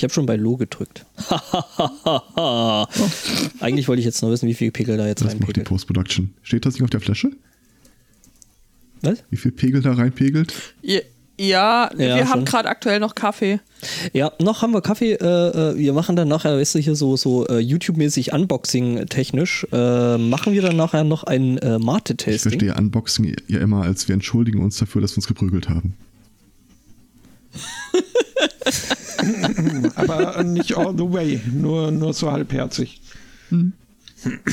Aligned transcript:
Ich 0.00 0.02
habe 0.04 0.14
schon 0.14 0.24
bei 0.24 0.36
Lo 0.36 0.56
gedrückt. 0.56 1.04
Eigentlich 3.60 3.86
wollte 3.86 4.00
ich 4.00 4.06
jetzt 4.06 4.22
nur 4.22 4.30
wissen, 4.30 4.48
wie 4.48 4.54
viel 4.54 4.70
Pegel 4.70 4.96
da 4.96 5.06
jetzt 5.06 5.20
Das 5.20 5.26
macht 5.26 5.40
die 5.40 5.42
reinpegelt. 5.44 5.68
Post-Production. 5.68 6.32
Steht 6.42 6.64
das 6.64 6.72
nicht 6.72 6.82
auf 6.84 6.88
der 6.88 7.00
Flasche? 7.00 7.32
Was? 9.02 9.22
Wie 9.28 9.36
viel 9.36 9.52
Pegel 9.52 9.82
da 9.82 9.92
reinpegelt? 9.92 10.54
Ja, 10.80 11.00
ja, 11.38 11.90
wir 11.94 12.06
Ja, 12.06 12.28
haben 12.30 12.38
schon. 12.40 12.44
gerade 12.46 12.70
aktuell 12.70 12.98
noch 12.98 13.14
Kaffee. 13.14 13.60
Ja, 14.14 14.32
noch 14.40 14.62
haben 14.62 14.72
wir 14.72 14.80
Kaffee. 14.80 15.12
Äh, 15.12 15.26
äh, 15.72 15.76
wir 15.76 15.92
machen 15.92 16.16
dann 16.16 16.28
nachher, 16.28 16.56
weißt 16.56 16.76
du, 16.76 16.78
hier 16.78 16.96
so, 16.96 17.18
so 17.18 17.46
äh, 17.48 17.58
YouTube-mäßig 17.58 18.32
Unboxing-technisch. 18.32 19.66
Äh, 19.70 20.16
machen 20.16 20.54
wir 20.54 20.62
dann 20.62 20.76
nachher 20.76 21.04
noch 21.04 21.24
ein 21.24 21.58
äh, 21.58 21.76
Ich 21.76 21.82
Mate-Tasting. 21.84 22.38
verstehe 22.52 22.74
Unboxing 22.74 23.36
ja 23.48 23.60
immer, 23.60 23.82
als 23.82 24.08
wir 24.08 24.14
entschuldigen 24.14 24.62
uns 24.62 24.78
dafür, 24.78 25.02
dass 25.02 25.12
wir 25.12 25.18
uns 25.18 25.26
geprügelt 25.26 25.68
haben. 25.68 25.94
Aber 29.96 30.42
nicht 30.44 30.76
all 30.76 30.92
the 30.96 31.04
way, 31.12 31.40
nur, 31.52 31.90
nur 31.90 32.12
so 32.14 32.30
halbherzig. 32.30 33.00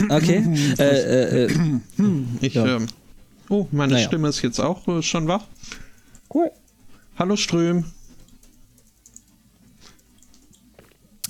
Okay. 0.09 0.43
äh, 0.79 0.83
äh, 0.83 1.45
äh, 1.45 1.51
Ich, 2.41 2.53
Ja. 2.53 2.77
ähm, 2.77 2.87
oh, 3.49 3.67
meine 3.71 3.93
Naja. 3.93 4.07
Stimme 4.07 4.29
ist 4.29 4.41
jetzt 4.41 4.59
auch 4.59 4.87
äh, 4.87 5.01
schon 5.01 5.27
wach. 5.27 5.45
cool. 6.33 6.49
Hallo 7.17 7.35
Ström. 7.35 7.85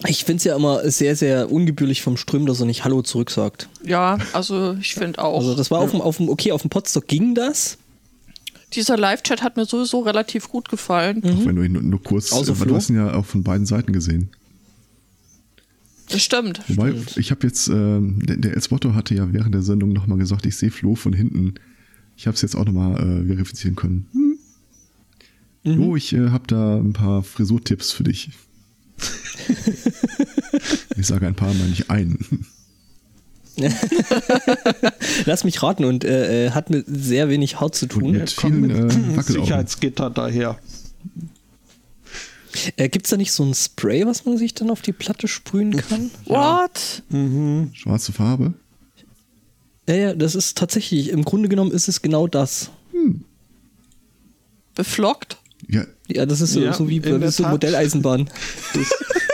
Ich 0.05 0.25
finde 0.25 0.37
es 0.37 0.43
ja 0.43 0.55
immer 0.55 0.89
sehr, 0.91 1.15
sehr 1.15 1.51
ungebührlich 1.51 2.01
vom 2.03 2.17
Ström, 2.17 2.45
dass 2.45 2.59
er 2.59 2.67
nicht 2.67 2.83
Hallo 2.83 3.01
zurücksagt. 3.01 3.67
Ja, 3.83 4.19
also 4.33 4.73
ich 4.79 4.93
finde 4.93 5.23
auch. 5.23 5.39
Also 5.39 5.55
das 5.55 5.71
war 5.71 5.79
auf 5.79 5.91
dem, 5.91 6.01
auf 6.01 6.17
dem, 6.17 6.29
okay, 6.29 6.51
auf 6.51 6.61
dem 6.61 6.69
Podstock 6.69 7.07
ging 7.07 7.33
das. 7.33 7.77
Dieser 8.73 8.97
Live-Chat 8.97 9.41
hat 9.41 9.55
mir 9.55 9.65
sowieso 9.65 10.01
relativ 10.01 10.49
gut 10.49 10.67
gefallen. 10.69 11.23
Auch 11.23 11.45
wenn 11.45 11.55
du 11.55 11.63
ihn 11.63 11.71
nur, 11.71 11.81
nur 11.81 12.03
kurz, 12.03 12.33
Außer 12.33 12.51
aber 12.51 12.57
Flo? 12.57 12.65
du 12.69 12.75
hast 12.75 12.89
ihn 12.89 12.97
ja 12.97 13.13
auch 13.13 13.25
von 13.25 13.43
beiden 13.43 13.65
Seiten 13.65 13.93
gesehen. 13.93 14.29
Das 16.09 16.21
stimmt. 16.21 16.61
Wobei, 16.67 16.93
ich 17.15 17.31
habe 17.31 17.45
jetzt, 17.45 17.67
ähm, 17.67 18.19
der, 18.25 18.37
der 18.37 18.53
Elsbotto 18.53 18.93
hatte 18.93 19.13
ja 19.15 19.33
während 19.33 19.53
der 19.53 19.61
Sendung 19.61 19.91
nochmal 19.93 20.17
gesagt, 20.17 20.45
ich 20.45 20.55
sehe 20.55 20.71
Flo 20.71 20.95
von 20.95 21.13
hinten. 21.13 21.55
Ich 22.15 22.27
habe 22.27 22.35
es 22.35 22.41
jetzt 22.41 22.55
auch 22.55 22.65
nochmal 22.65 22.95
äh, 22.95 23.25
verifizieren 23.25 23.75
können. 23.75 24.07
Hm. 25.63 25.75
Flo, 25.75 25.95
ich 25.95 26.13
äh, 26.13 26.29
habe 26.29 26.47
da 26.47 26.77
ein 26.77 26.93
paar 26.93 27.23
Frisurtipps 27.23 27.91
für 27.91 28.03
dich. 28.03 28.31
ich 30.97 31.05
sage 31.05 31.27
ein 31.27 31.35
paar, 31.35 31.53
meine 31.53 31.71
ich 31.71 31.89
einen. 31.89 32.45
Lass 35.25 35.43
mich 35.43 35.61
raten 35.63 35.85
und 35.85 36.03
äh, 36.03 36.47
äh, 36.47 36.51
hat 36.51 36.69
mit 36.69 36.85
sehr 36.87 37.29
wenig 37.29 37.59
Haut 37.59 37.75
zu 37.75 37.85
Und 37.85 37.89
tun. 37.91 38.11
mit 38.11 38.35
Komm 38.35 38.51
vielen 38.65 38.85
mit 38.85 39.17
äh. 39.17 39.21
Sicherheitsgitter 39.21 40.09
daher. 40.09 40.57
Äh, 42.75 42.89
Gibt 42.89 43.05
es 43.05 43.11
da 43.11 43.17
nicht 43.17 43.31
so 43.31 43.43
ein 43.43 43.53
Spray, 43.53 44.05
was 44.05 44.25
man 44.25 44.37
sich 44.37 44.53
dann 44.53 44.69
auf 44.69 44.81
die 44.81 44.93
Platte 44.93 45.27
sprühen 45.27 45.75
kann? 45.77 46.09
What? 46.25 47.03
Schwarze 47.73 48.11
Farbe. 48.13 48.53
Ja, 49.87 49.95
ja, 49.95 50.13
das 50.15 50.35
ist 50.35 50.57
tatsächlich, 50.57 51.09
im 51.09 51.23
Grunde 51.23 51.49
genommen 51.49 51.71
ist 51.71 51.87
es 51.87 52.01
genau 52.01 52.27
das. 52.27 52.69
Beflockt? 54.75 55.37
Ja, 55.69 55.85
Ja, 56.07 56.25
das 56.25 56.41
ist 56.41 56.53
so, 56.53 56.61
Ja, 56.61 56.73
so 56.73 56.87
wie, 56.89 56.99
der 56.99 57.31
so 57.31 57.43
Tat. 57.43 57.51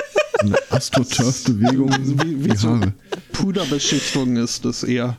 Eine 0.44 0.58
Astroturf-Bewegung 0.70 1.90
Wie, 2.24 2.46
wie, 2.46 2.56
so. 2.58 2.80
Puderbeschichtung 3.32 4.36
ist 4.36 4.66
das 4.66 4.84
eher, 4.84 5.18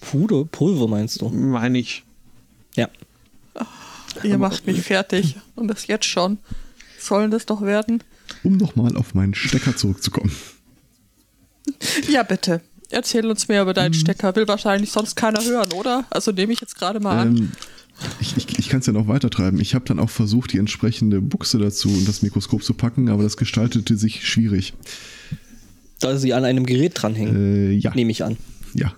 Puder, 0.00 0.44
Pulver 0.44 0.86
meinst 0.88 1.20
du? 1.20 1.28
meine 1.28 1.78
ich. 1.78 2.04
Ja. 2.76 2.88
Ihr 4.22 4.38
macht 4.38 4.66
mich 4.66 4.82
fertig. 4.82 5.36
Und 5.56 5.68
das 5.68 5.86
jetzt 5.88 6.06
schon. 6.06 6.38
Sollen 6.98 7.30
das 7.30 7.46
doch 7.46 7.62
werden? 7.62 8.02
Um 8.42 8.56
nochmal 8.56 8.96
auf 8.96 9.14
meinen 9.14 9.34
Stecker 9.34 9.76
zurückzukommen. 9.76 10.32
Ja, 12.08 12.22
bitte. 12.22 12.60
Erzähl 12.90 13.26
uns 13.26 13.48
mehr 13.48 13.62
über 13.62 13.74
deinen 13.74 13.94
Stecker. 13.94 14.34
Will 14.36 14.46
wahrscheinlich 14.46 14.92
sonst 14.92 15.16
keiner 15.16 15.42
hören, 15.44 15.72
oder? 15.72 16.04
Also 16.10 16.30
nehme 16.30 16.52
ich 16.52 16.60
jetzt 16.60 16.76
gerade 16.78 17.00
mal 17.00 17.18
an. 17.18 17.52
Ich 18.20 18.36
ich, 18.36 18.58
ich 18.58 18.68
kann 18.68 18.80
es 18.80 18.86
ja 18.86 18.92
noch 18.92 19.08
weiter 19.08 19.30
treiben. 19.30 19.60
Ich 19.60 19.74
habe 19.74 19.84
dann 19.86 19.98
auch 19.98 20.10
versucht, 20.10 20.52
die 20.52 20.58
entsprechende 20.58 21.20
Buchse 21.20 21.58
dazu 21.58 21.88
und 21.88 22.06
das 22.06 22.22
Mikroskop 22.22 22.62
zu 22.62 22.74
packen, 22.74 23.08
aber 23.08 23.22
das 23.22 23.36
gestaltete 23.36 23.96
sich 23.96 24.26
schwierig. 24.28 24.74
Da 26.00 26.18
sie 26.18 26.34
an 26.34 26.44
einem 26.44 26.66
Gerät 26.66 26.92
dranhängen, 26.94 27.70
Äh, 27.70 27.72
ja. 27.72 27.94
nehme 27.94 28.10
ich 28.10 28.22
an. 28.22 28.36
Ja. 28.74 28.92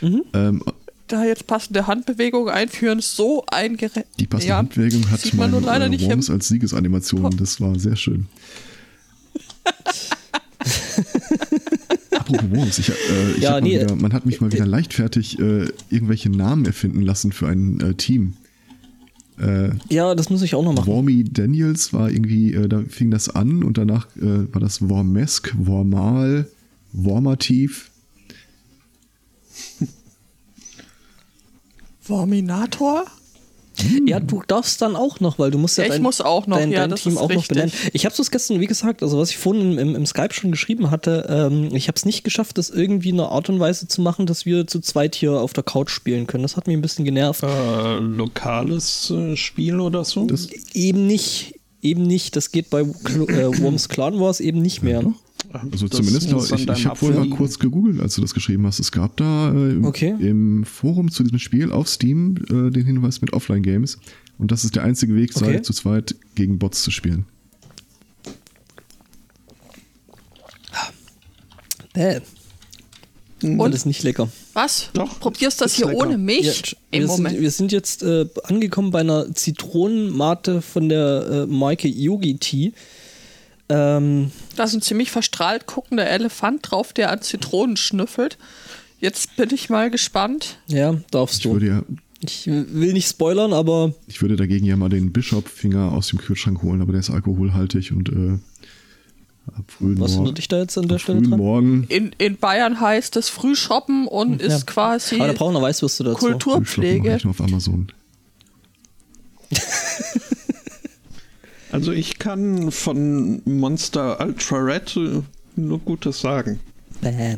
Mhm. 0.00 0.22
Ähm, 0.32 0.62
Da 1.08 1.24
jetzt 1.24 1.46
passende 1.46 1.86
Handbewegungen 1.86 2.48
einführen, 2.52 3.00
so 3.00 3.44
ein 3.50 3.76
Gerät. 3.76 4.06
die 4.18 4.26
passende 4.26 4.48
ja, 4.50 4.56
Handbewegung 4.58 5.10
hat 5.10 5.24
man 5.34 5.36
mein 5.36 5.50
nur 5.50 5.60
leider 5.60 5.86
äh, 5.86 5.88
nicht 5.90 6.06
Worms 6.06 6.30
als 6.30 6.48
Siegesanimation. 6.48 7.36
Das 7.36 7.60
war 7.60 7.78
sehr 7.78 7.96
schön. 7.96 8.26
Apropos 12.34 12.56
Worms, 12.56 12.78
ich, 12.78 12.88
äh, 12.88 12.92
ich 13.36 13.42
Ja, 13.42 13.60
nee, 13.60 13.80
wieder, 13.80 13.94
man 13.96 14.12
hat 14.12 14.26
mich 14.26 14.40
mal 14.40 14.52
wieder 14.52 14.66
leichtfertig 14.66 15.38
äh, 15.38 15.68
irgendwelche 15.90 16.30
Namen 16.30 16.64
erfinden 16.66 17.02
lassen 17.02 17.32
für 17.32 17.48
ein 17.48 17.80
äh, 17.80 17.94
Team. 17.94 18.34
Äh, 19.38 19.70
Ja, 19.88 20.14
das 20.14 20.30
muss 20.30 20.42
ich 20.42 20.54
auch 20.54 20.62
noch 20.64 20.74
machen. 20.74 20.86
Wormy 20.86 21.24
Daniels 21.24 21.92
war 21.92 22.10
irgendwie, 22.10 22.52
äh, 22.54 22.68
da 22.68 22.82
fing 22.88 23.10
das 23.10 23.28
an 23.28 23.62
und 23.62 23.78
danach 23.78 24.06
äh, 24.16 24.52
war 24.52 24.60
das 24.60 24.88
Wormesk, 24.88 25.54
Wormal, 25.58 26.46
Wormativ. 26.92 27.90
Vorminator? 32.00 33.04
Ja, 34.06 34.20
du 34.20 34.42
darfst 34.46 34.82
dann 34.82 34.96
auch 34.96 35.20
noch, 35.20 35.38
weil 35.38 35.50
du 35.50 35.58
musst 35.58 35.78
ja, 35.78 35.84
Ja, 35.84 35.88
ich 35.88 35.94
dein, 35.94 36.02
muss 36.02 36.20
auch 36.20 36.46
noch, 36.46 36.56
dein, 36.56 36.70
ja, 36.70 36.86
dein 36.86 36.96
Team 36.96 37.16
auch 37.16 37.22
noch 37.22 37.30
richtig. 37.30 37.48
benennen. 37.48 37.72
Ich 37.92 38.04
habe 38.04 38.14
es 38.18 38.30
gestern, 38.30 38.60
wie 38.60 38.66
gesagt, 38.66 39.02
also 39.02 39.18
was 39.18 39.30
ich 39.30 39.38
vorhin 39.38 39.72
im, 39.72 39.78
im, 39.78 39.94
im 39.96 40.06
Skype 40.06 40.32
schon 40.32 40.50
geschrieben 40.50 40.90
hatte, 40.90 41.26
ähm, 41.28 41.74
ich 41.74 41.88
habe 41.88 41.96
es 41.96 42.04
nicht 42.04 42.24
geschafft, 42.24 42.58
das 42.58 42.70
irgendwie 42.70 43.10
in 43.10 43.20
einer 43.20 43.30
Art 43.30 43.48
und 43.48 43.60
Weise 43.60 43.88
zu 43.88 44.00
machen, 44.02 44.26
dass 44.26 44.46
wir 44.46 44.66
zu 44.66 44.80
zweit 44.80 45.14
hier 45.14 45.32
auf 45.32 45.52
der 45.52 45.64
Couch 45.64 45.90
spielen 45.90 46.26
können. 46.26 46.42
Das 46.42 46.56
hat 46.56 46.66
mich 46.66 46.76
ein 46.76 46.82
bisschen 46.82 47.04
genervt. 47.04 47.42
Äh, 47.42 47.98
lokales 47.98 49.10
äh, 49.10 49.36
Spiel 49.36 49.80
oder 49.80 50.04
so? 50.04 50.26
Das, 50.26 50.48
Eben 50.74 51.06
nicht, 51.06 51.54
eben 51.82 52.02
nicht. 52.02 52.36
Das 52.36 52.52
geht 52.52 52.70
bei 52.70 52.84
Cl 52.84 53.30
äh, 53.30 53.60
Worms 53.60 53.88
Clan 53.88 54.18
Wars 54.20 54.40
eben 54.40 54.62
nicht 54.62 54.82
mehr. 54.82 55.02
Ne? 55.02 55.14
Also 55.52 55.88
Das 55.88 55.96
zumindest, 55.98 56.30
muss 56.32 56.50
ich, 56.52 56.68
ich 56.68 56.86
habe 56.86 57.00
wohl 57.02 57.14
mal 57.14 57.28
kurz 57.30 57.58
gegoogelt, 57.58 58.00
als 58.00 58.14
du 58.14 58.20
das 58.20 58.34
geschrieben 58.34 58.66
hast. 58.66 58.78
Es 58.78 58.92
gab 58.92 59.16
da 59.16 59.50
äh, 59.52 59.70
im, 59.72 59.84
Okay. 59.84 60.14
im 60.20 60.64
Forum 60.64 61.10
zu 61.10 61.22
diesem 61.22 61.38
Spiel 61.38 61.72
auf 61.72 61.88
Steam 61.88 62.36
äh, 62.50 62.70
den 62.70 62.84
Hinweis 62.86 63.20
mit 63.20 63.32
Offline-Games. 63.32 63.98
Und 64.38 64.52
das 64.52 64.64
ist 64.64 64.76
der 64.76 64.84
einzige 64.84 65.14
Weg, 65.16 65.32
sei 65.32 65.46
Okay. 65.48 65.62
zu 65.62 65.72
zweit 65.72 66.14
gegen 66.34 66.58
Bots 66.58 66.82
zu 66.82 66.90
spielen. 66.90 67.26
Bäh. 71.92 72.20
Und 73.42 73.74
ist 73.74 73.86
nicht 73.86 74.02
lecker. 74.02 74.28
Was? 74.52 74.90
Doch, 74.92 75.18
Probierst 75.18 75.60
das 75.62 75.74
hier 75.74 75.86
lecker. 75.86 75.98
ohne 75.98 76.18
Milch? 76.18 76.44
Ja, 76.72 76.78
Im 76.90 77.00
wir, 77.02 77.06
Moment. 77.08 77.34
sind, 77.34 77.42
wir 77.42 77.50
sind 77.50 77.72
jetzt 77.72 78.02
äh, 78.02 78.26
angekommen 78.44 78.90
bei 78.90 79.00
einer 79.00 79.34
Zitronenmate 79.34 80.60
von 80.60 80.88
der 80.90 81.26
äh, 81.30 81.46
Marke 81.46 81.88
Yogi 81.88 82.36
Tea. 82.36 82.72
Ähm, 83.70 84.30
Da 84.56 84.64
ist 84.64 84.74
ein 84.74 84.82
ziemlich 84.82 85.10
verstrahlt 85.10 85.66
guckender 85.66 86.06
Elefant 86.06 86.70
drauf, 86.70 86.92
der 86.92 87.10
an 87.10 87.22
Zitronen 87.22 87.76
schnüffelt. 87.76 88.36
Jetzt 88.98 89.36
bin 89.36 89.48
ich 89.54 89.70
mal 89.70 89.90
gespannt. 89.90 90.58
ja, 90.66 90.94
darfst 91.10 91.38
Ich 91.38 91.42
du. 91.44 91.52
würde, 91.52 91.66
ja, 91.66 91.82
Ich 92.22 92.46
will 92.46 92.92
nicht 92.92 93.08
spoilern, 93.08 93.52
aber 93.54 93.94
ich 94.06 94.20
würde 94.20 94.36
dagegen 94.36 94.66
ja 94.66 94.76
mal 94.76 94.90
den 94.90 95.12
Bishop-Finger 95.12 95.92
aus 95.92 96.08
dem 96.08 96.18
Kühlschrank 96.18 96.62
holen, 96.62 96.82
aber 96.82 96.92
der 96.92 97.00
ist 97.00 97.08
alkoholhaltig 97.10 97.92
und 97.92 98.10
äh, 98.10 98.38
ab 99.56 99.64
frühen, 99.68 99.98
was 100.00 100.10
Mor 100.10 100.18
hindert 100.18 100.36
dich 100.38 100.48
da 100.48 100.58
jetzt 100.58 100.76
an 100.76 100.86
der 100.88 100.98
Stelle 100.98 101.22
dran? 101.22 101.38
Morgen 101.38 101.84
In, 101.88 102.14
in 102.18 102.36
Bayern 102.36 102.78
heißt 102.80 103.16
es 103.16 103.30
Frühshoppen 103.30 104.06
und 104.06 104.42
Ja. 104.42 104.48
ist 104.48 104.66
quasi 104.66 105.14
Aber 105.16 105.28
da 105.28 105.32
brauchen 105.32 105.54
wir 105.54 105.62
Weißwürste 105.62 106.04
dazu. 106.04 106.18
Kulturpflege. 106.18 107.16
ich 107.16 107.24
nur 107.24 107.30
auf 107.30 107.40
Amazon. 107.40 107.90
Also 111.72 111.92
ich 111.92 112.18
kann 112.18 112.70
von 112.70 113.42
Monster 113.44 114.20
Ultra 114.20 114.56
Red 114.58 114.98
nur 115.56 115.78
Gutes 115.80 116.20
sagen. 116.20 116.60
Bäh. 117.00 117.36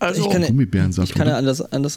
Also, 0.00 0.22
ich 0.22 0.30
kann 0.30 0.42
ja, 0.42 0.48
Gummibärensaft, 0.48 1.08
ich 1.10 1.14
kann 1.14 1.26
ja 1.26 1.32
oder? 1.34 1.38
an 1.38 1.44
das, 1.46 1.60
an 1.60 1.82
das 1.82 1.96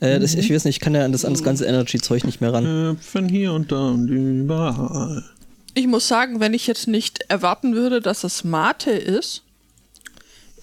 äh, 0.00 0.18
das, 0.20 0.34
Mhm. 0.34 0.40
ich 0.40 0.52
weiß 0.52 0.64
nicht, 0.64 0.76
ich 0.76 0.80
kann 0.80 0.94
ja 0.94 1.04
an 1.04 1.12
das, 1.12 1.24
an 1.24 1.32
das 1.34 1.42
ganze 1.42 1.64
Energy-Zeug 1.66 2.24
nicht 2.24 2.40
mehr 2.40 2.52
ran. 2.52 2.96
Äh, 2.96 3.02
von 3.02 3.28
hier 3.28 3.52
und 3.52 3.72
da 3.72 3.90
und 3.90 4.08
überall. 4.08 5.22
ich 5.74 5.86
muss 5.86 6.08
sagen, 6.08 6.40
wenn 6.40 6.54
ich 6.54 6.66
jetzt 6.66 6.88
nicht 6.88 7.20
erwarten 7.28 7.74
würde, 7.74 8.00
dass 8.00 8.24
es 8.24 8.42
Mate 8.44 8.90
ist, 8.90 9.42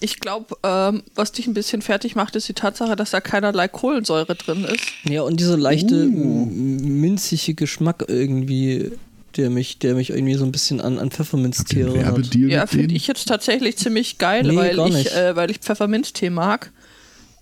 ich 0.00 0.18
glaube, 0.20 0.56
ähm, 0.64 1.02
was 1.14 1.32
dich 1.32 1.46
ein 1.46 1.54
bisschen 1.54 1.80
fertig 1.80 2.14
macht, 2.16 2.34
ist 2.36 2.48
die 2.48 2.52
Tatsache, 2.54 2.94
dass 2.96 3.10
da 3.12 3.20
keinerlei 3.20 3.68
Kohlensäure 3.68 4.34
drin 4.34 4.64
ist. 4.64 4.84
Ja, 5.08 5.22
und 5.22 5.38
dieser 5.40 5.56
leichte, 5.56 6.06
Uh. 6.08 6.46
minzige 6.46 7.54
Geschmack 7.54 8.04
irgendwie, 8.08 8.90
der 9.36 9.50
mich, 9.50 9.78
der 9.78 9.94
mich 9.94 10.10
irgendwie 10.10 10.34
so 10.34 10.44
ein 10.44 10.52
bisschen 10.52 10.80
an, 10.80 10.98
an 10.98 11.10
hat. 11.10 11.94
Werbedeal 11.94 12.50
Ja, 12.50 12.66
finde 12.66 12.94
ich 12.94 13.06
jetzt 13.06 13.26
tatsächlich 13.26 13.76
ziemlich 13.76 14.18
geil, 14.18 14.42
Nee, 14.44 14.56
weil, 14.56 14.78
ich, 14.96 15.12
äh, 15.14 15.36
weil 15.36 15.50
ich 15.50 15.58
Pfefferminztee 15.58 16.30
mag. 16.30 16.72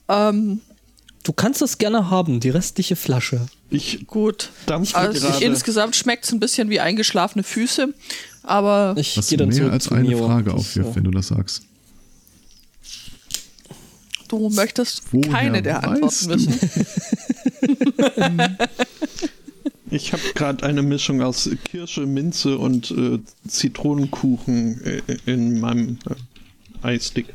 Ähm, 0.08 0.60
Du 1.24 1.32
kannst 1.32 1.62
das 1.62 1.78
gerne 1.78 2.10
haben, 2.10 2.40
die 2.40 2.50
restliche 2.50 2.96
Flasche. 2.96 3.46
Ich 3.70 4.06
gut. 4.08 4.50
dampfe 4.66 4.96
Also 4.96 5.28
gerade. 5.28 5.44
insgesamt 5.44 5.94
schmeckt 5.94 6.24
es 6.24 6.32
ein 6.32 6.40
bisschen 6.40 6.68
wie 6.68 6.80
eingeschlafene 6.80 7.44
Füße. 7.44 7.94
Aber 8.42 8.94
Ich 8.98 9.16
Was 9.16 9.28
gehe 9.28 9.38
dann 9.38 9.48
mehr 9.48 9.56
zurück 9.58 9.72
als 9.72 9.92
eine 9.92 10.08
Neo. 10.08 10.26
Frage 10.26 10.52
aufwirft, 10.52 10.90
äh, 10.90 10.96
wenn 10.96 11.04
du 11.04 11.12
das 11.12 11.28
sagst. 11.28 11.62
du 14.26 14.48
möchtest 14.48 15.02
Woher 15.12 15.30
keine 15.30 15.62
der 15.62 15.84
Antworten 15.88 16.28
wissen. 16.30 16.58
Ich 19.94 20.12
habe 20.12 20.22
gerade 20.34 20.64
eine 20.64 20.82
Mischung 20.82 21.20
aus 21.20 21.50
Kirsche, 21.64 22.06
Minze 22.06 22.56
und 22.56 22.90
äh, 22.92 23.18
Zitronenkuchen 23.46 24.80
äh, 24.84 25.02
in 25.26 25.60
meinem 25.60 25.98
äh, 26.08 26.86
Eisstick 26.86 27.26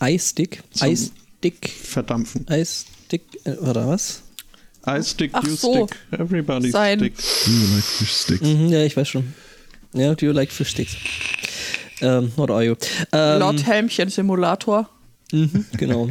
Eisstick. 0.00 0.62
Zum- 0.72 0.88
Eisstick. 0.88 1.68
verdampfen. 1.68 2.46
Eisstick. 2.48 3.22
Äh, 3.44 3.52
oder 3.56 3.86
was? 3.86 4.22
Eisstick, 4.84 5.30
Ach 5.34 5.44
you 5.44 5.54
so. 5.54 5.86
stick, 5.86 5.96
everybody 6.18 6.70
Sein- 6.70 6.98
stick. 6.98 7.14
Do 7.44 7.50
you 7.52 7.74
like 7.74 7.84
fish 7.84 8.10
sticks? 8.12 8.42
Mhm, 8.48 8.68
ja, 8.70 8.82
ich 8.84 8.96
weiß 8.96 9.08
schon. 9.08 9.34
Ja, 9.92 10.14
do 10.14 10.26
you 10.26 10.32
like 10.32 10.50
fish 10.50 10.70
sticks? 10.70 10.96
Ähm, 12.00 12.32
what 12.36 12.50
are 12.50 12.64
you? 12.64 12.74
Ähm, 13.12 13.38
Laut 13.38 13.64
Helmchen-Simulator. 13.64 14.88
Mhm, 15.30 15.66
genau. 15.76 16.10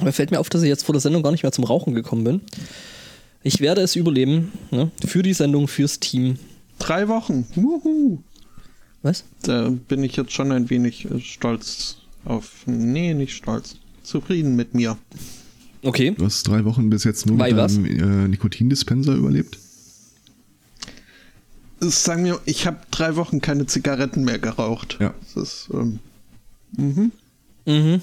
Aber 0.00 0.12
fällt 0.12 0.30
mir 0.30 0.40
auf, 0.40 0.48
dass 0.48 0.62
ich 0.62 0.68
jetzt 0.68 0.84
vor 0.84 0.92
der 0.92 1.00
Sendung 1.00 1.22
gar 1.22 1.30
nicht 1.30 1.42
mehr 1.42 1.52
zum 1.52 1.64
Rauchen 1.64 1.94
gekommen 1.94 2.24
bin. 2.24 2.40
Ich 3.42 3.60
werde 3.60 3.80
es 3.80 3.96
überleben. 3.96 4.52
Ne? 4.70 4.90
Für 5.04 5.22
die 5.22 5.32
Sendung, 5.32 5.68
fürs 5.68 6.00
Team. 6.00 6.38
Drei 6.78 7.08
Wochen. 7.08 7.46
Wuhu. 7.54 8.18
Was? 9.02 9.24
Da 9.42 9.70
bin 9.70 10.04
ich 10.04 10.16
jetzt 10.16 10.32
schon 10.32 10.52
ein 10.52 10.68
wenig 10.68 11.10
äh, 11.10 11.20
stolz 11.20 11.96
auf. 12.24 12.66
Nee, 12.66 13.14
nicht 13.14 13.34
stolz. 13.34 13.76
Zufrieden 14.02 14.56
mit 14.56 14.74
mir. 14.74 14.98
Okay. 15.82 16.14
Du 16.16 16.24
hast 16.24 16.42
drei 16.42 16.64
Wochen 16.64 16.90
bis 16.90 17.04
jetzt 17.04 17.26
nur 17.26 17.38
Bei 17.38 17.52
mit 17.52 17.58
deinem 17.58 17.84
äh, 17.84 18.28
Nikotindispenser 18.28 19.14
überlebt? 19.14 19.58
Sagen 21.80 22.26
wir, 22.26 22.38
ich 22.44 22.66
habe 22.66 22.78
drei 22.90 23.16
Wochen 23.16 23.40
keine 23.40 23.64
Zigaretten 23.64 24.24
mehr 24.24 24.38
geraucht. 24.38 24.98
Ja. 25.00 25.14
Das 25.34 25.42
ist, 25.42 25.70
ähm, 25.72 25.98
mhm. 26.76 27.12
Mhm. 27.64 28.02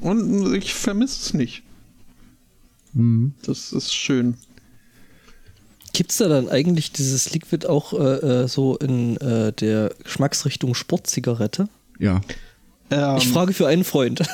Und 0.00 0.54
ich 0.54 0.74
vermisse 0.74 1.20
es 1.22 1.34
nicht. 1.34 1.62
Mhm. 2.92 3.34
Das 3.44 3.72
ist 3.72 3.94
schön. 3.94 4.34
Gibt 5.92 6.12
es 6.12 6.18
da 6.18 6.28
dann 6.28 6.48
eigentlich 6.48 6.92
dieses 6.92 7.32
Liquid 7.32 7.66
auch 7.66 7.92
äh, 7.92 8.42
äh, 8.44 8.48
so 8.48 8.76
in 8.76 9.16
äh, 9.18 9.52
der 9.52 9.92
Geschmacksrichtung 10.04 10.74
Sportzigarette? 10.74 11.68
Ja. 11.98 12.20
Ähm, 12.90 13.16
Ich 13.18 13.28
frage 13.28 13.52
für 13.52 13.66
einen 13.66 13.84
Freund. 13.84 14.22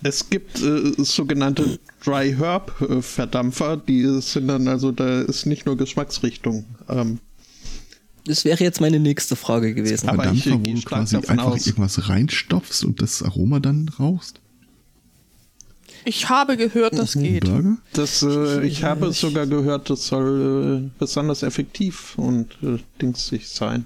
Es 0.00 0.30
gibt 0.30 0.62
äh, 0.62 0.92
sogenannte 0.98 1.80
Dry 2.04 2.32
Herb 2.32 2.80
äh, 2.82 3.02
Verdampfer, 3.02 3.76
die 3.76 4.04
sind 4.20 4.46
dann 4.46 4.68
also, 4.68 4.92
da 4.92 5.22
ist 5.22 5.44
nicht 5.44 5.66
nur 5.66 5.76
Geschmacksrichtung. 5.76 6.64
Ähm, 6.88 7.18
Das 8.24 8.44
wäre 8.44 8.62
jetzt 8.62 8.80
meine 8.80 9.00
nächste 9.00 9.34
Frage 9.34 9.74
gewesen. 9.74 10.08
Aber 10.08 10.30
ich, 10.32 10.44
Verdampfer, 10.44 10.50
äh, 10.50 10.54
wo 10.54 10.58
gehe 10.58 10.74
du 10.74 10.82
quasi 10.82 11.16
einfach 11.16 11.38
aus. 11.46 11.66
irgendwas 11.66 12.08
reinstopfst 12.08 12.84
und 12.84 13.02
das 13.02 13.24
Aroma 13.24 13.58
dann 13.58 13.88
rauchst? 13.98 14.40
Ich 16.08 16.28
habe 16.30 16.56
gehört, 16.56 16.98
das 16.98 17.14
Ein 17.16 17.22
geht. 17.22 17.44
Burger? 17.44 17.76
das, 17.92 18.22
äh, 18.22 18.66
ich 18.66 18.82
habe 18.82 19.12
sogar 19.12 19.46
gehört, 19.46 19.90
das 19.90 20.06
soll 20.06 20.86
äh, 20.86 20.90
besonders 20.98 21.42
effektiv 21.42 22.16
und 22.16 22.46
äh, 22.62 22.78
dingsig 23.02 23.46
sein. 23.48 23.84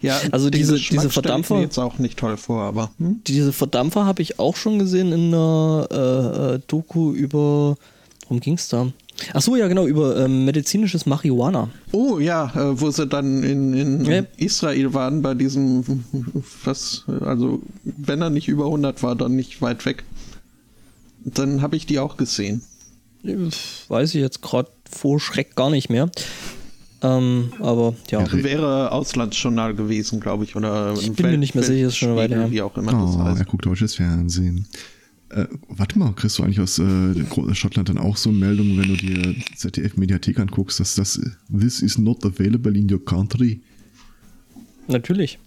Ja, 0.00 0.20
Also 0.30 0.48
diese- 0.50 0.74
diese 0.74 0.78
stelle 0.84 1.00
ich 1.00 1.04
mir 1.06 1.10
Verdampfer- 1.10 1.60
jetzt 1.60 1.78
auch 1.78 1.98
nicht 1.98 2.18
toll 2.18 2.36
vor, 2.36 2.62
aber 2.62 2.90
hm? 2.98 3.20
Diese 3.26 3.52
Verdampfer 3.52 4.04
habe 4.06 4.22
ich 4.22 4.38
auch 4.38 4.54
schon 4.54 4.78
gesehen 4.78 5.10
in 5.12 5.34
einer 5.34 5.88
äh, 5.90 6.54
äh, 6.54 6.60
Doku 6.68 7.12
über. 7.12 7.76
Worum 8.28 8.40
ging 8.40 8.54
es 8.54 8.68
da? 8.68 8.92
Ach 9.32 9.40
so, 9.40 9.56
ja, 9.56 9.66
genau, 9.66 9.86
über 9.86 10.16
ähm, 10.18 10.44
medizinisches 10.44 11.06
Marihuana. 11.06 11.70
Oh 11.92 12.18
ja, 12.18 12.52
äh, 12.54 12.78
wo 12.80 12.90
sie 12.90 13.06
dann 13.06 13.42
in, 13.42 13.72
in 13.72 14.04
Ja. 14.04 14.22
Israel 14.36 14.92
waren, 14.94 15.22
bei 15.22 15.32
diesem, 15.34 16.04
was, 16.64 17.04
äh, 17.08 17.24
also 17.24 17.62
wenn 17.84 18.20
er 18.20 18.28
nicht 18.30 18.46
über 18.48 18.66
100 18.66 19.02
war, 19.02 19.16
dann 19.16 19.34
nicht 19.34 19.62
weit 19.62 19.86
weg. 19.86 20.04
Dann 21.26 21.60
habe 21.60 21.76
ich 21.76 21.86
die 21.86 21.98
auch 21.98 22.16
gesehen. 22.16 22.62
Weiß 23.88 24.14
ich 24.14 24.20
jetzt 24.20 24.40
gerade 24.42 24.70
vor 24.88 25.18
Schreck 25.18 25.56
gar 25.56 25.70
nicht 25.70 25.90
mehr. 25.90 26.08
Ähm, 27.02 27.52
aber 27.60 27.94
ja. 28.10 28.20
Ja, 28.22 28.32
Wäre 28.32 28.92
Auslandsjournal 28.92 29.74
gewesen, 29.74 30.20
glaube 30.20 30.44
ich, 30.44 30.54
oder 30.56 30.94
Ich 30.94 31.12
bin 31.12 31.26
mir 31.32 31.36
nicht 31.38 31.54
mehr 31.54 31.64
sicher, 31.64 31.88
ist 31.88 31.96
schon 31.96 32.10
eine 32.10 32.16
Weile 32.18 32.36
her. 32.36 32.50
Wie 32.50 32.62
auch 32.62 32.76
immer 32.76 32.92
das 32.92 33.16
Oh, 33.16 33.18
heißt. 33.24 33.38
er 33.40 33.44
guckt 33.44 33.66
deutsches 33.66 33.96
Fernsehen. 33.96 34.66
Äh, 35.30 35.46
warte 35.68 35.98
mal, 35.98 36.12
kriegst 36.14 36.38
du 36.38 36.44
eigentlich 36.44 36.60
aus 36.60 36.78
äh, 36.78 37.54
Schottland 37.54 37.88
dann 37.88 37.98
auch 37.98 38.16
so 38.16 38.30
Meldungen, 38.30 38.78
wenn 38.78 38.88
du 38.88 38.96
dir 38.96 39.34
ZDF-Mediathek 39.56 40.38
anguckst, 40.38 40.78
dass 40.78 40.94
das 40.94 41.20
This 41.50 41.82
is 41.82 41.98
not 41.98 42.24
available 42.24 42.76
in 42.78 42.90
your 42.90 43.04
country? 43.04 43.60
Natürlich. 44.86 45.38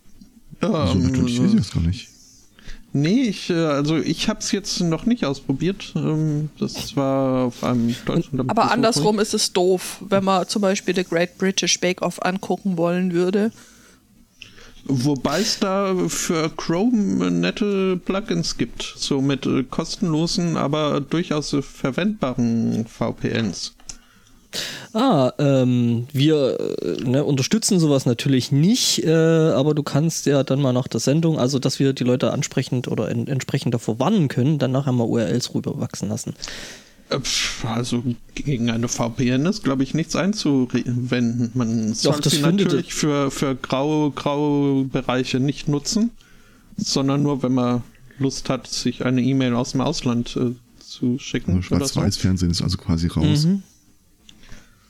Also 0.60 1.00
Ähm, 1.00 1.04
natürlich 1.04 1.42
weiß 1.42 1.52
ich 1.52 1.56
das 1.58 1.72
gar 1.72 1.82
nicht. 1.84 2.10
Nee, 2.92 3.24
ich, 3.24 3.50
äh, 3.50 3.54
also 3.54 3.98
ich 3.98 4.30
habe 4.30 4.40
es 4.40 4.52
jetzt 4.52 4.82
noch 4.82 5.06
nicht 5.06 5.26
ausprobiert. 5.26 5.94
Ähm, 5.96 6.50
Das 6.58 6.96
war 6.96 7.46
auf 7.46 7.64
einem 7.64 7.96
deutschen 8.06 8.50
Aber 8.50 8.72
andersrum 8.72 9.20
ist 9.20 9.34
es 9.34 9.54
doof, 9.54 10.04
wenn 10.08 10.24
man 10.24 10.48
zum 10.48 10.62
Beispiel 10.62 10.96
The 10.96 11.04
Great 11.04 11.38
British 11.38 11.80
Bake 11.80 12.02
Off 12.02 12.24
angucken 12.24 12.78
wollen 12.78 13.14
würde. 13.14 13.52
Wobei 14.86 15.42
es 15.42 15.60
da 15.60 15.94
für 16.08 16.50
Chrome 16.50 17.30
nette 17.30 17.98
Plugins 17.98 18.58
gibt, 18.58 18.94
so 18.98 19.22
mit 19.22 19.46
äh, 19.46 19.64
kostenlosen, 19.64 20.58
aber 20.58 21.00
durchaus 21.02 21.56
verwendbaren 21.62 22.88
VPNs. 22.88 23.76
Ah, 24.94 25.34
ähm, 25.38 26.08
wir 26.12 26.58
äh, 26.82 27.04
ne, 27.04 27.24
unterstützen 27.24 27.80
sowas 27.80 28.06
natürlich 28.06 28.52
nicht, 28.52 29.04
äh, 29.06 29.12
aber 29.12 29.76
du 29.76 29.84
kannst 29.84 30.26
ja 30.26 30.44
dann 30.44 30.62
mal 30.62 30.74
nach 30.74 30.88
der 30.88 31.00
Sendung, 31.00 31.38
also 31.38 31.60
dass 31.60 31.80
wir 31.80 31.94
die 31.94 32.04
Leute 32.04 32.32
ansprechend 32.32 32.88
oder 32.88 33.10
en 33.10 33.28
entsprechend 33.28 33.74
davor 33.74 34.00
warnen 34.00 34.28
können, 34.28 34.58
dann 34.58 34.72
nachher 34.72 34.92
mal 34.92 35.04
URLs 35.04 35.54
rüberwachsen 35.54 36.10
lassen. 36.10 36.34
Äh, 37.10 37.20
Also 37.64 38.04
gegen 38.34 38.72
eine 38.72 38.88
VPN 38.88 39.46
ist, 39.46 39.64
glaube 39.64 39.84
ich, 39.84 39.94
nichts 39.94 40.16
einzuwenden. 40.16 41.52
Man 41.54 41.94
sollte 41.94 42.22
das 42.24 42.34
sie 42.34 42.42
natürlich 42.42 42.94
für, 42.94 43.30
für 43.30 43.56
graue, 43.56 44.12
graue 44.12 44.86
Bereiche 44.86 45.40
nicht 45.40 45.68
nutzen, 45.68 46.12
sondern 46.78 47.22
nur, 47.22 47.44
wenn 47.44 47.54
man 47.54 47.84
Lust 48.18 48.50
hat, 48.50 48.68
sich 48.68 49.06
eine 49.06 49.22
E-Mail 49.22 49.54
aus 49.54 49.72
dem 49.72 49.82
Ausland 49.82 50.36
äh, 50.36 50.56
zu 50.80 51.20
schicken. 51.20 51.54
Oder 51.54 51.62
so. 51.62 51.76
Schwarz-Weiß-Fernsehen 51.76 52.52
ist 52.52 52.62
also 52.62 52.78
quasi 52.78 53.08
raus. 53.08 53.46
Mhm. 53.46 53.64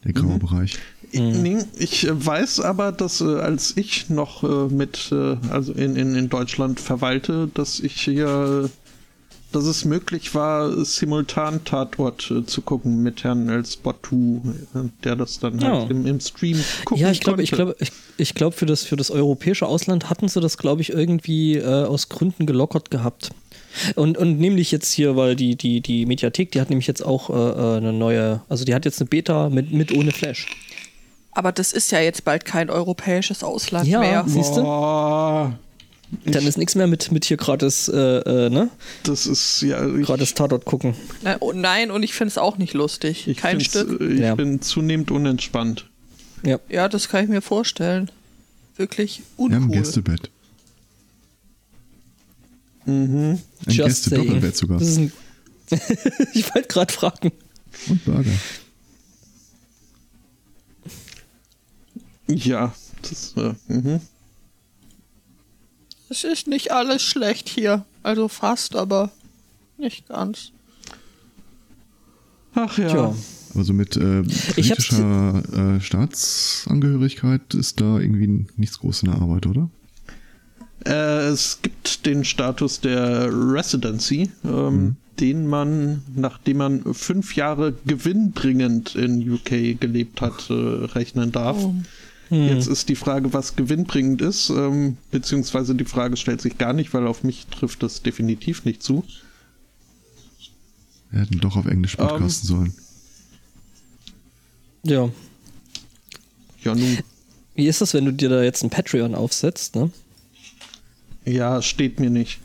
Der 0.06 0.14
graue 0.14 0.40
Bereich. 0.40 0.78
Ich, 1.12 1.20
nee, 1.20 1.58
ich 1.78 2.08
äh, 2.08 2.26
weiß 2.26 2.60
aber, 2.62 2.92
dass 2.92 3.20
äh, 3.22 3.26
als 3.40 3.76
ich 3.76 4.10
noch 4.10 4.44
äh, 4.44 4.74
mit, 4.74 5.10
äh, 5.12 5.36
also 5.50 5.74
in, 5.74 5.96
in, 5.96 6.16
in 6.16 6.30
Deutschland 6.30 6.80
verweilte, 6.80 7.50
dass 7.54 7.80
ich 7.80 8.00
hier, 8.02 8.70
dass 9.52 9.66
es 9.66 9.86
möglich 9.86 10.36
war, 10.36 10.86
simultan 10.86 11.64
Tatort 11.66 12.30
äh, 12.32 12.46
zu 12.46 12.62
gucken 12.62 13.02
mit 13.02 13.24
Herrn 13.24 13.50
El 13.50 13.66
Spottu, 13.66 14.42
äh, 14.76 14.88
der 15.04 15.16
das 15.16 15.40
dann 15.40 15.58
Ja. 15.60 15.80
halt 15.82 15.90
im, 15.92 16.06
im 16.06 16.20
Stream 16.20 16.60
gucken 16.86 17.02
Ja, 17.04 17.10
ich 17.12 17.22
glaube, 17.22 17.42
ich 17.42 17.50
konnte. 17.52 17.64
glaube, 17.66 17.78
ich, 17.80 17.92
ich 18.18 18.36
glaube, 18.36 18.56
für 18.56 18.68
das, 18.68 18.84
für 18.84 18.96
das 18.96 19.10
europäische 19.10 19.66
Ausland 19.66 20.10
hatten 20.12 20.28
sie 20.30 20.40
das, 20.40 20.58
glaube 20.60 20.82
ich, 20.82 20.92
irgendwie 20.92 21.56
äh, 21.58 21.66
aus 21.86 22.08
Gründen 22.10 22.46
gelockert 22.46 22.92
gehabt. 22.92 23.32
Und, 23.96 24.18
und 24.18 24.40
nämlich 24.40 24.72
jetzt 24.72 24.92
hier, 24.92 25.16
weil 25.16 25.36
die, 25.36 25.56
die, 25.56 25.82
die 25.82 26.06
Mediathek, 26.06 26.52
die 26.52 26.62
hat 26.62 26.70
nämlich 26.70 26.88
jetzt 26.88 27.06
auch 27.06 27.30
äh, 27.30 27.34
äh, 27.34 27.78
eine 27.78 27.94
neue, 27.94 28.42
also 28.50 28.66
die 28.66 28.74
hat 28.74 28.86
jetzt 28.86 29.00
eine 29.02 29.08
Beta 29.10 29.50
mit, 29.50 29.72
mit 29.72 29.92
ohne 29.94 30.12
Flash. 30.12 30.48
Aber 31.32 31.52
das 31.52 31.72
ist 31.74 31.92
ja 31.92 32.00
jetzt 32.00 32.26
bald 32.26 32.44
kein 32.46 32.70
europäisches 32.70 33.44
Ausland 33.44 33.88
Ja, 33.88 34.00
mehr. 34.00 34.24
siehst 34.28 34.58
du? 34.58 34.62
Dann 34.62 36.48
ist 36.48 36.58
nichts 36.58 36.74
mehr 36.74 36.88
mit, 36.88 37.12
mit 37.12 37.26
hier 37.26 37.38
gratis, 37.38 37.88
äh, 37.88 37.96
äh, 37.98 38.50
ne? 38.50 38.70
das 39.04 39.28
ist 39.28 39.62
ja. 39.62 39.86
Ich, 39.96 40.08
Gratis 40.08 40.34
Tatort 40.34 40.66
gucken. 40.66 40.96
Nein, 41.22 41.38
oh, 41.40 41.54
nein, 41.54 41.92
und 41.92 42.02
ich 42.02 42.14
finde 42.16 42.30
es 42.30 42.40
auch 42.40 42.58
nicht 42.58 42.74
lustig. 42.74 43.28
ich, 43.28 43.38
kein 43.38 43.62
Stück. 43.62 44.02
äh, 44.02 44.14
ich 44.14 44.20
Ja. 44.22 44.34
bin 44.34 44.60
zunehmend 44.60 45.12
unentspannt. 45.12 45.86
Ja. 46.44 46.58
Ja, 46.68 46.90
das 46.90 47.10
kann 47.10 47.24
ich 47.26 47.30
mir 47.30 47.42
vorstellen. 47.44 48.10
Wirklich 48.76 49.22
Wir 49.38 49.44
haben 49.46 49.54
ein 49.54 49.62
uncool. 49.66 49.78
Gästebett. 49.78 50.32
Mhm. 52.90 53.40
Ein 53.66 53.74
Just 53.74 54.04
saying. 54.04 54.24
Gäste-Doppelbett 54.24 54.58
sogar. 54.58 54.80
Das 54.80 54.88
ist 54.88 54.98
ein 54.98 55.12
ich 56.34 56.54
wollte 56.54 56.68
gerade 56.68 56.92
fragen. 56.92 57.32
Und 57.88 58.04
Burger. 58.06 58.32
Ja, 62.28 62.74
das. 63.02 63.34
Äh, 63.38 63.54
mhm. 63.68 64.02
Es 66.10 66.24
ist 66.24 66.48
nicht 66.48 66.72
alles 66.72 67.04
schlecht 67.04 67.50
hier. 67.50 67.86
Also 68.02 68.28
fast, 68.28 68.76
aber 68.76 69.12
nicht 69.78 70.08
ganz. 70.08 70.52
Ach 72.56 72.78
ja. 72.78 72.90
Tja. 72.90 73.16
Aber 73.54 73.64
so 73.64 73.74
mit 73.74 73.96
äh, 73.98 74.22
britischer 74.22 75.44
äh, 75.78 75.82
Staatsangehörigkeit 75.82 77.54
ist 77.56 77.82
da 77.82 78.00
irgendwie 78.00 78.48
nichts 78.58 78.80
groß 78.80 79.04
in 79.04 79.12
der 79.12 79.22
Arbeit, 79.22 79.48
oder? 79.48 79.70
Äh, 80.86 81.28
es 81.28 81.60
gibt 81.62 82.06
den 82.06 82.24
Status 82.24 82.82
der 82.82 83.30
Residency. 83.32 84.30
Ähm, 84.44 84.96
den 85.20 85.48
man, 85.48 86.02
nachdem 86.16 86.58
man 86.58 86.94
fünf 86.94 87.36
Jahre 87.36 87.76
gewinnbringend 87.86 88.96
in 88.96 89.30
UK 89.30 89.80
gelebt 89.80 90.22
hat, 90.22 90.50
äh, 90.50 90.54
rechnen 90.54 91.32
darf. 91.32 91.58
Oh. 91.58 91.76
Hm. 92.30 92.48
Jetzt 92.48 92.68
ist 92.68 92.90
die 92.90 92.96
Frage, 92.96 93.34
was 93.34 93.56
gewinnbringend 93.56 94.22
ist, 94.22 94.50
ähm, 94.50 94.98
beziehungsweise 95.12 95.76
die 95.76 95.86
Frage 95.86 96.16
stellt 96.16 96.42
sich 96.42 96.58
gar 96.58 96.74
nicht, 96.74 96.94
weil 96.94 97.08
auf 97.08 97.24
mich 97.24 97.48
trifft 97.48 97.84
das 97.84 98.04
definitiv 98.04 98.66
nicht 98.66 98.84
zu. 98.84 99.04
Wir 101.12 101.22
hätten 101.22 101.40
doch 101.40 101.58
auf 101.58 101.66
Englisch 101.66 101.98
ähm. 102.00 102.08
podcasten 102.08 102.50
um, 102.50 102.58
sollen. 102.58 102.74
Ja. 104.84 105.10
Ja, 106.64 106.76
nun. 106.76 107.00
Wie 107.56 107.68
ist 107.68 107.82
das, 107.82 107.94
wenn 107.94 108.06
du 108.06 108.14
dir 108.14 108.30
da 108.30 108.44
jetzt 108.44 108.64
ein 108.64 108.70
Patreon 108.70 109.16
aufsetzt, 109.16 109.76
ne? 109.76 109.92
Ja, 111.30 111.62
steht 111.62 112.00
mir 112.00 112.10
nicht. 112.10 112.40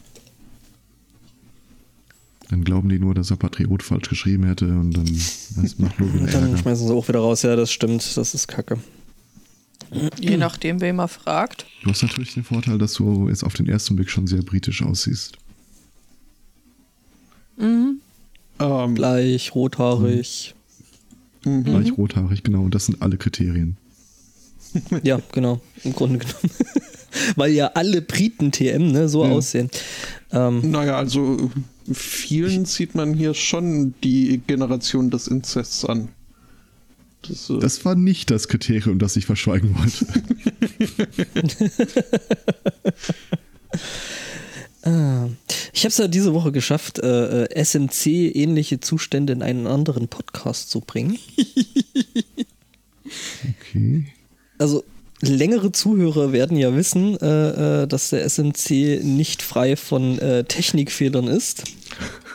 Dann 2.50 2.64
glauben 2.64 2.90
die 2.90 2.98
nur, 2.98 3.14
dass 3.14 3.30
er 3.30 3.36
Patriot 3.36 3.82
falsch 3.82 4.08
geschrieben 4.10 4.44
hätte 4.44 4.66
und 4.66 4.92
dann 4.92 5.06
das 5.06 5.78
macht 5.78 5.98
nur 5.98 6.12
wieder 6.12 6.26
Dann 6.32 6.58
schmeißen 6.58 6.86
sie 6.86 6.92
auch 6.92 7.08
wieder 7.08 7.20
raus. 7.20 7.42
Ja, 7.42 7.56
das 7.56 7.72
stimmt. 7.72 8.16
Das 8.16 8.34
ist 8.34 8.46
kacke. 8.46 8.78
Je 10.20 10.36
nachdem, 10.36 10.80
wen 10.80 10.96
man 10.96 11.08
fragt. 11.08 11.66
Du 11.82 11.90
hast 11.90 12.02
natürlich 12.02 12.34
den 12.34 12.44
Vorteil, 12.44 12.78
dass 12.78 12.94
du 12.94 13.28
jetzt 13.28 13.44
auf 13.44 13.54
den 13.54 13.68
ersten 13.68 13.96
Blick 13.96 14.10
schon 14.10 14.26
sehr 14.26 14.42
britisch 14.42 14.82
aussiehst. 14.82 15.38
Mhm. 17.56 18.00
Ähm, 18.58 18.94
Bleich, 18.94 19.54
rothaarig. 19.54 20.54
Mhm. 21.44 21.62
Bleich, 21.62 21.96
rothaarig, 21.96 22.42
genau. 22.42 22.62
Und 22.62 22.74
das 22.74 22.86
sind 22.86 23.00
alle 23.00 23.16
Kriterien. 23.16 23.76
ja, 25.02 25.20
genau. 25.32 25.60
Im 25.84 25.94
Grunde 25.94 26.18
genommen. 26.18 26.50
Weil 27.36 27.52
ja 27.52 27.68
alle 27.74 28.02
Briten 28.02 28.52
TM 28.52 28.92
ne, 28.92 29.08
so 29.08 29.24
ja. 29.24 29.30
aussehen. 29.30 29.70
Ähm, 30.32 30.70
naja, 30.70 30.96
also 30.96 31.50
vielen 31.92 32.64
sieht 32.64 32.94
man 32.94 33.14
hier 33.14 33.34
schon 33.34 33.94
die 34.02 34.40
Generation 34.46 35.10
des 35.10 35.28
Inzests 35.28 35.84
an. 35.84 36.08
Das, 37.28 37.50
äh 37.50 37.58
das, 37.58 37.84
war 37.84 37.94
nicht 37.94 38.30
das 38.30 38.48
Kriterium, 38.48 38.98
das 38.98 39.16
ich 39.16 39.26
verschweigen 39.26 39.74
wollte. 39.78 40.06
ah, 44.82 45.28
ich 45.72 45.80
habe 45.80 45.88
es 45.88 45.98
ja 45.98 46.08
diese 46.08 46.34
Woche 46.34 46.52
geschafft, 46.52 46.98
äh, 46.98 47.44
äh 47.44 47.64
SMC-ähnliche 47.64 48.80
Zustände 48.80 49.32
in 49.32 49.42
einen 49.42 49.66
anderen 49.66 50.08
Podcast 50.08 50.70
zu 50.70 50.80
bringen. 50.80 51.18
okay. 53.48 54.06
Also 54.58 54.84
längere 55.28 55.72
Zuhörer 55.72 56.32
werden 56.32 56.56
ja 56.56 56.74
wissen, 56.74 57.16
äh, 57.20 57.82
äh 57.82 57.86
dass 57.86 58.10
der 58.10 58.24
SMC 58.24 59.00
nicht 59.02 59.42
frei 59.42 59.76
von 59.76 60.18
äh, 60.18 60.44
Technikfehlern 60.44 61.26
ist. 61.28 61.64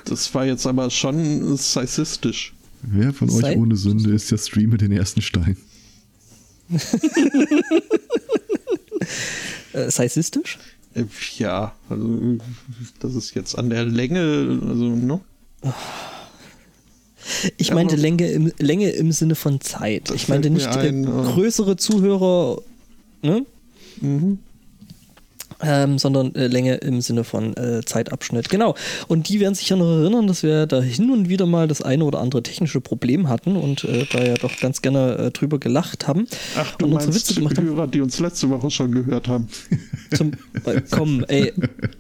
Das 0.06 0.34
war 0.34 0.46
jetzt 0.46 0.66
aber 0.66 0.90
schon 0.90 1.58
sexistisch. 1.58 2.54
Wer 2.82 3.14
von 3.14 3.30
euch 3.30 3.58
ohne 3.58 3.76
Sünde 3.76 4.14
ist 4.14 4.32
der 4.32 4.38
Stream 4.38 4.70
mit 4.70 4.82
den 4.82 4.92
ersten 4.92 5.22
Stein? 5.22 5.58
äh, 9.74 9.90
sexistisch? 9.90 10.58
Äh, 10.94 11.06
ja, 11.38 11.74
also 11.90 12.38
das 13.00 13.16
ist 13.16 13.36
jetzt 13.36 13.58
an 13.58 13.70
der 13.70 13.86
Länge, 13.86 14.60
also, 14.68 14.86
ne? 14.86 15.20
Ich 17.58 17.74
meinte 17.74 17.96
Länge 17.96 18.28
im, 18.32 18.52
Länge 18.58 18.90
im 18.92 19.12
Sinne 19.12 19.36
von 19.36 19.62
Zeit. 19.62 20.10
Ich 20.12 20.30
meinte 20.30 20.50
nicht 20.50 20.68
ein, 20.68 21.04
äh, 21.04 21.08
größere 21.08 21.76
Zuhörer, 21.76 22.62
ne? 23.24 23.46
Mhm 24.02 24.38
ähm, 25.62 25.98
sondern 25.98 26.34
äh, 26.36 26.48
Länge 26.48 26.76
im 26.76 27.02
Sinne 27.02 27.24
von 27.24 27.56
äh, 27.58 27.82
Zeitabschnitt. 27.86 28.50
Genau. 28.50 28.76
Und 29.08 29.30
die 29.30 29.40
werden 29.40 29.56
sich 29.56 29.70
ja 29.70 29.76
noch 29.76 30.02
erinnern, 30.02 30.28
dass 30.28 30.44
wir 30.44 30.66
da 30.66 30.82
hin 30.82 31.12
und 31.12 31.30
wieder 31.30 31.46
mal 31.46 31.68
das 31.68 31.82
eine 31.82 32.06
oder 32.06 32.20
andere 32.20 32.44
technische 32.44 32.82
Problem 32.82 33.28
hatten 33.30 33.56
und 33.56 33.84
äh, 33.84 34.06
da 34.12 34.24
ja 34.24 34.36
doch 34.36 34.58
ganz 34.60 34.82
gerne 34.82 35.18
äh, 35.18 35.32
drüber 35.32 35.60
gelacht 35.60 36.08
haben. 36.08 36.28
Ach, 36.56 36.76
du 36.76 36.86
und 36.86 36.94
meinst 36.94 37.14
Witze 37.14 37.34
gemacht 37.34 37.58
haben. 37.58 37.68
Hörer, 37.68 37.88
die 37.88 38.02
uns 38.02 38.20
letzte 38.20 38.50
Woche 38.50 38.70
schon 38.72 38.92
gehört 38.92 39.28
haben. 39.28 39.48
Zum, 40.16 40.32
äh, 40.66 40.82
komm, 40.90 41.24
ey, 41.28 41.54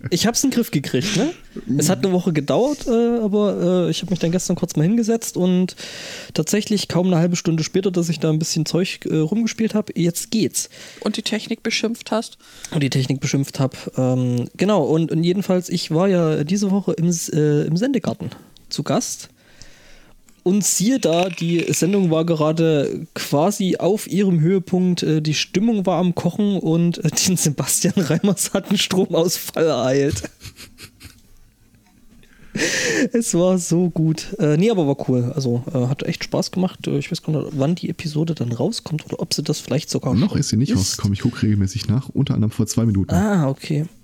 ich 0.09 0.25
hab's 0.25 0.43
in 0.43 0.49
den 0.49 0.55
Griff 0.55 0.71
gekriegt, 0.71 1.17
ne? 1.17 1.31
Es 1.77 1.89
hat 1.89 2.03
eine 2.03 2.13
Woche 2.13 2.31
gedauert, 2.31 2.87
äh, 2.87 3.19
aber 3.19 3.89
ich 3.89 4.01
habe 4.01 4.11
mich 4.11 4.19
dann 4.19 4.31
gestern 4.31 4.55
kurz 4.55 4.75
mal 4.75 4.83
hingesetzt 4.83 5.35
und 5.35 5.75
tatsächlich 6.33 6.87
kaum 6.87 7.07
eine 7.07 7.17
halbe 7.17 7.35
Stunde 7.35 7.63
später, 7.63 7.91
dass 7.91 8.09
ich 8.09 8.19
da 8.19 8.29
ein 8.29 8.39
bisschen 8.39 8.65
Zeug 8.65 8.99
rumgespielt 9.11 9.73
habe, 9.73 9.93
jetzt 9.95 10.31
geht's. 10.31 10.69
Und 11.01 11.17
die 11.17 11.21
Technik 11.21 11.63
beschimpft 11.63 12.11
hast? 12.11 12.37
Und 12.71 12.81
die 12.81 12.89
Technik 12.89 13.19
beschimpft 13.19 13.48
geschimpft 13.49 13.59
habe. 13.59 13.75
Ähm, 13.97 14.49
genau, 14.57 14.83
und, 14.83 15.11
und, 15.11 15.23
jedenfalls, 15.23 15.69
ich 15.69 15.91
war 15.91 16.07
ja 16.07 16.43
diese 16.43 16.71
Woche 16.71 16.93
im, 16.93 17.09
äh, 17.33 17.63
im 17.63 17.77
Sendegarten 17.77 18.29
zu 18.69 18.83
Gast. 18.83 19.29
Und 20.43 20.63
siehe 20.63 20.99
da, 20.99 21.29
die 21.29 21.65
Sendung 21.73 22.11
war 22.11 22.25
gerade 22.25 23.05
quasi 23.13 23.75
auf 23.77 24.07
ihrem 24.07 24.39
Höhepunkt. 24.39 25.03
Äh, 25.03 25.21
die 25.21 25.33
Stimmung 25.33 25.85
war 25.85 25.99
am 25.99 26.15
Kochen 26.15 26.57
und 26.57 26.97
äh, 26.99 27.09
den 27.27 27.37
Sebastian 27.37 27.95
Reimers 27.97 28.53
hat 28.53 28.69
einen 28.69 28.77
Stromausfall 28.77 29.67
ereilt. 29.67 30.23
es 33.13 33.33
war 33.33 33.57
so 33.57 33.89
gut. 33.89 34.35
Äh, 34.39 34.57
nee, 34.57 34.69
aber 34.69 34.87
war 34.87 35.09
cool. 35.09 35.31
Also 35.35 35.63
äh, 35.73 35.87
hat 35.87 36.03
echt 36.03 36.23
Spaß 36.23 36.51
gemacht. 36.51 36.87
Äh, 36.87 36.97
ich 36.97 37.11
weiß 37.11 37.23
gar 37.23 37.41
nicht, 37.41 37.53
wann 37.57 37.75
die 37.75 37.89
Episode 37.89 38.35
dann 38.35 38.51
rauskommt 38.51 39.05
oder 39.05 39.19
ob 39.19 39.33
sie 39.33 39.43
das 39.43 39.59
vielleicht 39.59 39.89
sogar 39.89 40.13
Noch 40.15 40.35
ist 40.35 40.49
sie 40.49 40.57
nicht 40.57 40.71
ist. 40.71 40.77
rausgekommen. 40.77 41.13
Ich 41.13 41.21
gucke 41.21 41.43
regelmäßig 41.43 41.87
nach, 41.87 42.09
unter 42.09 42.33
anderem 42.33 42.51
vor 42.51 42.67
zwei 42.67 42.85
Minuten. 42.85 43.13
Ah, 43.13 43.47
okay. 43.49 43.85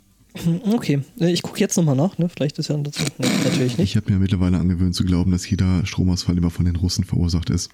Okay, 0.73 0.99
äh, 1.21 1.31
ich 1.31 1.43
gucke 1.43 1.61
jetzt 1.61 1.77
nochmal 1.77 1.95
nach. 1.95 2.17
Ne? 2.17 2.27
Vielleicht 2.27 2.59
ist 2.59 2.67
ja 2.67 2.77
das 2.77 2.95
ne, 3.19 3.27
natürlich 3.45 3.77
nicht. 3.77 3.91
Ich 3.91 3.95
habe 3.95 4.11
mir 4.11 4.19
mittlerweile 4.19 4.57
angewöhnt 4.57 4.93
zu 4.93 5.05
glauben, 5.05 5.31
dass 5.31 5.49
jeder 5.49 5.85
Stromausfall 5.85 6.37
immer 6.37 6.49
von 6.49 6.65
den 6.65 6.75
Russen 6.75 7.05
verursacht 7.05 7.49
ist. 7.49 7.69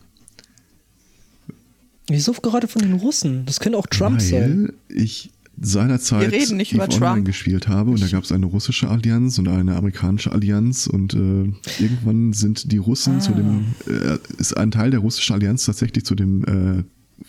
Wieso 2.07 2.33
gerade 2.33 2.67
von 2.67 2.81
den 2.81 2.93
Russen? 2.93 3.45
Das 3.45 3.59
könnte 3.59 3.77
auch 3.77 3.87
Trump 3.87 4.19
Weil 4.19 4.27
sein. 4.27 4.73
Ich 4.89 5.31
seinerzeit 5.59 6.31
Wir 6.31 6.39
reden 6.39 6.57
nicht 6.57 6.73
über 6.73 6.83
Online 6.83 6.99
Trump. 6.99 7.25
gespielt 7.25 7.67
habe 7.67 7.91
und 7.91 8.01
da 8.01 8.07
gab 8.07 8.23
es 8.23 8.31
eine 8.31 8.45
russische 8.45 8.89
Allianz 8.89 9.37
und 9.37 9.47
eine 9.47 9.75
amerikanische 9.75 10.31
Allianz 10.31 10.87
und 10.87 11.13
äh, 11.13 11.51
irgendwann 11.79 12.33
sind 12.33 12.71
die 12.71 12.77
Russen 12.77 13.17
ah. 13.17 13.19
zu 13.19 13.33
dem, 13.33 13.75
äh, 13.87 14.17
ist 14.37 14.57
ein 14.57 14.71
Teil 14.71 14.91
der 14.91 15.01
russischen 15.01 15.33
Allianz 15.33 15.65
tatsächlich 15.65 16.05
zu 16.05 16.15
dem 16.15 16.43
äh, 16.45 16.83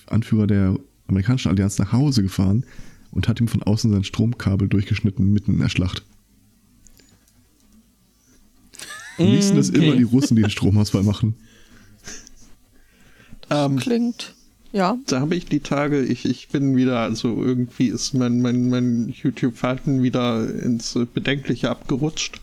Anführer 0.07 0.47
der 0.47 0.76
amerikanischen 1.09 1.50
Allianz 1.50 1.79
nach 1.79 1.93
Hause 1.93 2.23
gefahren 2.23 2.64
und 3.11 3.29
hat 3.29 3.41
ihm 3.41 3.49
von 3.49 3.62
außen 3.62 3.91
sein 3.91 4.05
Stromkabel 4.05 4.69
durchgeschnitten 4.69 5.33
mitten 5.33 5.52
in 5.52 5.59
der 5.59 5.69
Schlacht. 5.69 6.02
Am 9.19 9.26
liebsten 9.26 9.57
das 9.57 9.69
okay. 9.69 9.87
immer 9.87 9.97
die 9.97 10.05
Russen, 10.05 10.37
die 10.37 10.43
den 10.43 10.50
Stromausfall 10.50 11.02
machen. 11.02 11.35
Das 13.49 13.67
um, 13.67 13.73
ähm, 13.73 13.79
klingt 13.79 14.35
ja. 14.73 14.99
Da 15.07 15.21
habe 15.21 15.35
ich 15.35 15.47
die 15.47 15.61
Tage, 15.61 16.02
ich, 16.02 16.25
ich 16.25 16.49
bin 16.49 16.76
wieder, 16.76 17.00
also 17.00 17.43
irgendwie 17.43 17.88
ist 17.88 18.14
mein, 18.14 18.41
mein, 18.41 18.69
mein 18.69 19.14
YouTube-Verhalten 19.23 20.02
wieder 20.02 20.49
ins 20.49 20.99
Bedenkliche 21.14 21.71
abgerutscht. 21.71 22.41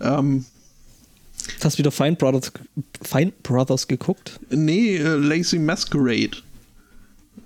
Ähm, 0.00 0.44
Hast 1.62 1.76
du 1.76 1.78
wieder 1.78 1.92
Fine 1.92 2.16
Brothers, 2.16 2.52
Fine 3.02 3.32
Brothers 3.42 3.86
geguckt? 3.86 4.40
Nee, 4.50 4.96
äh, 4.96 5.16
Lazy 5.16 5.58
Masquerade. 5.58 6.38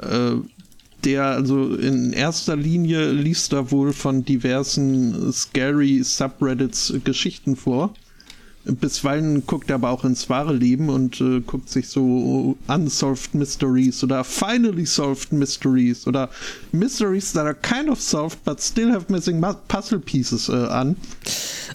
Äh, 0.01 0.37
der 1.05 1.25
also 1.25 1.75
in 1.77 2.13
erster 2.13 2.57
Linie 2.57 3.11
liest 3.13 3.53
da 3.53 3.71
wohl 3.71 3.93
von 3.93 4.25
diversen 4.25 5.33
scary 5.33 6.03
Subreddits 6.03 6.93
Geschichten 7.05 7.57
vor. 7.57 7.95
Bisweilen 8.65 9.47
guckt 9.47 9.71
er 9.71 9.77
aber 9.77 9.89
auch 9.91 10.05
ins 10.05 10.29
wahre 10.29 10.53
Leben 10.53 10.91
und 10.91 11.21
äh, 11.21 11.41
guckt 11.41 11.71
sich 11.71 11.89
so 11.89 12.57
Unsolved 12.69 13.35
Mysteries 13.35 14.05
oder 14.05 14.23
Finally 14.23 14.85
Solved 14.85 15.33
Mysteries 15.33 16.07
oder 16.07 16.29
Mysteries 16.73 17.33
that 17.33 17.47
are 17.47 17.55
kind 17.55 17.89
of 17.89 18.01
solved 18.01 18.45
but 18.45 18.61
still 18.61 18.93
have 18.93 19.11
missing 19.11 19.43
puzzle 19.69 19.99
pieces 19.99 20.49
äh, 20.51 20.53
an. 20.53 20.97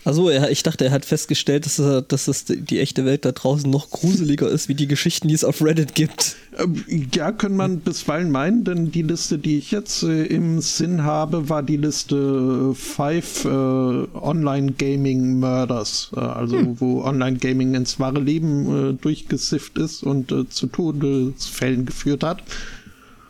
Also 0.05 0.29
ich 0.29 0.61
dachte, 0.61 0.85
er 0.85 0.91
hat 0.91 1.03
festgestellt, 1.03 1.65
dass, 1.65 1.79
er, 1.79 2.03
dass 2.03 2.25
das 2.25 2.45
die 2.45 2.79
echte 2.79 3.05
Welt 3.05 3.25
da 3.25 3.31
draußen 3.31 3.67
noch 3.69 3.89
gruseliger 3.89 4.47
ist, 4.47 4.69
wie 4.69 4.75
die 4.75 4.87
Geschichten, 4.87 5.27
die 5.27 5.33
es 5.33 5.43
auf 5.43 5.63
Reddit 5.63 5.95
gibt. 5.95 6.35
Ähm, 6.59 6.85
ja, 7.11 7.31
kann 7.31 7.57
man 7.57 7.79
bisweilen 7.79 8.29
meinen, 8.29 8.63
denn 8.63 8.91
die 8.91 9.01
Liste, 9.01 9.39
die 9.39 9.57
ich 9.57 9.71
jetzt 9.71 10.03
äh, 10.03 10.25
im 10.25 10.61
Sinn 10.61 11.03
habe, 11.03 11.49
war 11.49 11.63
die 11.63 11.77
Liste 11.77 12.75
Five 12.75 13.45
äh, 13.45 13.47
Online 13.47 14.73
Gaming 14.77 15.39
Murders, 15.39 16.11
äh, 16.15 16.19
also 16.19 16.59
hm. 16.59 16.79
wo 16.79 17.01
Online 17.01 17.37
Gaming 17.37 17.73
ins 17.73 17.99
wahre 17.99 18.19
Leben 18.19 18.91
äh, 18.91 18.93
durchgesifft 18.93 19.79
ist 19.79 20.03
und 20.03 20.31
äh, 20.31 20.47
zu 20.47 20.67
Todesfällen 20.67 21.87
geführt 21.87 22.23
hat. 22.23 22.43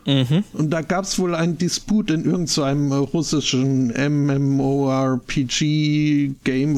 Mhm. 0.06 0.44
Und 0.52 0.70
da 0.70 0.80
gab 0.82 1.04
es 1.04 1.18
wohl 1.18 1.34
einen 1.34 1.58
Disput 1.58 2.10
in 2.12 2.24
irgendeinem 2.24 2.90
so 2.90 3.02
russischen 3.04 3.88
MMORPG-Game, 3.88 5.18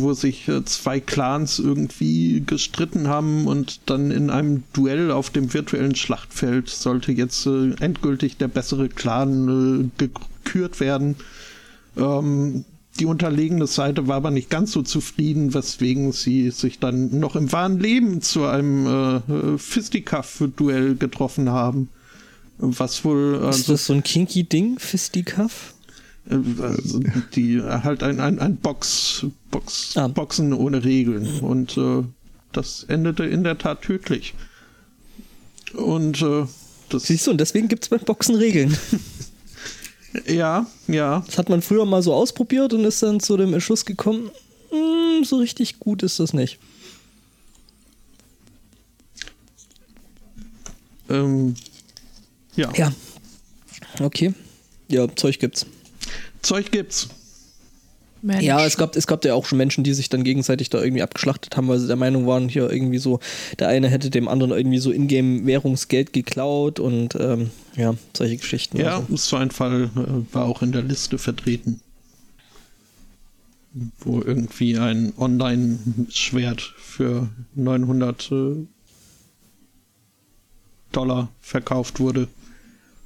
wo 0.00 0.14
sich 0.14 0.48
äh, 0.48 0.64
zwei 0.64 0.98
Clans 0.98 1.58
irgendwie 1.58 2.42
gestritten 2.44 3.08
haben 3.08 3.46
und 3.46 3.80
dann 3.86 4.10
in 4.10 4.30
einem 4.30 4.62
Duell 4.72 5.10
auf 5.10 5.28
dem 5.28 5.52
virtuellen 5.52 5.94
Schlachtfeld 5.94 6.70
sollte 6.70 7.12
jetzt 7.12 7.46
äh, 7.46 7.74
endgültig 7.80 8.38
der 8.38 8.48
bessere 8.48 8.88
Clan 8.88 9.90
äh, 9.98 10.08
gekürt 10.08 10.80
werden. 10.80 11.16
Ähm, 11.98 12.64
die 12.98 13.06
unterlegene 13.06 13.66
Seite 13.66 14.08
war 14.08 14.16
aber 14.16 14.30
nicht 14.30 14.50
ganz 14.50 14.72
so 14.72 14.82
zufrieden, 14.82 15.54
weswegen 15.54 16.12
sie 16.12 16.50
sich 16.50 16.78
dann 16.80 17.20
noch 17.20 17.36
im 17.36 17.52
wahren 17.52 17.78
Leben 17.78 18.22
zu 18.22 18.46
einem 18.46 18.86
äh, 18.86 19.58
Fisticuff-Duell 19.58 20.96
getroffen 20.96 21.50
haben. 21.50 21.90
Was 22.58 23.04
wohl. 23.04 23.40
Äh, 23.42 23.50
ist 23.50 23.68
das 23.68 23.86
so 23.86 23.92
ein 23.92 24.02
kinky 24.02 24.44
Ding, 24.44 24.78
Fisticuff? 24.78 25.74
Also 26.28 27.00
die 27.34 27.62
halt 27.62 28.02
ein, 28.02 28.20
ein, 28.20 28.38
ein 28.38 28.56
Box, 28.56 29.24
Box, 29.50 29.96
ah. 29.96 30.08
Boxen 30.08 30.52
ohne 30.52 30.84
Regeln. 30.84 31.40
Und 31.40 31.76
äh, 31.78 32.02
das 32.52 32.84
endete 32.84 33.24
in 33.24 33.44
der 33.44 33.56
Tat 33.56 33.82
tödlich. 33.82 34.34
Und 35.74 36.20
äh, 36.20 36.46
das. 36.88 37.04
Siehst 37.04 37.26
du, 37.26 37.30
und 37.30 37.38
deswegen 37.38 37.68
gibt 37.68 37.84
es 37.84 37.88
beim 37.88 38.00
Boxen 38.00 38.34
Regeln. 38.34 38.76
ja, 40.26 40.66
ja. 40.86 41.22
Das 41.26 41.38
hat 41.38 41.48
man 41.48 41.62
früher 41.62 41.86
mal 41.86 42.02
so 42.02 42.12
ausprobiert 42.12 42.74
und 42.74 42.84
ist 42.84 43.02
dann 43.02 43.20
zu 43.20 43.36
dem 43.36 43.54
Entschluss 43.54 43.84
gekommen, 43.84 44.30
hm, 44.70 45.24
so 45.24 45.36
richtig 45.38 45.78
gut 45.78 46.02
ist 46.02 46.20
das 46.20 46.32
nicht. 46.32 46.58
Ähm, 51.08 51.54
ja. 52.58 52.72
Ja. 52.76 52.92
Okay. 54.00 54.34
Ja, 54.88 55.06
Zeug 55.14 55.38
gibt's. 55.38 55.66
Zeug 56.42 56.70
gibt's. 56.70 57.08
Mensch. 58.20 58.42
Ja, 58.42 58.64
es 58.64 58.76
gab, 58.76 58.96
es 58.96 59.06
gab 59.06 59.24
ja 59.24 59.34
auch 59.34 59.46
schon 59.46 59.58
Menschen, 59.58 59.84
die 59.84 59.94
sich 59.94 60.08
dann 60.08 60.24
gegenseitig 60.24 60.70
da 60.70 60.82
irgendwie 60.82 61.02
abgeschlachtet 61.02 61.56
haben, 61.56 61.68
weil 61.68 61.78
sie 61.78 61.86
der 61.86 61.96
Meinung 61.96 62.26
waren, 62.26 62.48
hier 62.48 62.70
irgendwie 62.70 62.98
so, 62.98 63.20
der 63.58 63.68
eine 63.68 63.88
hätte 63.88 64.10
dem 64.10 64.26
anderen 64.28 64.50
irgendwie 64.50 64.78
so 64.78 64.90
Ingame-Währungsgeld 64.90 66.12
geklaut 66.12 66.80
und 66.80 67.14
ähm, 67.14 67.50
ja, 67.76 67.94
solche 68.16 68.36
Geschichten. 68.36 68.78
Ja, 68.78 68.98
also. 68.98 69.16
so 69.16 69.36
ein 69.36 69.50
Fall 69.50 69.90
äh, 69.94 70.34
war 70.34 70.46
auch 70.46 70.62
in 70.62 70.72
der 70.72 70.82
Liste 70.82 71.18
vertreten. 71.18 71.80
Wo 74.00 74.20
irgendwie 74.20 74.78
ein 74.78 75.12
Online-Schwert 75.16 76.74
für 76.78 77.28
900 77.54 78.32
äh, 78.32 78.66
Dollar 80.92 81.28
verkauft 81.40 82.00
wurde 82.00 82.28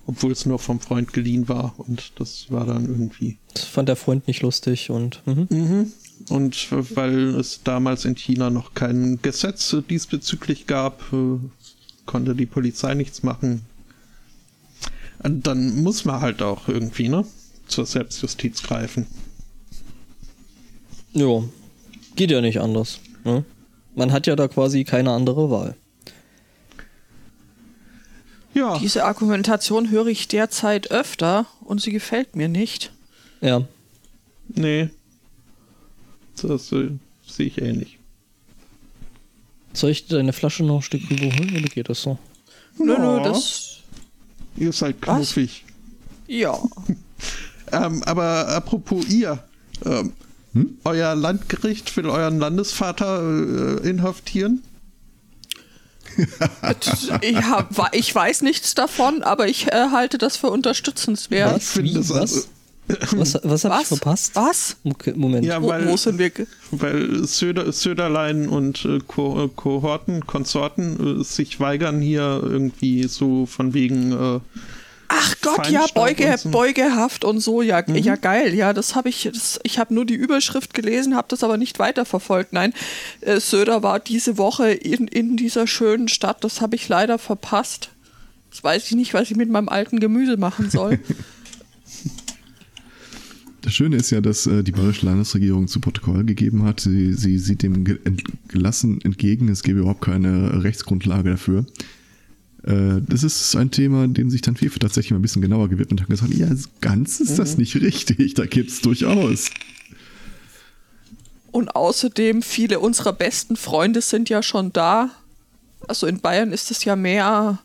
obwohl 0.07 0.33
es 0.33 0.47
nur 0.47 0.59
vom 0.59 0.81
Freund 0.81 1.13
geliehen 1.13 1.49
war 1.49 1.75
und 1.79 2.13
das 2.17 2.51
war 2.51 2.67
dann 2.67 2.87
irgendwie. 2.89 3.39
Das 3.55 3.65
fand 3.65 3.89
der 3.89 3.97
Freund 3.97 4.27
nicht 4.27 4.43
lustig 4.43 4.91
und. 4.91 5.23
Mhm. 5.27 5.47
Mhm. 5.51 5.93
Und 6.29 6.69
weil 6.95 7.35
es 7.35 7.63
damals 7.65 8.05
in 8.05 8.15
China 8.15 8.51
noch 8.51 8.75
kein 8.75 9.19
Gesetz 9.23 9.77
diesbezüglich 9.89 10.67
gab, 10.67 11.13
äh, 11.13 11.39
konnte 12.07 12.35
die 12.35 12.47
Polizei 12.47 12.95
nichts 12.95 13.23
machen. 13.23 13.63
Dann 15.23 15.83
muss 15.83 16.05
man 16.05 16.21
halt 16.21 16.43
auch 16.43 16.69
irgendwie, 16.69 17.09
ne? 17.09 17.25
Zur 17.69 17.87
Selbstjustiz 17.87 18.63
greifen. 18.63 19.07
Ja, 21.13 21.43
geht 22.17 22.31
ja 22.31 22.41
nicht 22.41 22.61
anders. 22.61 22.99
Ne? 23.25 23.45
Man 23.95 24.13
hat 24.13 24.27
ja 24.27 24.35
da 24.35 24.49
quasi 24.49 24.85
keine 24.85 25.13
andere 25.13 25.51
Wahl. 25.51 25.77
Ja. 28.55 28.79
Diese 28.79 29.05
Argumentation 29.05 29.91
höre 29.91 30.09
ich 30.09 30.29
derzeit 30.29 30.91
öfter 30.91 31.47
und 31.61 31.81
sie 31.81 31.93
gefällt 31.93 32.37
mir 32.37 32.49
nicht. 32.49 32.93
Ja. 33.41 33.63
Nee. 34.49 34.91
Das 36.41 36.73
äh, 36.73 36.91
sehe 37.27 37.47
ich 37.47 37.61
ähnlich. 37.61 37.99
Soll 39.73 39.91
ich 39.91 40.07
deine 40.07 40.33
Flasche 40.33 40.65
noch 40.65 40.77
ein 40.77 40.83
Stück 40.83 41.09
rüberholen 41.11 41.57
oder 41.57 41.69
geht 41.69 41.89
das 41.89 42.03
so? 42.03 42.19
Nö, 42.79 42.99
nö, 42.99 43.23
das. 43.23 43.79
Ihr 44.57 44.73
seid 44.73 45.01
knuffig. 45.01 45.65
Ja. 46.27 46.59
ähm, 47.73 48.03
aber 48.05 48.49
apropos 48.49 49.09
ihr. 49.09 49.43
Ähm, 49.85 50.13
hm? 50.53 50.79
Euer 50.85 51.15
Landgericht 51.15 51.97
will 51.97 52.07
euren 52.07 52.39
Landesvater 52.39 53.23
äh, 53.83 53.89
inhaftieren? 53.89 54.63
ich, 57.23 57.37
hab, 57.37 57.95
ich, 57.95 58.15
weiß 58.15 58.43
nichts 58.43 58.75
davon, 58.75 59.23
aber 59.23 59.49
ich 59.49 59.69
äh, 59.69 59.89
halte 59.91 60.19
das 60.19 60.37
für 60.37 60.51
unterstützenswert. 60.51 61.55
Was? 61.55 61.83
Wie, 61.83 61.97
was? 61.97 62.49
Was, 63.13 63.39
was 63.43 63.65
habe 63.65 63.81
ich 63.81 63.87
verpasst? 63.87 64.35
Was? 64.35 64.77
Okay, 64.85 65.15
Moment. 65.17 65.45
Ja, 65.45 65.63
weil, 65.63 65.87
wo, 65.87 65.93
wo 65.93 65.97
sind 65.97 66.19
wir? 66.19 66.31
Weil 66.73 67.25
Söder, 67.25 67.73
Söderlein 67.73 68.49
und 68.49 68.85
äh, 68.85 68.99
Ko 69.07 69.45
äh, 69.45 69.49
Kohorten, 69.55 70.27
Konsorten 70.27 71.21
äh, 71.21 71.25
sich 71.25 71.61
weigern 71.61 72.01
hier 72.01 72.41
irgendwie 72.43 73.05
so 73.05 73.47
von 73.47 73.73
wegen 73.73 74.13
äh, 74.13 74.41
Ach 75.15 75.35
Gott, 75.43 75.69
ja, 75.69 75.87
Beuge, 75.95 76.35
so. 76.39 76.49
Beugehaft 76.49 77.25
und 77.25 77.41
so, 77.41 77.61
ja, 77.61 77.85
mhm. 77.87 77.97
ja 77.97 78.17
geil, 78.17 78.55
ja, 78.55 78.73
das 78.73 78.95
habe 78.95 79.11
ich, 79.11 79.29
das, 79.31 79.61
ich 79.63 79.79
habe 79.79 79.93
nur 79.93 80.07
die 80.07 80.15
Überschrift 80.15 80.73
gelesen, 80.73 81.17
habe 81.17 81.29
das 81.29 81.45
aber 81.45 81.59
nicht 81.59 81.79
weiterverfolgt. 81.79 82.53
Nein, 82.53 82.73
äh, 83.21 83.39
Söder 83.39 83.83
war 83.83 84.01
diese 84.01 84.39
Woche 84.39 84.71
in, 84.71 85.09
in 85.09 85.37
dieser 85.37 85.67
schönen 85.67 86.09
Stadt, 86.09 86.43
das 86.45 86.61
habe 86.61 86.77
ich 86.77 86.89
leider 86.89 87.19
verpasst. 87.19 87.91
Jetzt 88.51 88.65
weiß 88.65 88.87
ich 88.87 88.93
nicht, 88.93 89.13
was 89.13 89.31
ich 89.31 89.37
mit 89.37 89.51
meinem 89.51 89.69
alten 89.69 90.01
Gemüse 90.01 90.37
machen 90.37 90.71
soll. 90.71 90.99
Das 93.65 93.75
Schöne 93.75 93.95
ist 93.95 94.11
ja, 94.11 94.21
dass 94.21 94.49
äh, 94.49 94.65
die 94.65 94.73
bayerische 94.73 95.07
Landesregierung 95.07 95.69
zu 95.69 95.79
Protokoll 95.79 96.25
gegeben 96.25 96.65
hat. 96.65 96.81
Sie, 96.81 97.13
sie 97.13 97.39
sieht 97.39 97.63
dem 97.63 97.85
gelassen 98.49 99.01
entgegen. 99.03 99.49
Es 99.49 99.63
gäbe 99.63 99.79
überhaupt 99.79 100.01
keine 100.01 100.65
Rechtsgrundlage 100.65 101.31
dafür. 101.31 101.65
Äh, 102.65 103.01
das 103.07 103.23
ist 103.25 103.57
ein 103.57 103.71
Thema, 103.71 104.07
dem 104.07 104.31
sich 104.31 104.41
dann 104.41 104.57
FIFA 104.57 104.79
tatsächlich 104.79 105.11
mal 105.11 105.19
ein 105.19 105.23
bisschen 105.23 105.43
genauer 105.43 105.69
gewidmet 105.69 106.01
hat 106.01 106.09
und 106.09 106.15
gesagt, 106.15 106.35
ja, 106.35 106.49
ganz 106.81 107.21
ist 107.21 107.39
das 107.39 107.55
mhm. 107.55 107.61
nicht 107.61 107.75
richtig, 107.77 108.35
da 108.35 108.47
gibt 108.47 108.71
es 108.71 108.81
durchaus. 108.81 109.51
Und 111.51 111.77
außerdem, 111.77 112.43
viele 112.43 112.81
unserer 112.81 113.13
besten 113.13 113.57
Freunde 113.57 114.01
sind 114.01 114.29
ja 114.29 114.43
schon 114.43 114.73
da. 114.73 115.11
Also 115.87 116.07
in 116.07 116.21
Bayern 116.21 116.53
ist 116.53 116.71
es 116.71 116.85
ja 116.85 116.97
mehr 116.97 117.59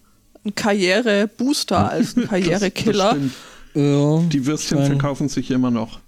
ein 0.43 0.55
Karrierebooster 0.55 1.91
als 1.91 2.17
ein 2.17 2.23
Karrierekiller. 2.27 3.15
Ja, 3.73 4.19
die 4.21 4.45
Würstchen 4.45 4.83
verkaufen 4.85 5.29
sich 5.29 5.51
immer 5.51 5.71
noch. 5.71 5.99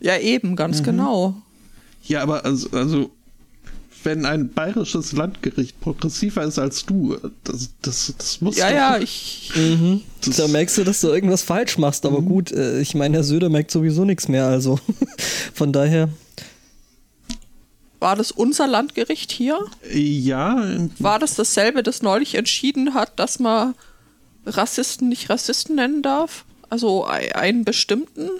Ja, 0.00 0.16
eben, 0.18 0.56
ganz 0.56 0.80
mhm. 0.80 0.84
genau. 0.84 1.42
Ja, 2.04 2.22
aber 2.22 2.44
also, 2.44 2.70
also 2.70 3.10
wenn 4.06 4.24
ein 4.24 4.48
bayerisches 4.48 5.12
Landgericht 5.12 5.78
progressiver 5.80 6.44
ist 6.44 6.58
als 6.58 6.86
du, 6.86 7.18
das, 7.44 7.70
das, 7.82 8.14
das 8.16 8.40
muss 8.40 8.56
Ja, 8.56 8.70
ja, 8.70 8.98
ich. 8.98 9.52
Mhm. 9.54 10.00
Da 10.36 10.48
merkst 10.48 10.78
du, 10.78 10.84
dass 10.84 11.00
du 11.00 11.08
irgendwas 11.08 11.42
falsch 11.42 11.76
machst, 11.76 12.06
aber 12.06 12.22
mhm. 12.22 12.26
gut, 12.26 12.52
äh, 12.52 12.80
ich 12.80 12.94
meine, 12.94 13.16
Herr 13.16 13.24
Söder 13.24 13.50
merkt 13.50 13.70
sowieso 13.70 14.04
nichts 14.04 14.28
mehr, 14.28 14.46
also 14.46 14.78
von 15.52 15.72
daher. 15.72 16.08
War 17.98 18.14
das 18.16 18.30
unser 18.30 18.66
Landgericht 18.66 19.32
hier? 19.32 19.58
Ja. 19.92 20.78
War 20.98 21.18
das 21.18 21.34
dasselbe, 21.34 21.82
das 21.82 22.02
neulich 22.02 22.36
entschieden 22.36 22.94
hat, 22.94 23.18
dass 23.18 23.40
man 23.40 23.74
Rassisten 24.46 25.08
nicht 25.08 25.28
Rassisten 25.28 25.76
nennen 25.76 26.02
darf? 26.02 26.44
Also 26.70 27.04
einen 27.04 27.64
bestimmten? 27.64 28.30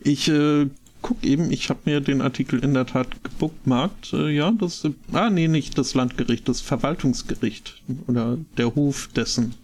Ich 0.00 0.28
äh, 0.28 0.68
guck 1.04 1.22
eben, 1.22 1.52
ich 1.52 1.68
habe 1.68 1.80
mir 1.84 2.00
den 2.00 2.22
Artikel 2.22 2.64
in 2.64 2.72
der 2.72 2.86
Tat 2.86 3.22
gebookmarkt. 3.22 4.14
Äh, 4.14 4.30
ja, 4.30 4.50
das. 4.50 4.88
Ah, 5.12 5.30
nee, 5.30 5.48
nicht 5.48 5.76
das 5.78 5.94
Landgericht, 5.94 6.48
das 6.48 6.62
Verwaltungsgericht 6.62 7.82
oder 8.08 8.38
der 8.56 8.74
Hof 8.74 9.10
dessen. 9.14 9.54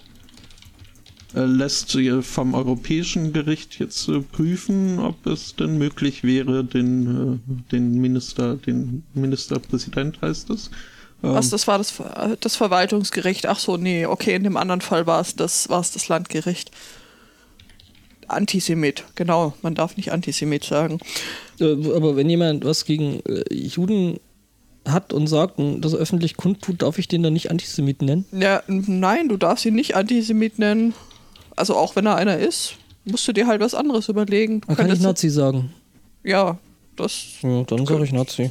Äh, 1.34 1.46
lässt 1.46 1.96
vom 2.22 2.54
Europäischen 2.54 3.32
Gericht 3.32 3.78
jetzt 3.78 4.08
äh, 4.08 4.20
prüfen, 4.20 4.98
ob 4.98 5.26
es 5.26 5.56
denn 5.56 5.78
möglich 5.78 6.24
wäre, 6.24 6.62
den, 6.62 7.40
äh, 7.40 7.70
den 7.72 8.00
Minister, 8.00 8.56
den 8.56 9.04
Ministerpräsident 9.14 10.20
heißt 10.20 10.50
es. 10.50 10.70
Ähm, 11.22 11.34
Was, 11.34 11.48
das 11.48 11.66
war 11.66 11.78
das, 11.78 11.94
das 12.40 12.56
Verwaltungsgericht? 12.56 13.46
Ach 13.46 13.58
so, 13.58 13.78
nee, 13.78 14.04
okay, 14.04 14.34
in 14.34 14.44
dem 14.44 14.58
anderen 14.58 14.82
Fall 14.82 15.06
war 15.06 15.20
es 15.22 15.36
das, 15.36 15.70
war 15.70 15.80
es 15.80 15.92
das 15.92 16.08
Landgericht. 16.08 16.70
Antisemit, 18.32 19.04
genau. 19.14 19.54
Man 19.62 19.74
darf 19.74 19.96
nicht 19.96 20.12
Antisemit 20.12 20.64
sagen. 20.64 20.98
Äh, 21.60 21.72
aber 21.72 22.16
wenn 22.16 22.28
jemand 22.28 22.64
was 22.64 22.84
gegen 22.84 23.20
äh, 23.26 23.52
Juden 23.52 24.18
hat 24.88 25.12
und 25.12 25.26
sagt 25.26 25.58
und 25.58 25.82
das 25.82 25.94
öffentlich 25.94 26.36
kundtut, 26.36 26.82
darf 26.82 26.98
ich 26.98 27.08
den 27.08 27.22
dann 27.22 27.32
nicht 27.32 27.50
Antisemit 27.50 28.02
nennen? 28.02 28.24
Ja, 28.32 28.62
nein, 28.66 29.28
du 29.28 29.36
darfst 29.36 29.64
ihn 29.66 29.74
nicht 29.74 29.94
Antisemit 29.94 30.58
nennen. 30.58 30.94
Also 31.56 31.76
auch 31.76 31.96
wenn 31.96 32.06
er 32.06 32.16
einer 32.16 32.38
ist, 32.38 32.76
musst 33.04 33.26
du 33.28 33.32
dir 33.32 33.46
halt 33.46 33.60
was 33.60 33.74
anderes 33.74 34.08
überlegen. 34.08 34.62
Man 34.66 34.76
kann 34.76 34.90
ich 34.90 35.00
Nazi 35.00 35.28
sagen. 35.28 35.72
Ja, 36.22 36.58
das. 36.96 37.24
Ja, 37.42 37.62
dann 37.64 37.86
sage 37.86 38.04
ich 38.04 38.12
Nazi. 38.12 38.50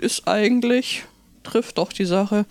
Ist 0.00 0.26
eigentlich, 0.26 1.04
trifft 1.42 1.78
doch 1.78 1.92
die 1.92 2.04
Sache. 2.04 2.46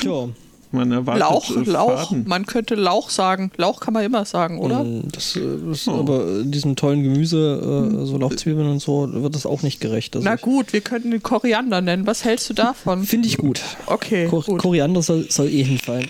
Tja. 0.00 0.28
Man 0.72 0.92
erwartet 0.92 1.20
Lauch, 1.20 1.56
äh, 1.56 1.70
Lauch. 1.70 2.10
Man 2.24 2.46
könnte 2.46 2.74
Lauch 2.74 3.10
sagen. 3.10 3.50
Lauch 3.56 3.80
kann 3.80 3.94
man 3.94 4.04
immer 4.04 4.24
sagen, 4.24 4.58
oder? 4.58 4.84
Mm, 4.84 5.08
das, 5.12 5.36
äh, 5.36 5.40
das 5.68 5.86
oh. 5.86 6.00
aber 6.00 6.42
diesem 6.42 6.76
tollen 6.76 7.02
Gemüse, 7.02 7.92
äh, 7.92 8.04
so 8.06 8.18
Lauchzwiebeln 8.18 8.68
und 8.68 8.80
so, 8.80 9.08
wird 9.12 9.34
das 9.34 9.46
auch 9.46 9.62
nicht 9.62 9.80
gerecht. 9.80 10.16
Also 10.16 10.24
Na 10.28 10.36
gut, 10.36 10.72
wir 10.72 10.80
könnten 10.80 11.10
den 11.10 11.22
Koriander 11.22 11.80
nennen. 11.80 12.06
Was 12.06 12.24
hältst 12.24 12.50
du 12.50 12.54
davon? 12.54 13.04
Finde 13.04 13.28
ich 13.28 13.38
gut. 13.38 13.62
Okay. 13.86 14.28
Ko 14.28 14.40
gut. 14.40 14.60
Koriander 14.60 15.02
soll, 15.02 15.30
soll 15.30 15.48
eh 15.48 15.62
hinfallen. 15.62 16.08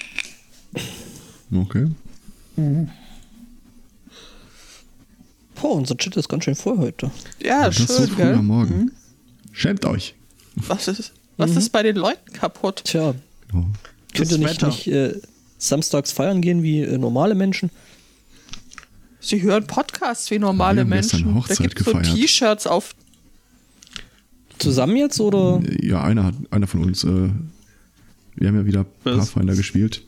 Okay. 1.54 1.88
Mhm. 2.56 2.88
Boah, 5.60 5.72
unser 5.72 5.96
Chat 5.96 6.16
ist 6.16 6.28
ganz 6.28 6.44
schön 6.44 6.54
voll 6.54 6.78
heute. 6.78 7.10
Ja, 7.42 7.66
das 7.66 7.76
schön, 7.76 7.86
ist 7.86 7.96
so 7.96 8.06
früh 8.06 8.16
gell? 8.16 8.34
am 8.34 8.46
Morgen. 8.46 8.78
Mhm. 8.78 8.92
Schämt 9.52 9.84
euch. 9.86 10.14
Was 10.54 10.88
ist, 10.88 11.12
was 11.36 11.52
mhm. 11.52 11.58
ist 11.58 11.70
bei 11.70 11.82
den 11.82 11.96
Leuten 11.96 12.32
kaputt? 12.32 12.82
Tja. 12.84 13.14
Genau. 13.48 13.66
Könnt 14.16 14.32
ihr 14.32 14.38
nicht, 14.38 14.62
nicht 14.62 14.86
äh, 14.88 15.14
samstags 15.58 16.12
feiern 16.12 16.40
gehen 16.40 16.62
wie 16.62 16.80
äh, 16.80 16.98
normale 16.98 17.34
Menschen? 17.34 17.70
Sie 19.20 19.42
hören 19.42 19.66
Podcasts 19.66 20.30
wie 20.30 20.38
normale 20.38 20.82
ja, 20.82 20.84
Menschen. 20.84 21.42
Da 21.48 21.54
gibt 21.54 21.80
es 21.80 21.86
so 21.86 21.98
T-Shirts 21.98 22.66
auf. 22.66 22.94
Zusammen 24.58 24.96
jetzt 24.96 25.20
oder? 25.20 25.60
Ja, 25.80 26.02
einer 26.02 26.24
hat, 26.24 26.34
einer 26.50 26.66
von 26.66 26.82
uns. 26.84 27.04
Äh, 27.04 27.30
wir 28.36 28.48
haben 28.48 28.56
ja 28.56 28.66
wieder 28.66 28.84
Pathfinder 28.84 29.54
gespielt. 29.54 30.02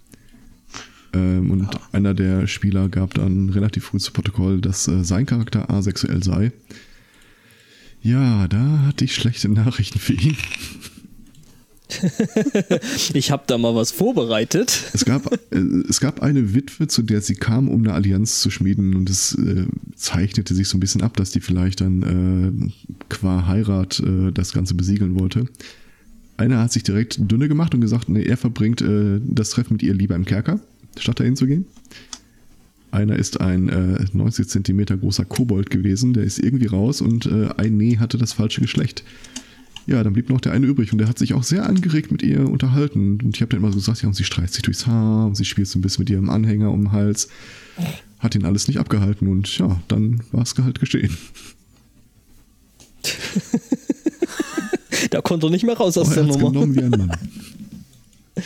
Ähm, 1.13 1.51
und 1.51 1.75
ah. 1.75 1.81
einer 1.93 2.15
der 2.15 2.47
Spieler 2.47 2.89
gab 2.89 3.15
dann 3.15 3.51
relativ 3.51 3.87
früh 3.87 3.99
zu 3.99 4.13
Protokoll, 4.13 4.61
dass 4.61 4.87
äh, 4.89 5.03
sein 5.05 5.27
Charakter 5.27 5.71
asexuell 5.71 6.23
sei. 6.23 6.53
Ja, 8.03 8.47
da 8.49 8.85
hatte 8.87 9.05
ich 9.05 9.15
schlechte 9.15 9.49
Nachrichten 9.49 9.99
für 9.99 10.13
ihn. 10.13 10.37
ich 13.15 13.31
habe 13.31 13.45
da 13.47 13.59
mal 13.59 13.75
was 13.75 13.91
vorbereitet. 13.91 14.85
Es 14.93 15.05
gab, 15.05 15.33
äh, 15.33 15.59
es 15.89 16.01
gab 16.01 16.23
eine 16.23 16.55
Witwe, 16.55 16.87
zu 16.87 17.03
der 17.03 17.21
sie 17.21 17.35
kam, 17.35 17.69
um 17.69 17.83
eine 17.83 17.95
Allianz 17.95 18.41
zu 18.41 18.51
schmieden 18.51 18.95
und 18.95 19.09
es 19.09 19.35
äh, 19.35 19.67
zeichnete 19.97 20.55
sich 20.55 20.69
so 20.69 20.77
ein 20.77 20.81
bisschen 20.81 21.03
ab, 21.03 21.17
dass 21.17 21.31
die 21.31 21.41
vielleicht 21.41 21.81
dann 21.81 22.03
äh, 22.63 22.71
qua 23.09 23.47
Heirat 23.47 24.01
äh, 24.01 24.33
das 24.33 24.53
Ganze 24.53 24.75
besiegeln 24.75 25.19
wollte. 25.19 25.47
Einer 26.37 26.61
hat 26.61 26.73
sich 26.73 26.85
direkt 26.85 27.19
dünne 27.21 27.49
gemacht 27.49 27.75
und 27.75 27.81
gesagt, 27.81 28.09
nee, 28.09 28.23
er 28.23 28.37
verbringt 28.37 28.81
äh, 28.81 29.21
das 29.25 29.51
Treffen 29.51 29.75
mit 29.75 29.83
ihr 29.83 29.95
lieber 29.95 30.15
im 30.15 30.25
Kerker 30.25 30.61
statt 30.99 31.21
dahin 31.21 31.37
zu 31.37 31.47
gehen. 31.47 31.67
Einer 32.91 33.17
ist 33.17 33.41
ein 33.41 33.69
äh, 33.69 34.05
90 34.13 34.49
Zentimeter 34.49 34.97
großer 34.97 35.25
Kobold 35.25 35.71
gewesen, 35.71 36.15
der 36.15 36.25
ist 36.25 36.39
irgendwie 36.39 36.67
raus 36.67 37.01
und 37.01 37.27
äh, 37.27 37.49
ein 37.57 37.77
Nee 37.77 37.99
hatte 37.99 38.19
das 38.19 38.33
falsche 38.33 38.61
Geschlecht. 38.61 39.05
Ja, 39.89 40.05
dann 40.05 40.13
blieb 40.13 40.29
noch 40.29 40.41
der 40.43 40.53
eine 40.53 40.67
übrig 40.67 40.93
und 40.93 40.99
der 40.99 41.09
hat 41.09 41.19
sich 41.19 41.33
auch 41.33 41.43
sehr 41.43 41.65
angeregt 41.65 42.13
mit 42.13 42.23
ihr 42.23 42.47
unterhalten. 42.47 43.19
Und 43.23 43.35
ich 43.35 43.41
habe 43.41 43.49
dann 43.49 43.61
immer 43.61 43.73
so 43.73 43.79
gesagt, 43.79 44.03
ja, 44.03 44.09
und 44.09 44.15
sie 44.15 44.25
streicht 44.25 44.53
sich 44.53 44.63
durchs 44.63 44.87
Haar 44.87 45.25
und 45.25 45.35
sie 45.35 45.47
spielt 45.47 45.67
so 45.67 45.79
ein 45.79 45.83
bisschen 45.83 46.03
mit 46.03 46.11
ihrem 46.11 46.29
Anhänger 46.29 46.71
um 46.71 46.83
den 46.83 46.93
Hals. 46.93 47.29
Hat 48.19 48.35
ihn 48.35 48.45
alles 48.45 48.69
nicht 48.69 48.79
abgehalten 48.79 49.29
und 49.29 49.57
ja, 49.57 49.81
dann 49.89 50.21
war 50.31 50.43
es 50.43 50.55
halt 50.59 50.79
geschehen. 50.79 51.17
da 55.11 55.23
konnte 55.23 55.47
er 55.47 55.51
nicht 55.51 55.65
mehr 55.65 55.79
raus 55.79 55.97
aus 55.97 56.11
oh, 56.11 56.15
der 56.15 56.25
Nummer. 56.25 56.51
Genommen 56.51 56.75
wie 56.75 56.83
ein 56.83 56.91
Mann. 56.91 57.13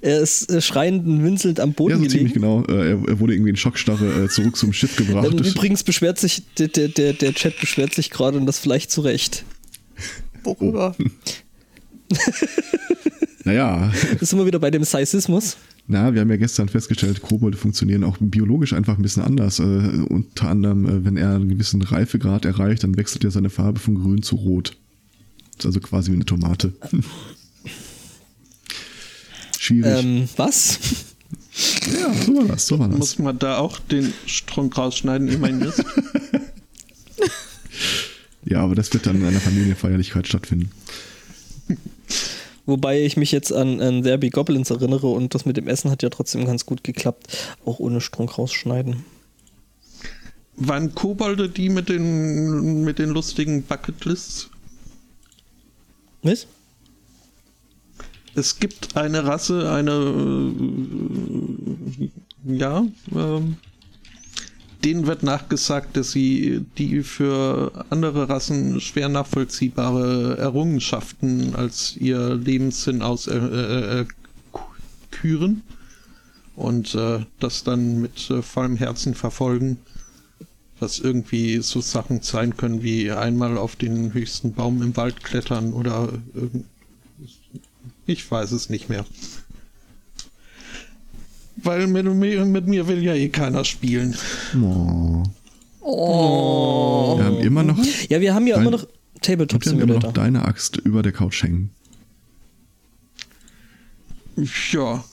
Er 0.00 0.20
ist 0.20 0.50
äh, 0.50 0.60
schreiend 0.60 1.06
und 1.06 1.24
winselnd 1.24 1.60
am 1.60 1.72
Boden 1.72 1.92
ja, 1.92 1.96
so 1.96 2.02
gelegen. 2.02 2.18
ziemlich 2.18 2.34
genau. 2.34 2.62
Äh, 2.64 2.90
er, 2.90 3.08
er, 3.08 3.20
wurde 3.20 3.32
irgendwie 3.32 3.48
in 3.48 3.56
Schockstarre 3.56 4.24
äh, 4.24 4.28
zurück 4.28 4.54
zum 4.54 4.74
Schiff 4.74 4.96
gebracht. 4.96 5.28
Ähm, 5.32 5.38
übrigens 5.38 5.82
beschwert 5.82 6.18
sich, 6.18 6.42
der, 6.58 6.68
der, 6.68 7.14
der 7.14 7.32
Chat 7.32 7.58
beschwert 7.58 7.94
sich 7.94 8.10
gerade 8.10 8.36
und 8.36 8.44
das 8.44 8.58
vielleicht 8.58 8.90
zu 8.90 9.00
Recht. 9.00 9.46
Worüber? 10.44 10.94
Oh. 10.98 11.04
naja. 13.44 13.92
Das 14.18 14.30
sind 14.30 14.38
wir 14.38 14.46
wieder 14.46 14.58
bei 14.58 14.70
dem 14.70 14.84
Seisismus. 14.84 15.56
Na, 15.86 16.14
wir 16.14 16.22
haben 16.22 16.30
ja 16.30 16.36
gestern 16.36 16.68
festgestellt, 16.68 17.20
Kobolde 17.20 17.58
funktionieren 17.58 18.04
auch 18.04 18.16
biologisch 18.18 18.72
einfach 18.72 18.96
ein 18.96 19.02
bisschen 19.02 19.22
anders. 19.22 19.58
Äh, 19.58 19.62
unter 19.62 20.48
anderem, 20.48 20.86
äh, 20.86 21.04
wenn 21.04 21.18
er 21.18 21.34
einen 21.34 21.50
gewissen 21.50 21.82
Reifegrad 21.82 22.46
erreicht, 22.46 22.84
dann 22.84 22.96
wechselt 22.96 23.24
er 23.24 23.30
seine 23.30 23.50
Farbe 23.50 23.80
von 23.80 23.94
grün 23.96 24.22
zu 24.22 24.36
rot. 24.36 24.76
Das 25.56 25.60
ist 25.60 25.66
also 25.66 25.80
quasi 25.80 26.10
wie 26.10 26.16
eine 26.16 26.24
Tomate. 26.24 26.72
Schwierig. 29.58 30.04
Ähm, 30.04 30.28
was? 30.36 30.78
Ja, 31.92 32.12
so 32.14 32.34
war 32.36 32.44
das, 32.44 32.66
so 32.66 32.78
war 32.78 32.88
das. 32.88 32.98
Muss 32.98 33.18
man 33.18 33.38
da 33.38 33.58
auch 33.58 33.78
den 33.78 34.12
Strunk 34.26 34.76
rausschneiden, 34.76 35.28
immerhin 35.28 35.60
ist? 35.60 35.84
Ja, 38.44 38.60
aber 38.60 38.74
das 38.74 38.92
wird 38.92 39.06
dann 39.06 39.16
in 39.16 39.24
einer 39.24 39.40
Familienfeierlichkeit 39.40 40.26
stattfinden. 40.26 40.70
Wobei 42.66 43.02
ich 43.02 43.16
mich 43.16 43.30
jetzt 43.30 43.52
an, 43.52 43.80
an 43.80 44.02
Derby 44.02 44.30
Goblins 44.30 44.70
erinnere 44.70 45.08
und 45.08 45.34
das 45.34 45.44
mit 45.44 45.56
dem 45.56 45.68
Essen 45.68 45.90
hat 45.90 46.02
ja 46.02 46.08
trotzdem 46.08 46.46
ganz 46.46 46.64
gut 46.64 46.82
geklappt, 46.82 47.26
auch 47.64 47.78
ohne 47.78 48.00
Strunk 48.00 48.38
rausschneiden. 48.38 49.04
Waren 50.56 50.94
Kobolde 50.94 51.48
die 51.48 51.68
mit 51.68 51.88
den, 51.88 52.84
mit 52.84 52.98
den 52.98 53.10
lustigen 53.10 53.64
Bucketlists? 53.64 54.48
Was? 56.22 56.46
es 58.34 58.58
gibt 58.58 58.96
eine 58.96 59.24
Rasse, 59.24 59.70
eine, 59.70 60.52
äh, 62.00 62.56
ja, 62.56 62.84
äh, 63.14 63.40
denen 64.84 65.06
wird 65.06 65.22
nachgesagt, 65.22 65.96
dass 65.96 66.12
sie 66.12 66.64
die 66.76 67.02
für 67.02 67.86
andere 67.90 68.28
Rassen 68.28 68.80
schwer 68.80 69.08
nachvollziehbare 69.08 70.36
Errungenschaften 70.36 71.54
als 71.54 71.96
ihr 71.96 72.34
Lebenssinn 72.34 73.00
aus 73.00 73.26
äh, 73.26 73.36
äh, 73.36 74.06
küren 75.10 75.62
und 76.54 76.94
äh, 76.94 77.24
das 77.40 77.64
dann 77.64 78.02
mit 78.02 78.30
äh, 78.30 78.42
vollem 78.42 78.76
Herzen 78.76 79.14
verfolgen, 79.14 79.78
was 80.80 80.98
irgendwie 80.98 81.62
so 81.62 81.80
Sachen 81.80 82.20
sein 82.20 82.56
können 82.56 82.82
wie 82.82 83.10
einmal 83.10 83.56
auf 83.56 83.76
den 83.76 84.12
höchsten 84.12 84.52
Baum 84.52 84.82
im 84.82 84.96
Wald 84.96 85.24
klettern 85.24 85.72
oder 85.72 86.10
ich 88.06 88.30
weiß 88.30 88.52
es 88.52 88.68
nicht 88.68 88.90
mehr. 88.90 89.06
Weil 91.64 91.86
mit, 91.86 92.06
mit 92.46 92.66
mir 92.66 92.86
will 92.86 93.02
ja 93.02 93.14
eh 93.14 93.28
keiner 93.28 93.64
spielen. 93.64 94.14
Oh. 94.62 95.22
Oh. 95.80 97.16
Wir 97.18 97.24
haben 97.24 97.38
immer 97.38 97.62
noch. 97.62 97.78
Ja, 98.08 98.20
wir 98.20 98.34
haben 98.34 98.46
ja 98.46 98.56
immer 98.56 98.70
noch 98.70 98.86
Tabletop 99.20 99.64
Simulator. 99.64 99.88
Wir 99.88 99.94
haben 99.94 100.00
immer 100.00 100.06
noch 100.06 100.14
deine 100.14 100.44
Axt 100.44 100.76
über 100.76 101.02
der 101.02 101.12
Couch 101.12 101.42
hängen. 101.42 101.70
Ja. 104.72 105.04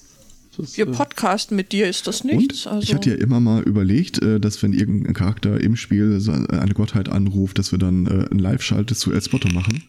Das, 0.57 0.77
wir 0.77 0.87
äh, 0.87 0.91
podcasten 0.91 1.55
mit 1.55 1.71
dir, 1.71 1.87
ist 1.87 2.07
das 2.07 2.23
nichts? 2.23 2.65
Und 2.65 2.73
also. 2.73 2.83
Ich 2.83 2.93
hatte 2.93 3.11
ja 3.11 3.15
immer 3.15 3.39
mal 3.39 3.63
überlegt, 3.63 4.21
äh, 4.21 4.39
dass 4.39 4.61
wenn 4.61 4.73
irgendein 4.73 5.13
Charakter 5.13 5.59
im 5.61 5.77
Spiel 5.77 6.21
eine 6.49 6.73
Gottheit 6.73 7.07
anruft, 7.07 7.57
dass 7.57 7.71
wir 7.71 7.79
dann 7.79 8.05
äh, 8.05 8.27
ein 8.29 8.39
Live-Schalte 8.39 8.95
zu 8.95 9.13
Elsbotto 9.13 9.47
machen 9.53 9.83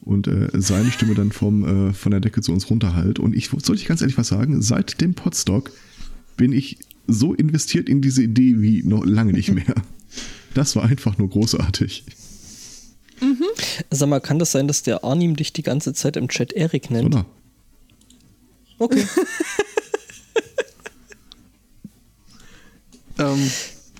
und 0.00 0.26
äh, 0.26 0.48
seine 0.54 0.90
Stimme 0.90 1.14
dann 1.14 1.30
vom, 1.30 1.90
äh, 1.90 1.92
von 1.92 2.10
der 2.10 2.20
Decke 2.20 2.40
zu 2.42 2.52
uns 2.52 2.68
runterhallt. 2.68 3.20
Und 3.20 3.34
ich 3.34 3.50
soll 3.62 3.76
ich 3.76 3.86
ganz 3.86 4.00
ehrlich 4.00 4.18
was 4.18 4.28
sagen, 4.28 4.60
seit 4.60 5.00
dem 5.00 5.14
Podstock 5.14 5.70
bin 6.36 6.52
ich 6.52 6.78
so 7.06 7.34
investiert 7.34 7.88
in 7.88 8.00
diese 8.00 8.22
Idee 8.22 8.60
wie 8.60 8.82
noch 8.82 9.04
lange 9.04 9.32
nicht 9.32 9.52
mehr. 9.52 9.74
Das 10.54 10.76
war 10.76 10.84
einfach 10.84 11.16
nur 11.16 11.30
großartig. 11.30 12.04
Mhm. 13.22 13.46
Sag 13.90 14.10
mal, 14.10 14.20
kann 14.20 14.38
das 14.38 14.52
sein, 14.52 14.68
dass 14.68 14.82
der 14.82 15.02
Arnim 15.02 15.34
dich 15.34 15.54
die 15.54 15.62
ganze 15.62 15.94
Zeit 15.94 16.18
im 16.18 16.28
Chat 16.28 16.52
Erik 16.52 16.90
nennt? 16.90 17.06
Oder? 17.06 17.24
Okay. 18.78 19.06
ähm, 23.18 23.50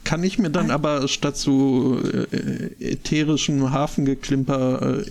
kann 0.04 0.24
ich 0.24 0.38
mir 0.38 0.50
dann 0.50 0.70
aber 0.70 1.08
statt 1.08 1.36
so 1.36 2.00
äh, 2.02 2.74
ätherischem 2.80 3.70
Hafengeklimper 3.70 4.98
äh, 4.98 5.04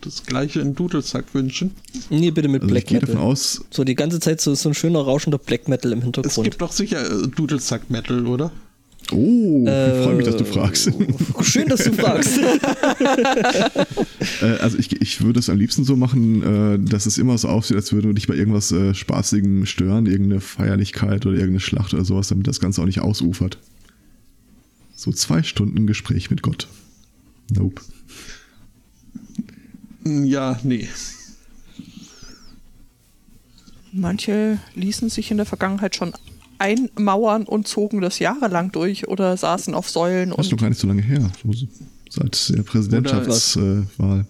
das 0.00 0.24
gleiche 0.24 0.60
in 0.60 0.74
Dudelsack 0.74 1.34
wünschen? 1.34 1.72
Nee, 2.10 2.30
bitte 2.30 2.48
mit 2.48 2.62
also 2.62 2.72
Black 2.72 2.90
Metal. 2.90 3.08
Davon 3.08 3.22
aus, 3.22 3.64
so 3.70 3.84
die 3.84 3.94
ganze 3.94 4.20
Zeit 4.20 4.40
so, 4.40 4.54
so 4.54 4.70
ein 4.70 4.74
schöner 4.74 5.00
rauschender 5.00 5.38
Black 5.38 5.68
Metal 5.68 5.92
im 5.92 6.02
Hintergrund. 6.02 6.36
Es 6.36 6.42
gibt 6.42 6.60
doch 6.60 6.72
sicher 6.72 7.04
äh, 7.04 7.28
Dudelsack 7.28 7.90
Metal, 7.90 8.26
oder? 8.26 8.50
Oh, 9.12 9.64
äh, 9.66 9.98
ich 9.98 10.04
freue 10.04 10.16
mich, 10.16 10.26
dass 10.26 10.36
du 10.36 10.44
fragst. 10.44 10.92
Schön, 11.42 11.68
dass 11.68 11.82
du 11.82 11.92
fragst. 11.92 12.38
äh, 14.42 14.58
also 14.60 14.78
ich, 14.78 15.00
ich 15.00 15.22
würde 15.22 15.40
es 15.40 15.50
am 15.50 15.58
liebsten 15.58 15.84
so 15.84 15.96
machen, 15.96 16.42
äh, 16.42 16.78
dass 16.78 17.06
es 17.06 17.18
immer 17.18 17.36
so 17.36 17.48
aussieht, 17.48 17.76
als 17.76 17.92
würde 17.92 18.14
dich 18.14 18.28
bei 18.28 18.34
irgendwas 18.34 18.74
Spaßigem 18.92 19.66
stören, 19.66 20.06
irgendeine 20.06 20.40
Feierlichkeit 20.40 21.26
oder 21.26 21.34
irgendeine 21.34 21.60
Schlacht 21.60 21.94
oder 21.94 22.04
sowas, 22.04 22.28
damit 22.28 22.46
das 22.46 22.60
Ganze 22.60 22.82
auch 22.82 22.86
nicht 22.86 23.00
ausufert. 23.00 23.58
So 24.94 25.12
zwei 25.12 25.42
Stunden 25.42 25.86
Gespräch 25.86 26.30
mit 26.30 26.42
Gott. 26.42 26.68
Nope. 27.50 27.82
Ja, 30.04 30.58
nee. 30.62 30.88
Manche 33.92 34.58
ließen 34.74 35.10
sich 35.10 35.30
in 35.30 35.36
der 35.36 35.46
Vergangenheit 35.46 35.96
schon 35.96 36.12
einmauern 36.58 37.44
und 37.44 37.66
zogen 37.66 38.00
das 38.00 38.18
jahrelang 38.18 38.70
durch 38.70 39.08
oder 39.08 39.36
saßen 39.36 39.74
auf 39.74 39.88
Säulen. 39.90 40.30
Das 40.36 40.46
ist 40.46 40.52
noch 40.52 40.58
gar 40.58 40.68
nicht 40.68 40.80
so 40.80 40.86
lange 40.86 41.02
her. 41.02 41.30
So, 41.42 41.66
seit 42.08 42.56
der 42.56 42.62
Präsidentschaftswahl. 42.62 44.26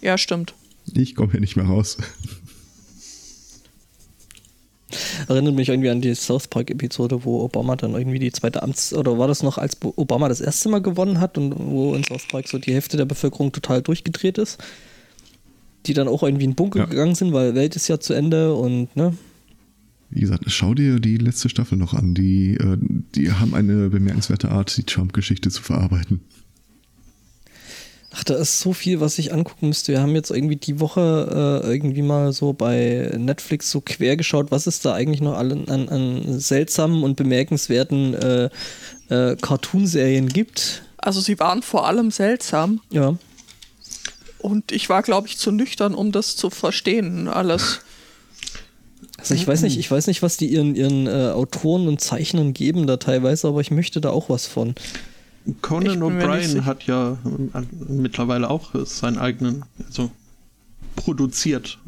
Ja, 0.00 0.18
stimmt. 0.18 0.54
Ich 0.92 1.14
komme 1.14 1.30
hier 1.30 1.40
nicht 1.40 1.56
mehr 1.56 1.66
raus. 1.66 1.98
Erinnert 5.28 5.54
mich 5.54 5.68
irgendwie 5.68 5.90
an 5.90 6.00
die 6.00 6.14
South 6.14 6.48
Park-Episode, 6.48 7.24
wo 7.24 7.42
Obama 7.42 7.76
dann 7.76 7.94
irgendwie 7.94 8.18
die 8.18 8.32
zweite 8.32 8.62
Amts- 8.62 8.94
oder 8.94 9.18
war 9.18 9.28
das 9.28 9.42
noch, 9.42 9.58
als 9.58 9.76
Obama 9.82 10.28
das 10.28 10.40
erste 10.40 10.68
Mal 10.68 10.82
gewonnen 10.82 11.20
hat 11.20 11.38
und 11.38 11.54
wo 11.58 11.94
in 11.94 12.04
South 12.04 12.28
Park 12.28 12.48
so 12.48 12.58
die 12.58 12.72
Hälfte 12.72 12.96
der 12.96 13.04
Bevölkerung 13.04 13.52
total 13.52 13.82
durchgedreht 13.82 14.38
ist? 14.38 14.58
Die 15.86 15.94
dann 15.94 16.08
auch 16.08 16.22
irgendwie 16.22 16.44
in 16.44 16.50
den 16.50 16.56
Bunker 16.56 16.80
ja. 16.80 16.86
gegangen 16.86 17.14
sind, 17.14 17.32
weil 17.32 17.54
Welt 17.54 17.76
ist 17.76 17.88
ja 17.88 17.98
zu 18.00 18.12
Ende 18.12 18.54
und 18.54 18.94
ne? 18.96 19.14
Wie 20.10 20.20
gesagt, 20.20 20.44
schau 20.48 20.74
dir 20.74 20.98
die 20.98 21.18
letzte 21.18 21.48
Staffel 21.48 21.78
noch 21.78 21.94
an. 21.94 22.14
Die, 22.14 22.56
äh, 22.56 22.76
die 23.14 23.32
haben 23.32 23.54
eine 23.54 23.88
bemerkenswerte 23.90 24.50
Art, 24.50 24.76
die 24.76 24.82
Trump-Geschichte 24.82 25.50
zu 25.50 25.62
verarbeiten. 25.62 26.20
Ach, 28.12 28.24
da 28.24 28.34
ist 28.34 28.60
so 28.60 28.72
viel, 28.72 29.00
was 29.00 29.18
ich 29.18 29.32
angucken 29.32 29.68
müsste. 29.68 29.92
Wir 29.92 30.02
haben 30.02 30.16
jetzt 30.16 30.30
irgendwie 30.30 30.56
die 30.56 30.80
Woche 30.80 31.62
äh, 31.64 31.72
irgendwie 31.72 32.02
mal 32.02 32.32
so 32.32 32.52
bei 32.52 33.12
Netflix 33.16 33.70
so 33.70 33.80
quer 33.80 34.16
geschaut, 34.16 34.50
was 34.50 34.66
es 34.66 34.80
da 34.80 34.94
eigentlich 34.94 35.20
noch 35.20 35.34
an, 35.34 35.68
an, 35.68 35.88
an 35.88 36.40
seltsamen 36.40 37.04
und 37.04 37.14
bemerkenswerten 37.16 38.14
äh, 38.14 38.50
äh, 39.10 39.36
Cartoonserien 39.36 40.28
gibt. 40.28 40.82
Also 40.96 41.20
sie 41.20 41.38
waren 41.38 41.62
vor 41.62 41.86
allem 41.86 42.10
seltsam. 42.10 42.80
Ja. 42.90 43.16
Und 44.40 44.72
ich 44.72 44.88
war, 44.88 45.02
glaube 45.02 45.28
ich, 45.28 45.38
zu 45.38 45.52
nüchtern, 45.52 45.94
um 45.94 46.10
das 46.10 46.34
zu 46.34 46.50
verstehen, 46.50 47.28
alles. 47.28 47.80
Also 49.18 49.34
ich 49.34 49.46
weiß 49.46 49.62
nicht, 49.62 49.78
ich 49.78 49.90
weiß 49.90 50.06
nicht, 50.06 50.22
was 50.22 50.36
die 50.36 50.46
ihren, 50.46 50.74
ihren 50.74 51.06
äh, 51.06 51.30
Autoren 51.32 51.88
und 51.88 52.00
Zeichnern 52.00 52.54
geben 52.54 52.86
da 52.86 52.96
teilweise, 52.96 53.48
aber 53.48 53.60
ich 53.60 53.70
möchte 53.70 54.00
da 54.00 54.10
auch 54.10 54.30
was 54.30 54.46
von. 54.46 54.74
Conan 55.62 56.02
O'Brien 56.02 56.64
hat 56.64 56.84
ja 56.84 57.12
äh, 57.54 57.62
mittlerweile 57.88 58.50
auch 58.50 58.74
seinen 58.84 59.18
eigenen, 59.18 59.64
also 59.86 60.10
produziert. 60.96 61.78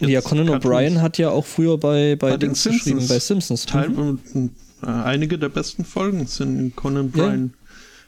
Äh, 0.00 0.10
ja, 0.10 0.20
Conan 0.20 0.48
O'Brien 0.48 1.00
hat 1.00 1.18
ja 1.18 1.30
auch 1.30 1.46
früher 1.46 1.78
bei, 1.78 2.16
bei, 2.16 2.30
bei 2.30 2.36
den 2.36 2.54
Simpsons 2.54 3.08
bei 3.08 3.18
Simpsons. 3.18 3.66
Teil, 3.66 3.88
mhm. 3.88 4.50
Einige 4.82 5.38
der 5.38 5.48
besten 5.48 5.84
Folgen 5.84 6.26
sind 6.26 6.76
Conan 6.76 7.10
O'Brien. 7.10 7.50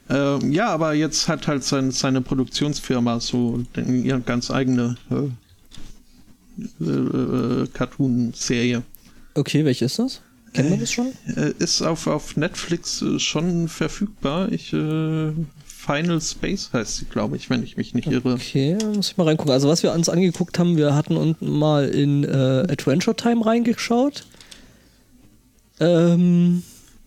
Ja. 0.09 0.35
Ähm, 0.37 0.51
ja, 0.51 0.67
aber 0.69 0.93
jetzt 0.93 1.27
hat 1.27 1.47
halt 1.47 1.63
sein, 1.63 1.91
seine 1.91 2.21
Produktionsfirma 2.21 3.19
so 3.19 3.63
den, 3.75 4.05
ja, 4.05 4.17
ganz 4.17 4.51
eigene 4.51 4.97
äh, 5.09 6.83
äh, 6.83 7.63
äh, 7.63 7.67
Cartoon-Serie. 7.73 8.83
Okay, 9.35 9.63
welche 9.65 9.85
ist 9.85 9.99
das? 9.99 10.21
Kennen 10.53 10.71
wir 10.71 10.77
das 10.77 10.91
schon? 10.91 11.13
Äh, 11.35 11.53
ist 11.59 11.81
auf, 11.81 12.07
auf 12.07 12.35
Netflix 12.35 13.01
äh, 13.01 13.19
schon 13.19 13.67
verfügbar. 13.67 14.51
Ich, 14.51 14.73
äh, 14.73 15.31
Final 15.65 16.21
Space 16.21 16.69
heißt 16.73 16.97
sie, 16.97 17.05
glaube 17.05 17.37
ich, 17.37 17.49
wenn 17.49 17.63
ich 17.63 17.77
mich 17.77 17.93
nicht 17.93 18.07
irre. 18.07 18.33
Okay, 18.33 18.77
muss 18.95 19.11
ich 19.11 19.17
mal 19.17 19.23
reingucken. 19.23 19.51
Also 19.51 19.67
was 19.67 19.81
wir 19.81 19.93
uns 19.93 20.09
angeguckt 20.09 20.59
haben, 20.59 20.77
wir 20.77 20.93
hatten 20.93 21.17
unten 21.17 21.49
mal 21.49 21.87
in 21.87 22.23
äh, 22.23 22.65
Adventure 22.69 23.15
Time 23.15 23.45
reingeschaut. 23.45 24.25
Ähm, 25.79 26.63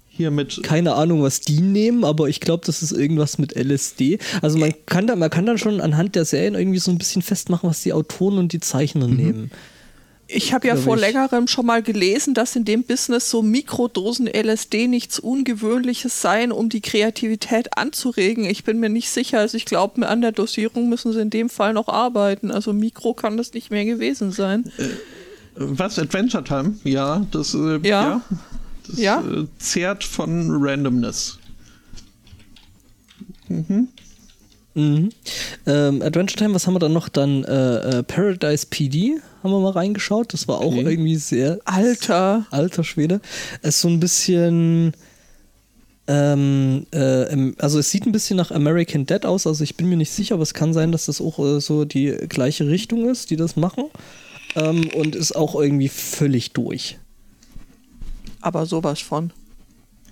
hier 0.08 0.30
mit. 0.30 0.62
Keine 0.62 0.94
Ahnung, 0.94 1.22
was 1.22 1.40
die 1.40 1.60
nehmen, 1.60 2.04
aber 2.04 2.28
ich 2.28 2.40
glaube, 2.40 2.64
das 2.66 2.82
ist 2.82 2.92
irgendwas 2.92 3.38
mit 3.38 3.56
LSD. 3.56 4.18
Also 4.42 4.58
man 4.58 4.72
kann, 4.86 5.06
da, 5.06 5.16
man 5.16 5.30
kann 5.30 5.46
dann 5.46 5.58
schon 5.58 5.80
anhand 5.80 6.14
der 6.14 6.24
Serien 6.24 6.54
irgendwie 6.54 6.78
so 6.78 6.90
ein 6.90 6.98
bisschen 6.98 7.22
festmachen, 7.22 7.68
was 7.68 7.82
die 7.82 7.92
Autoren 7.92 8.38
und 8.38 8.52
die 8.52 8.60
Zeichner 8.60 9.06
mhm. 9.06 9.16
nehmen. 9.16 9.50
Ich 10.26 10.54
habe 10.54 10.66
ja 10.66 10.76
vor 10.76 10.96
ich. 10.96 11.02
längerem 11.02 11.46
schon 11.48 11.66
mal 11.66 11.82
gelesen, 11.82 12.32
dass 12.32 12.56
in 12.56 12.64
dem 12.64 12.82
Business 12.82 13.30
so 13.30 13.42
Mikrodosen 13.42 14.26
LSD 14.26 14.88
nichts 14.88 15.18
Ungewöhnliches 15.18 16.22
seien, 16.22 16.50
um 16.50 16.70
die 16.70 16.80
Kreativität 16.80 17.76
anzuregen. 17.76 18.44
Ich 18.44 18.64
bin 18.64 18.80
mir 18.80 18.88
nicht 18.88 19.10
sicher. 19.10 19.40
Also 19.40 19.56
ich 19.56 19.66
glaube, 19.66 20.08
an 20.08 20.22
der 20.22 20.32
Dosierung 20.32 20.88
müssen 20.88 21.12
sie 21.12 21.20
in 21.20 21.30
dem 21.30 21.50
Fall 21.50 21.74
noch 21.74 21.88
arbeiten. 21.88 22.50
Also 22.50 22.72
Mikro 22.72 23.12
kann 23.12 23.36
das 23.36 23.52
nicht 23.52 23.70
mehr 23.70 23.84
gewesen 23.84 24.32
sein. 24.32 24.72
Äh, 24.78 24.88
was? 25.56 25.98
Adventure 25.98 26.42
Time? 26.42 26.76
Ja, 26.84 27.26
das, 27.30 27.54
äh, 27.54 27.78
ja. 27.82 27.82
ja. 27.82 28.20
Das 28.86 28.98
ja? 28.98 29.20
Äh, 29.20 29.46
zehrt 29.58 30.04
von 30.04 30.48
Randomness. 30.50 31.38
Mhm. 33.48 33.88
Mhm. 34.74 35.10
Ähm, 35.66 36.02
Adventure 36.02 36.38
Time, 36.38 36.54
was 36.54 36.66
haben 36.66 36.74
wir 36.74 36.80
dann 36.80 36.92
noch? 36.92 37.08
Dann 37.08 37.44
äh, 37.44 37.98
äh, 37.98 38.02
Paradise 38.02 38.66
PD 38.68 39.20
haben 39.44 39.52
wir 39.52 39.60
mal 39.60 39.70
reingeschaut. 39.70 40.32
Das 40.32 40.48
war 40.48 40.60
okay. 40.60 40.66
auch 40.66 40.76
irgendwie 40.76 41.16
sehr. 41.16 41.60
Alter. 41.64 42.46
Alter 42.50 42.82
Schwede. 42.82 43.20
Es 43.62 43.76
ist 43.76 43.80
so 43.82 43.88
ein 43.88 44.00
bisschen. 44.00 44.92
Ähm, 46.06 46.86
äh, 46.90 47.52
also 47.58 47.78
es 47.78 47.90
sieht 47.90 48.04
ein 48.04 48.12
bisschen 48.12 48.36
nach 48.36 48.50
American 48.50 49.06
Dead 49.06 49.24
aus, 49.24 49.46
also 49.46 49.64
ich 49.64 49.74
bin 49.76 49.88
mir 49.88 49.96
nicht 49.96 50.10
sicher, 50.10 50.34
aber 50.34 50.42
es 50.42 50.52
kann 50.52 50.74
sein, 50.74 50.92
dass 50.92 51.06
das 51.06 51.18
auch 51.22 51.38
äh, 51.38 51.62
so 51.62 51.86
die 51.86 52.10
gleiche 52.28 52.68
Richtung 52.68 53.08
ist, 53.08 53.30
die 53.30 53.36
das 53.36 53.56
machen. 53.56 53.84
Ähm, 54.54 54.90
und 54.94 55.16
ist 55.16 55.34
auch 55.34 55.54
irgendwie 55.54 55.88
völlig 55.88 56.52
durch 56.52 56.98
aber 58.44 58.66
sowas 58.66 59.00
von. 59.00 59.32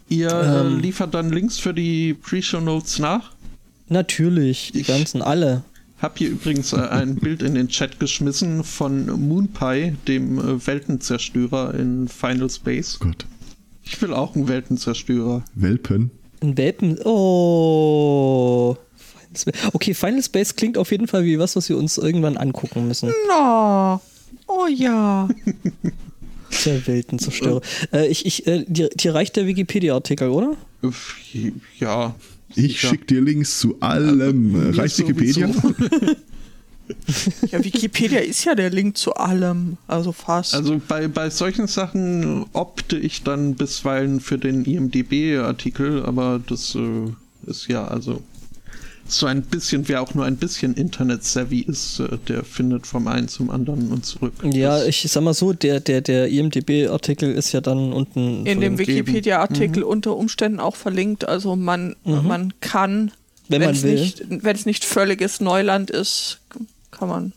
Ihr 0.09 0.31
äh, 0.31 0.61
ähm, 0.61 0.81
liefert 0.81 1.15
dann 1.15 1.31
Links 1.31 1.59
für 1.59 1.75
die 1.75 2.15
Pre-Show-Notes 2.15 2.99
nach? 2.99 3.33
Natürlich, 3.89 4.73
die 4.73 4.81
ich 4.81 4.87
ganzen 4.87 5.23
alle. 5.23 5.65
Hab 6.03 6.19
hier 6.19 6.31
übrigens 6.31 6.73
äh, 6.73 6.81
ein 6.81 7.15
Bild 7.21 7.43
in 7.43 7.55
den 7.55 7.69
Chat 7.69 8.01
geschmissen 8.01 8.65
von 8.65 9.07
Moonpie, 9.07 9.95
dem 10.09 10.39
äh, 10.39 10.67
Weltenzerstörer 10.67 11.75
in 11.75 12.09
Final 12.09 12.51
Space. 12.51 12.99
Gott. 12.99 13.25
Ich 13.85 14.03
will 14.03 14.13
auch 14.13 14.35
einen 14.35 14.49
Weltenzerstörer. 14.49 15.45
Welpen? 15.55 16.11
Ein 16.41 16.59
Welpen. 16.59 16.99
Oh. 17.05 18.77
Okay, 19.73 19.95
Final 19.95 20.23
Space 20.23 20.57
klingt 20.57 20.77
auf 20.77 20.91
jeden 20.91 21.07
Fall 21.07 21.25
wie 21.25 21.39
was, 21.39 21.55
was 21.57 21.69
wir 21.69 21.79
uns 21.79 21.99
irgendwann 21.99 22.37
angucken 22.37 22.89
müssen. 22.89 23.13
No. 23.29 24.01
Oh 24.49 24.67
ja. 24.67 25.29
Der 26.65 26.87
Weltenzerstörer. 26.87 27.61
Äh, 27.93 28.09
ich, 28.09 28.27
ich, 28.27 28.47
äh, 28.47 28.65
dir, 28.69 28.91
dir 28.91 29.15
reicht 29.15 29.37
der 29.37 29.47
Wikipedia-Artikel, 29.47 30.29
oder? 30.29 30.55
Ja. 31.79 32.15
Ich 32.55 32.81
schicke 32.81 33.07
dir 33.07 33.21
Links 33.21 33.59
zu 33.59 33.81
allem. 33.81 34.73
Ja, 34.73 34.83
reicht 34.83 34.99
Wikipedia? 34.99 35.49
ja, 37.51 37.65
Wikipedia 37.65 38.21
ist 38.21 38.45
ja 38.45 38.55
der 38.55 38.71
Link 38.71 38.97
zu 38.97 39.15
allem, 39.15 39.77
also 39.87 40.13
fast. 40.13 40.55
Also 40.55 40.81
bei, 40.87 41.09
bei 41.09 41.31
solchen 41.31 41.67
Sachen 41.67 42.47
opte 42.53 42.99
ich 42.99 43.23
dann 43.23 43.55
bisweilen 43.55 44.21
für 44.21 44.39
den 44.39 44.65
IMDB-Artikel, 44.65 46.05
aber 46.05 46.41
das 46.47 46.75
äh, 46.75 47.09
ist 47.47 47.69
ja 47.69 47.87
also 47.87 48.23
so 49.07 49.27
ein 49.27 49.43
bisschen, 49.43 49.89
wer 49.89 50.01
auch 50.03 50.15
nur 50.15 50.25
ein 50.25 50.37
bisschen 50.37 50.75
Internet-savvy 50.75 51.61
ist, 51.61 52.01
äh, 52.01 52.19
der 52.29 52.45
findet 52.45 52.87
vom 52.87 53.07
einen 53.09 53.29
zum 53.29 53.51
anderen 53.51 53.91
und 53.91 54.07
zurück. 54.07 54.35
Ja, 54.43 54.85
ich 54.85 55.03
sag 55.09 55.23
mal 55.23 55.35
so, 55.35 55.53
der, 55.53 55.81
der, 55.81 56.01
der 56.01 56.29
IMDB-Artikel 56.29 57.33
ist 57.33 57.53
ja 57.53 57.61
dann 57.61 57.93
unten. 57.93 58.47
In 58.47 58.61
dem 58.61 58.79
Wikipedia-Artikel 58.79 59.83
mhm. 59.83 59.89
unter 59.89 60.17
Umständen 60.17 60.61
auch 60.61 60.77
verlinkt. 60.77 61.29
Also 61.29 61.57
man, 61.57 61.97
mhm. 62.05 62.27
man 62.27 62.53
kann, 62.61 63.13
wenn 63.49 63.63
es 63.63 63.83
nicht, 63.83 64.25
wenn 64.29 64.57
es 64.57 64.67
nicht 64.67 64.85
völliges 64.85 65.41
Neuland 65.41 65.91
ist, 65.91 66.41
kann 66.91 67.09
man 67.09 67.33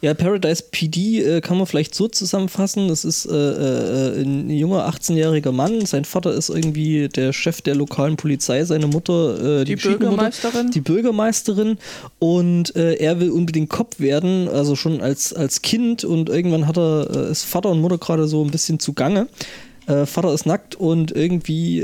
ja, 0.00 0.14
Paradise 0.14 0.62
PD 0.70 1.22
äh, 1.22 1.40
kann 1.40 1.58
man 1.58 1.66
vielleicht 1.66 1.92
so 1.92 2.06
zusammenfassen. 2.06 2.86
Das 2.86 3.04
ist 3.04 3.26
äh, 3.26 3.34
äh, 3.34 4.22
ein 4.22 4.48
junger 4.48 4.88
18-jähriger 4.88 5.50
Mann. 5.50 5.86
Sein 5.86 6.04
Vater 6.04 6.32
ist 6.32 6.50
irgendwie 6.50 7.08
der 7.08 7.32
Chef 7.32 7.62
der 7.62 7.74
lokalen 7.74 8.16
Polizei, 8.16 8.64
seine 8.64 8.86
Mutter 8.86 9.60
äh, 9.60 9.64
die, 9.64 9.74
die 9.74 9.88
Bürgermeisterin. 9.88 10.66
Mutter, 10.66 10.70
die 10.72 10.80
Bürgermeisterin. 10.80 11.78
Und 12.20 12.76
äh, 12.76 12.94
er 12.94 13.18
will 13.18 13.30
unbedingt 13.30 13.70
Cop 13.70 13.98
werden, 13.98 14.48
also 14.48 14.76
schon 14.76 15.00
als, 15.00 15.32
als 15.32 15.62
Kind. 15.62 16.04
Und 16.04 16.28
irgendwann 16.28 16.68
hat 16.68 16.78
er, 16.78 17.08
äh, 17.12 17.30
ist 17.32 17.44
Vater 17.44 17.70
und 17.70 17.80
Mutter 17.80 17.98
gerade 17.98 18.28
so 18.28 18.44
ein 18.44 18.50
bisschen 18.50 18.78
zugange. 18.78 19.28
Vater 20.04 20.34
ist 20.34 20.44
nackt 20.44 20.74
und 20.74 21.12
irgendwie 21.12 21.82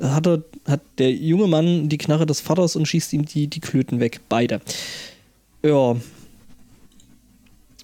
hat, 0.00 0.26
er, 0.26 0.42
hat 0.66 0.80
der 0.96 1.12
junge 1.12 1.48
Mann 1.48 1.90
die 1.90 1.98
Knarre 1.98 2.24
des 2.24 2.40
Vaters 2.40 2.76
und 2.76 2.88
schießt 2.88 3.12
ihm 3.12 3.26
die, 3.26 3.46
die 3.46 3.60
Klöten 3.60 4.00
weg. 4.00 4.20
Beide. 4.30 4.62
Ja, 5.62 5.96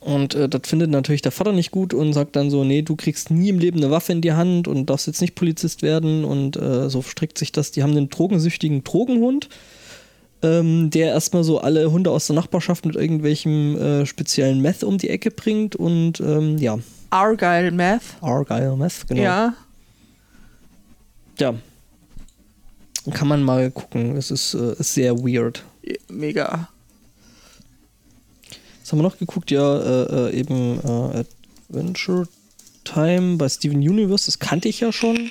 und 0.06 0.36
äh, 0.36 0.48
das 0.48 0.60
findet 0.66 0.90
natürlich 0.90 1.22
der 1.22 1.32
Vater 1.32 1.50
nicht 1.50 1.72
gut 1.72 1.92
und 1.92 2.12
sagt 2.12 2.36
dann 2.36 2.48
so, 2.48 2.62
nee, 2.62 2.82
du 2.82 2.94
kriegst 2.94 3.32
nie 3.32 3.48
im 3.48 3.58
Leben 3.58 3.78
eine 3.78 3.90
Waffe 3.90 4.12
in 4.12 4.20
die 4.20 4.34
Hand 4.34 4.68
und 4.68 4.86
darfst 4.86 5.08
jetzt 5.08 5.20
nicht 5.20 5.34
Polizist 5.34 5.82
werden. 5.82 6.24
Und 6.24 6.56
äh, 6.56 6.88
so 6.88 7.02
strickt 7.02 7.36
sich 7.36 7.50
das. 7.50 7.72
Die 7.72 7.82
haben 7.82 7.90
einen 7.90 8.08
drogensüchtigen 8.08 8.84
Drogenhund, 8.84 9.48
ähm, 10.42 10.90
der 10.90 11.08
erstmal 11.08 11.42
so 11.42 11.58
alle 11.58 11.90
Hunde 11.90 12.12
aus 12.12 12.28
der 12.28 12.36
Nachbarschaft 12.36 12.86
mit 12.86 12.94
irgendwelchem 12.94 13.76
äh, 13.76 14.06
speziellen 14.06 14.62
Meth 14.62 14.84
um 14.84 14.96
die 14.96 15.10
Ecke 15.10 15.32
bringt. 15.32 15.74
Und 15.74 16.20
ähm, 16.20 16.56
ja. 16.58 16.78
Argyle 17.10 17.72
Meth. 17.72 18.02
Argyle 18.20 18.76
Meth, 18.76 19.08
genau. 19.08 19.22
Ja. 19.22 19.54
Ja. 21.40 21.54
Kann 23.10 23.26
man 23.26 23.42
mal 23.42 23.72
gucken. 23.72 24.16
Es 24.16 24.30
ist, 24.30 24.54
äh, 24.54 24.74
ist 24.78 24.94
sehr 24.94 25.18
weird. 25.18 25.64
Mega. 26.08 26.68
Was 28.86 28.92
haben 28.92 29.00
wir 29.00 29.02
noch 29.02 29.18
geguckt? 29.18 29.50
Ja, 29.50 29.80
äh, 29.80 30.28
äh, 30.28 30.38
eben 30.38 30.78
äh, 30.78 31.24
Adventure 31.68 32.28
Time 32.84 33.36
bei 33.36 33.48
Steven 33.48 33.78
Universe, 33.78 34.26
das 34.26 34.38
kannte 34.38 34.68
ich 34.68 34.78
ja 34.78 34.92
schon. 34.92 35.28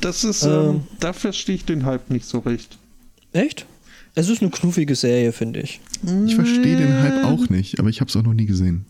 Das 0.00 0.22
ist, 0.22 0.44
ähm, 0.44 0.52
ähm, 0.52 0.80
da 1.00 1.12
verstehe 1.12 1.56
ich 1.56 1.64
den 1.64 1.84
Hype 1.84 2.10
nicht 2.10 2.26
so 2.26 2.38
recht. 2.38 2.78
Echt? 3.32 3.66
Es 4.14 4.28
ist 4.28 4.40
eine 4.40 4.52
knuffige 4.52 4.94
Serie, 4.94 5.32
finde 5.32 5.62
ich. 5.62 5.80
Ich 6.26 6.36
verstehe 6.36 6.76
den 6.76 7.02
Hype 7.02 7.24
auch 7.24 7.48
nicht, 7.48 7.80
aber 7.80 7.88
ich 7.88 8.00
habe 8.00 8.08
es 8.08 8.14
auch 8.14 8.22
noch 8.22 8.34
nie 8.34 8.46
gesehen. 8.46 8.84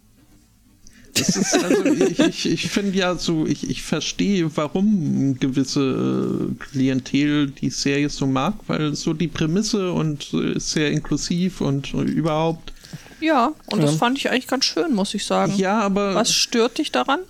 Das 1.14 1.34
ist, 1.34 1.54
also 1.54 1.84
ich, 2.10 2.18
ich, 2.18 2.46
ich 2.50 2.68
finde 2.68 2.98
ja 2.98 3.16
so, 3.16 3.46
ich, 3.46 3.70
ich 3.70 3.80
verstehe, 3.80 4.54
warum 4.58 5.38
gewisse 5.40 6.50
äh, 6.50 6.64
Klientel 6.64 7.50
die 7.50 7.70
Serie 7.70 8.10
so 8.10 8.26
mag, 8.26 8.56
weil 8.66 8.94
so 8.94 9.14
die 9.14 9.28
Prämisse 9.28 9.90
und 9.94 10.34
äh, 10.34 10.52
ist 10.52 10.72
sehr 10.72 10.90
inklusiv 10.90 11.62
und 11.62 11.94
überhaupt 11.94 12.74
ja, 13.20 13.52
und 13.66 13.80
ja. 13.80 13.86
das 13.86 13.96
fand 13.96 14.18
ich 14.18 14.30
eigentlich 14.30 14.46
ganz 14.46 14.64
schön, 14.64 14.94
muss 14.94 15.14
ich 15.14 15.24
sagen. 15.24 15.54
Ja, 15.56 15.80
aber. 15.80 16.14
Was 16.14 16.32
stört 16.32 16.78
dich 16.78 16.92
daran? 16.92 17.20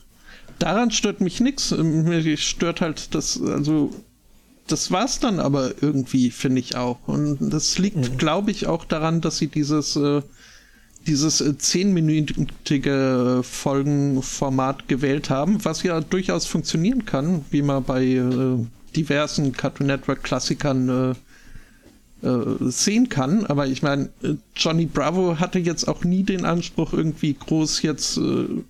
daran 0.59 0.90
stört 0.90 1.20
mich 1.20 1.40
nichts. 1.40 1.70
Mich 1.70 2.46
stört 2.46 2.81
halt 2.81 3.14
das, 3.14 3.40
also 3.40 3.92
das 4.66 4.90
war's 4.90 5.20
dann 5.20 5.40
aber 5.40 5.83
irgendwie, 5.83 6.31
finde 6.31 6.61
ich 6.61 6.77
auch. 6.77 6.98
Und 7.07 7.38
das 7.40 7.79
liegt, 7.79 7.96
mhm. 7.96 8.18
glaube 8.18 8.51
ich, 8.51 8.66
auch 8.66 8.85
daran, 8.85 9.20
dass 9.20 9.38
sie 9.38 9.46
dieses, 9.46 9.96
äh, 9.96 10.22
dieses 11.07 11.40
äh, 11.40 11.57
zehnminütige 11.57 13.40
Folgenformat 13.42 14.88
gewählt 14.88 15.31
haben, 15.31 15.64
was 15.64 15.83
ja 15.83 16.01
durchaus 16.01 16.46
funktionieren 16.46 17.07
kann, 17.07 17.44
wie 17.51 17.62
man 17.62 17.85
bei 17.85 18.05
äh, 18.05 18.59
diversen 18.94 19.53
Cartoon 19.53 19.87
Network 19.87 20.22
Klassikern 20.22 21.12
äh, 21.12 21.14
äh, 22.22 22.70
sehen 22.70 23.09
kann. 23.09 23.46
Aber 23.46 23.66
ich 23.66 23.83
meine, 23.83 24.11
äh, 24.22 24.35
Johnny 24.57 24.87
Bravo 24.87 25.38
hatte 25.38 25.59
jetzt 25.59 25.88
auch 25.88 26.04
nie 26.04 26.22
den 26.22 26.44
Anspruch, 26.44 26.92
irgendwie 26.92 27.35
groß 27.35 27.83
jetzt 27.83 28.18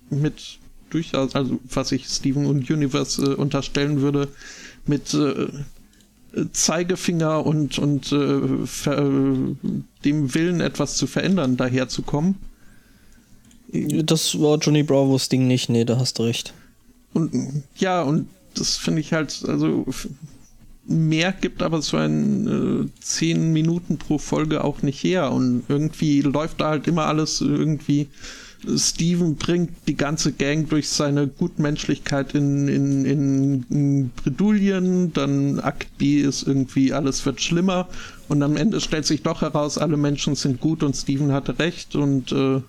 mit 0.09 0.59
durchaus, 0.89 1.35
also 1.35 1.59
was 1.69 1.91
ich 1.91 2.07
Steven 2.07 2.45
und 2.45 2.69
Universe 2.69 3.37
unterstellen 3.37 4.01
würde, 4.01 4.27
mit 4.85 5.15
Zeigefinger 6.51 7.45
und, 7.45 7.79
und 7.79 8.11
äh, 8.11 8.65
ver, 8.65 8.97
dem 10.05 10.33
Willen, 10.33 10.61
etwas 10.61 10.95
zu 10.95 11.07
verändern, 11.07 11.57
daherzukommen. 11.57 12.35
Das 13.71 14.39
war 14.39 14.57
Johnny 14.57 14.83
Bravos 14.83 15.29
Ding 15.29 15.47
nicht, 15.47 15.69
nee, 15.69 15.85
da 15.85 15.97
hast 15.97 16.19
du 16.19 16.23
recht. 16.23 16.53
Und 17.13 17.63
ja, 17.75 18.01
und 18.01 18.27
das 18.53 18.77
finde 18.77 19.01
ich 19.01 19.13
halt, 19.13 19.43
also 19.47 19.85
mehr 20.89 21.31
gibt 21.31 21.61
aber 21.61 21.81
so 21.81 21.97
ein 21.97 22.87
äh, 22.87 23.01
10 23.01 23.53
Minuten 23.53 23.97
pro 23.97 24.17
Folge 24.17 24.63
auch 24.63 24.81
nicht 24.81 25.03
her. 25.03 25.31
Und 25.31 25.63
irgendwie 25.69 26.21
läuft 26.21 26.61
da 26.61 26.69
halt 26.69 26.87
immer 26.87 27.05
alles 27.05 27.41
irgendwie 27.41 28.09
Steven 28.75 29.35
bringt 29.35 29.71
die 29.87 29.95
ganze 29.95 30.33
Gang 30.33 30.69
durch 30.69 30.89
seine 30.89 31.27
Gutmenschlichkeit 31.27 32.35
in, 32.35 32.67
in, 32.67 33.65
in 33.69 34.09
Bredouillen, 34.09 35.13
dann 35.13 35.59
Akt 35.59 35.97
B 35.97 36.19
ist 36.19 36.45
irgendwie, 36.45 36.91
alles 36.91 37.25
wird 37.25 37.41
schlimmer. 37.41 37.87
Und 38.27 38.43
am 38.43 38.57
Ende 38.57 38.81
stellt 38.81 39.05
sich 39.05 39.23
doch 39.23 39.41
heraus, 39.41 39.77
alle 39.77 39.97
Menschen 39.97 40.35
sind 40.35 40.59
gut 40.59 40.83
und 40.83 40.95
Steven 40.95 41.31
hatte 41.31 41.57
recht. 41.57 41.95
Und 41.95 42.31
äh, 42.31 42.61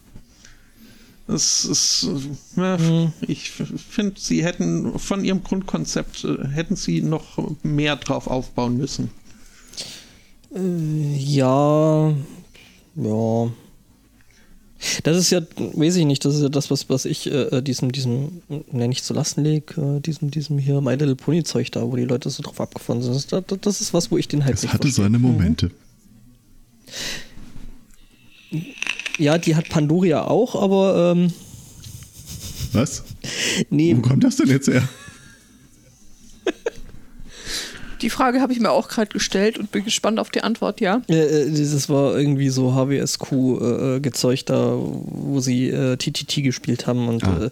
es 1.33 1.65
ist, 1.65 2.09
äh, 2.57 2.77
mhm. 2.79 3.13
ich 3.27 3.51
finde, 3.51 4.21
sie 4.21 4.45
hätten 4.45 4.99
von 4.99 5.25
ihrem 5.25 5.43
Grundkonzept, 5.43 6.25
äh, 6.25 6.49
hätten 6.49 6.77
sie 6.77 7.03
noch 7.03 7.39
mehr 7.63 7.97
drauf 7.97 8.27
aufbauen 8.27 8.77
müssen. 8.77 9.11
Äh, 10.55 11.17
ja, 11.17 12.13
ja. 12.97 13.51
Das 15.03 15.19
ist 15.19 15.31
ja, 15.31 15.43
weiß 15.57 15.97
ich 15.97 16.07
nicht, 16.07 16.25
das 16.25 16.37
ist 16.37 16.43
ja 16.43 16.49
das, 16.49 16.71
was, 16.71 16.89
was 16.89 17.05
ich 17.05 17.27
äh, 17.27 17.59
äh 17.59 17.63
diesem, 17.63 17.93
diesem, 17.93 18.43
nenne 18.73 18.93
ich 18.93 19.03
zu 19.03 19.13
Lasten 19.13 19.45
lege, 19.45 19.99
äh, 19.99 20.01
diesem, 20.01 20.31
diesem 20.31 20.59
hier 20.59 20.81
My 20.81 20.93
Little 20.93 21.17
Pony 21.17 21.45
Zeug 21.45 21.71
da, 21.71 21.83
wo 21.83 21.97
die 21.97 22.05
Leute 22.05 22.31
so 22.31 22.43
drauf 22.43 22.61
abgefahren 22.61 23.03
sind. 23.03 23.31
Das, 23.31 23.45
das 23.61 23.81
ist 23.81 23.93
was, 23.93 24.11
wo 24.11 24.17
ich 24.17 24.29
den 24.29 24.45
halt 24.45 24.55
das 24.55 24.63
nicht 24.63 24.73
hatte 24.73 24.85
verstehe. 24.85 25.05
seine 25.05 25.19
Momente. 25.19 25.71
Ja, 29.21 29.37
die 29.37 29.55
hat 29.55 29.69
Pandoria 29.69 30.25
auch, 30.25 30.55
aber 30.61 31.13
ähm, 31.13 31.31
Was? 32.73 33.05
Nee. 33.69 33.95
Wo 33.95 34.01
kommt 34.01 34.25
das 34.25 34.37
denn 34.37 34.49
jetzt 34.49 34.67
her? 34.67 34.83
Die 38.01 38.09
Frage 38.09 38.41
habe 38.41 38.51
ich 38.51 38.61
mir 38.61 38.71
auch 38.71 38.89
gerade 38.89 39.11
gestellt 39.11 39.59
und 39.59 39.71
bin 39.73 39.85
gespannt 39.85 40.19
auf 40.19 40.31
die 40.31 40.41
Antwort, 40.41 40.81
ja. 40.81 41.03
Äh, 41.09 41.51
dieses 41.51 41.91
war 41.91 42.17
irgendwie 42.17 42.49
so 42.49 42.75
HWSQ-Gezeug 42.75 44.41
äh, 44.41 44.45
da, 44.47 44.79
wo 44.79 45.41
sie 45.41 45.69
äh, 45.69 45.99
TTT 45.99 46.43
gespielt 46.43 46.87
haben 46.87 47.09
und 47.09 47.23
ah, 47.25 47.45
äh, 47.45 47.51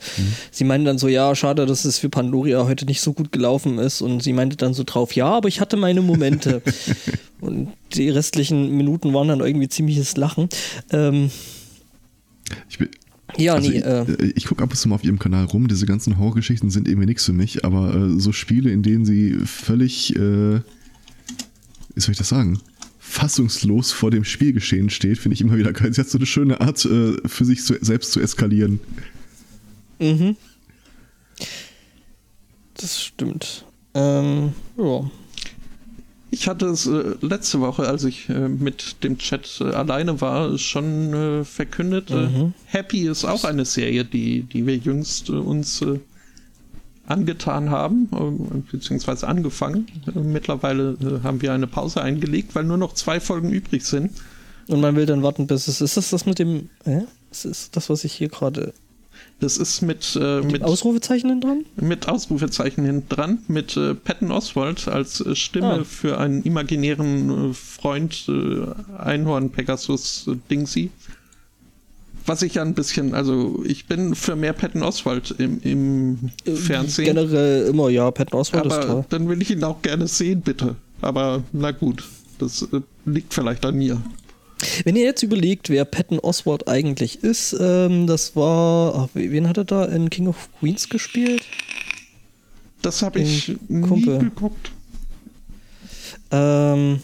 sie 0.51 0.65
meinte 0.65 0.87
dann 0.87 0.97
so, 0.97 1.07
ja, 1.07 1.35
schade, 1.35 1.67
dass 1.67 1.85
es 1.85 1.99
für 1.99 2.09
Pandoria 2.09 2.65
heute 2.65 2.87
nicht 2.87 3.03
so 3.03 3.13
gut 3.13 3.31
gelaufen 3.31 3.79
ist 3.79 4.01
und 4.01 4.23
sie 4.23 4.33
meinte 4.33 4.57
dann 4.57 4.73
so 4.73 4.85
drauf, 4.85 5.13
ja, 5.13 5.27
aber 5.27 5.49
ich 5.49 5.61
hatte 5.61 5.77
meine 5.77 6.01
Momente. 6.01 6.63
und 7.43 7.69
die 7.93 8.09
restlichen 8.09 8.71
Minuten 8.75 9.13
waren 9.13 9.29
dann 9.29 9.41
irgendwie 9.41 9.69
ziemliches 9.69 10.17
Lachen. 10.17 10.49
Ähm, 10.93 11.31
ich 12.69 12.79
bin, 12.79 12.89
ja, 13.37 13.55
also 13.55 13.69
nee. 13.69 13.79
Ich, 13.79 13.85
äh, 13.85 14.01
äh 14.01 14.33
ich 14.35 14.47
gucke 14.47 14.63
ab 14.63 14.71
und 14.71 14.77
zu 14.77 14.89
mal 14.89 14.95
auf 14.95 15.05
ihrem 15.05 15.19
Kanal 15.19 15.45
rum. 15.45 15.69
Diese 15.69 15.87
ganzen 15.87 16.19
Horrorgeschichten 16.19 16.71
sind 16.71 16.89
irgendwie 16.89 17.07
nichts 17.07 17.25
für 17.25 17.33
mich, 17.33 17.65
aber 17.65 17.95
äh, 17.95 18.21
so 18.21 18.33
Spiele, 18.33 18.71
in 18.71 18.83
denen 18.83 19.05
sie 19.05 19.39
völlig, 19.45 20.17
äh, 20.17 20.61
wie 21.95 22.01
soll 22.01 22.13
ich 22.13 22.19
das 22.19 22.29
sagen, 22.29 22.61
fassungslos 22.99 23.93
vor 23.93 24.11
dem 24.11 24.25
Spielgeschehen 24.25 24.91
steht, 24.91 25.19
finde 25.19 25.35
ich 25.35 25.41
immer 25.41 25.57
wieder 25.57 25.73
geil. 25.73 25.93
Sie 25.93 26.01
hat 26.01 26.09
so 26.09 26.19
eine 26.19 26.27
schöne 26.27 26.61
Art, 26.61 26.85
äh, 26.85 27.17
für 27.27 27.45
sich 27.45 27.65
zu, 27.65 27.77
selbst 27.81 28.13
zu 28.13 28.21
eskalieren. 28.21 28.81
Mhm. 29.99 30.37
Das 32.75 33.03
stimmt. 33.03 33.65
Ähm, 33.95 34.53
ja. 34.77 35.11
Ich 36.39 36.47
hatte 36.47 36.67
es 36.67 36.87
äh, 36.87 37.17
letzte 37.21 37.59
Woche, 37.59 37.89
als 37.89 38.05
ich 38.05 38.29
äh, 38.29 38.49
mit 38.49 39.03
dem 39.03 39.19
Chat 39.19 39.61
äh, 39.61 39.75
alleine 39.75 40.21
war, 40.21 40.57
schon 40.57 41.13
äh, 41.13 41.45
verkündet. 41.45 42.13
Äh, 42.13 42.29
mhm. 42.29 42.55
Happy 42.67 43.09
ist 43.09 43.25
auch 43.25 43.43
eine 43.43 43.65
Serie, 43.65 44.05
die, 44.05 44.43
die 44.43 44.65
wir 44.65 44.77
jüngst 44.77 45.31
äh, 45.31 45.33
uns 45.33 45.85
angetan 47.07 47.71
haben, 47.71 48.65
beziehungsweise 48.71 49.27
angefangen. 49.27 49.87
mittlerweile 50.15 50.97
haben 51.23 51.41
wir 51.41 51.55
eine 51.55 51.67
Pause 51.67 52.03
eingelegt, 52.03 52.55
weil 52.55 52.65
nur 52.65 52.77
noch 52.77 52.93
zwei 52.93 53.19
Folgen 53.19 53.51
übrig 53.51 53.85
sind. 53.85 54.13
Und 54.69 54.83
man 54.83 54.95
will 54.95 55.07
dann 55.07 55.23
warten, 55.23 55.47
bis 55.47 55.69
es 55.69 55.81
ist 55.81 55.97
das 55.97 56.11
das 56.11 56.27
mit 56.27 56.39
dem, 56.39 56.69
äh? 56.85 57.01
Das 57.31 57.47
ist 57.47 57.77
das, 57.77 57.89
was 57.89 58.05
ich 58.05 58.13
hier 58.13 58.29
gerade 58.29 58.75
das 59.41 59.57
ist 59.57 59.83
mit, 59.83 60.19
äh, 60.21 60.41
mit, 60.41 60.53
mit 60.53 60.63
Ausrufezeichen 60.65 61.31
hinten 61.31 61.47
dran? 61.47 61.65
Mit 61.77 62.09
Ausrufezeichen 62.09 62.85
hinten 62.85 63.09
dran, 63.09 63.39
mit 63.47 63.77
äh, 63.77 63.95
Patton 63.95 64.33
Oswald 64.33 64.89
als 64.89 65.21
äh, 65.21 65.37
Stimme 65.37 65.81
ah. 65.81 65.85
für 65.85 66.19
einen 66.19 66.43
imaginären 66.43 67.51
äh, 67.51 67.55
Freund, 67.55 68.29
äh, 68.29 69.01
Einhorn 69.01 69.51
Pegasus 69.51 70.27
äh, 70.27 70.37
Dingsy. 70.51 70.91
Was 72.27 72.43
ich 72.43 72.55
ja 72.55 72.63
ein 72.63 72.75
bisschen, 72.75 73.15
also 73.15 73.63
ich 73.65 73.87
bin 73.87 74.15
für 74.15 74.35
mehr 74.35 74.53
Patton 74.53 74.83
Oswald 74.83 75.35
im, 75.39 75.61
im 75.63 76.31
Fernsehen. 76.57 77.07
Generell 77.07 77.69
immer, 77.69 77.89
ja, 77.91 78.11
Patton 78.11 78.41
Oswald 78.41 78.67
Aber 78.67 78.81
ist 78.81 78.87
toll. 78.87 79.05
Dann 79.09 79.29
will 79.29 79.41
ich 79.41 79.51
ihn 79.51 79.65
auch 79.65 79.81
gerne 79.83 80.09
sehen, 80.09 80.43
bitte. 80.43 80.75
Aber 81.01 81.43
na 81.53 81.71
gut, 81.71 82.05
das 82.39 82.69
liegt 83.07 83.33
vielleicht 83.33 83.65
an 83.65 83.77
mir. 83.77 84.03
Wenn 84.85 84.97
ihr 84.97 85.05
jetzt 85.05 85.23
überlegt, 85.23 85.71
wer 85.71 85.85
Patton 85.85 86.19
Oswald 86.19 86.69
eigentlich 86.69 87.23
ist, 87.23 87.57
ähm, 87.61 88.07
das 88.07 88.35
war. 88.35 88.95
Ach, 88.95 89.09
wen 89.15 89.49
hat 89.49 89.57
er 89.57 89.65
da 89.65 89.85
in 89.85 90.11
King 90.11 90.29
of 90.29 90.49
Queens 90.59 90.89
gespielt? 90.89 91.45
Das 92.83 93.03
habe 93.03 93.21
ich 93.21 93.57
nie 93.69 94.03
geguckt. 94.03 94.73
Ähm, 96.31 97.01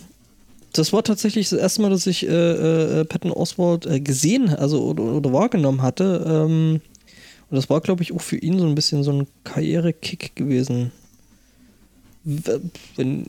das 0.72 0.92
war 0.92 1.04
tatsächlich 1.04 1.48
das 1.48 1.58
erste 1.58 1.82
Mal, 1.82 1.90
dass 1.90 2.06
ich 2.06 2.26
äh, 2.26 3.00
äh, 3.00 3.04
Patton 3.04 3.30
Oswald 3.30 3.86
äh, 3.86 4.00
gesehen, 4.00 4.48
also 4.48 4.82
oder, 4.84 5.04
oder 5.04 5.32
wahrgenommen 5.32 5.82
hatte. 5.82 6.24
Ähm, 6.26 6.80
und 7.50 7.56
das 7.56 7.70
war, 7.70 7.80
glaube 7.80 8.02
ich, 8.02 8.12
auch 8.12 8.20
für 8.20 8.36
ihn 8.36 8.58
so 8.58 8.66
ein 8.66 8.74
bisschen 8.74 9.04
so 9.04 9.12
ein 9.12 9.26
Karrierekick 9.44 10.34
gewesen. 10.34 10.90
Wenn 12.24 13.26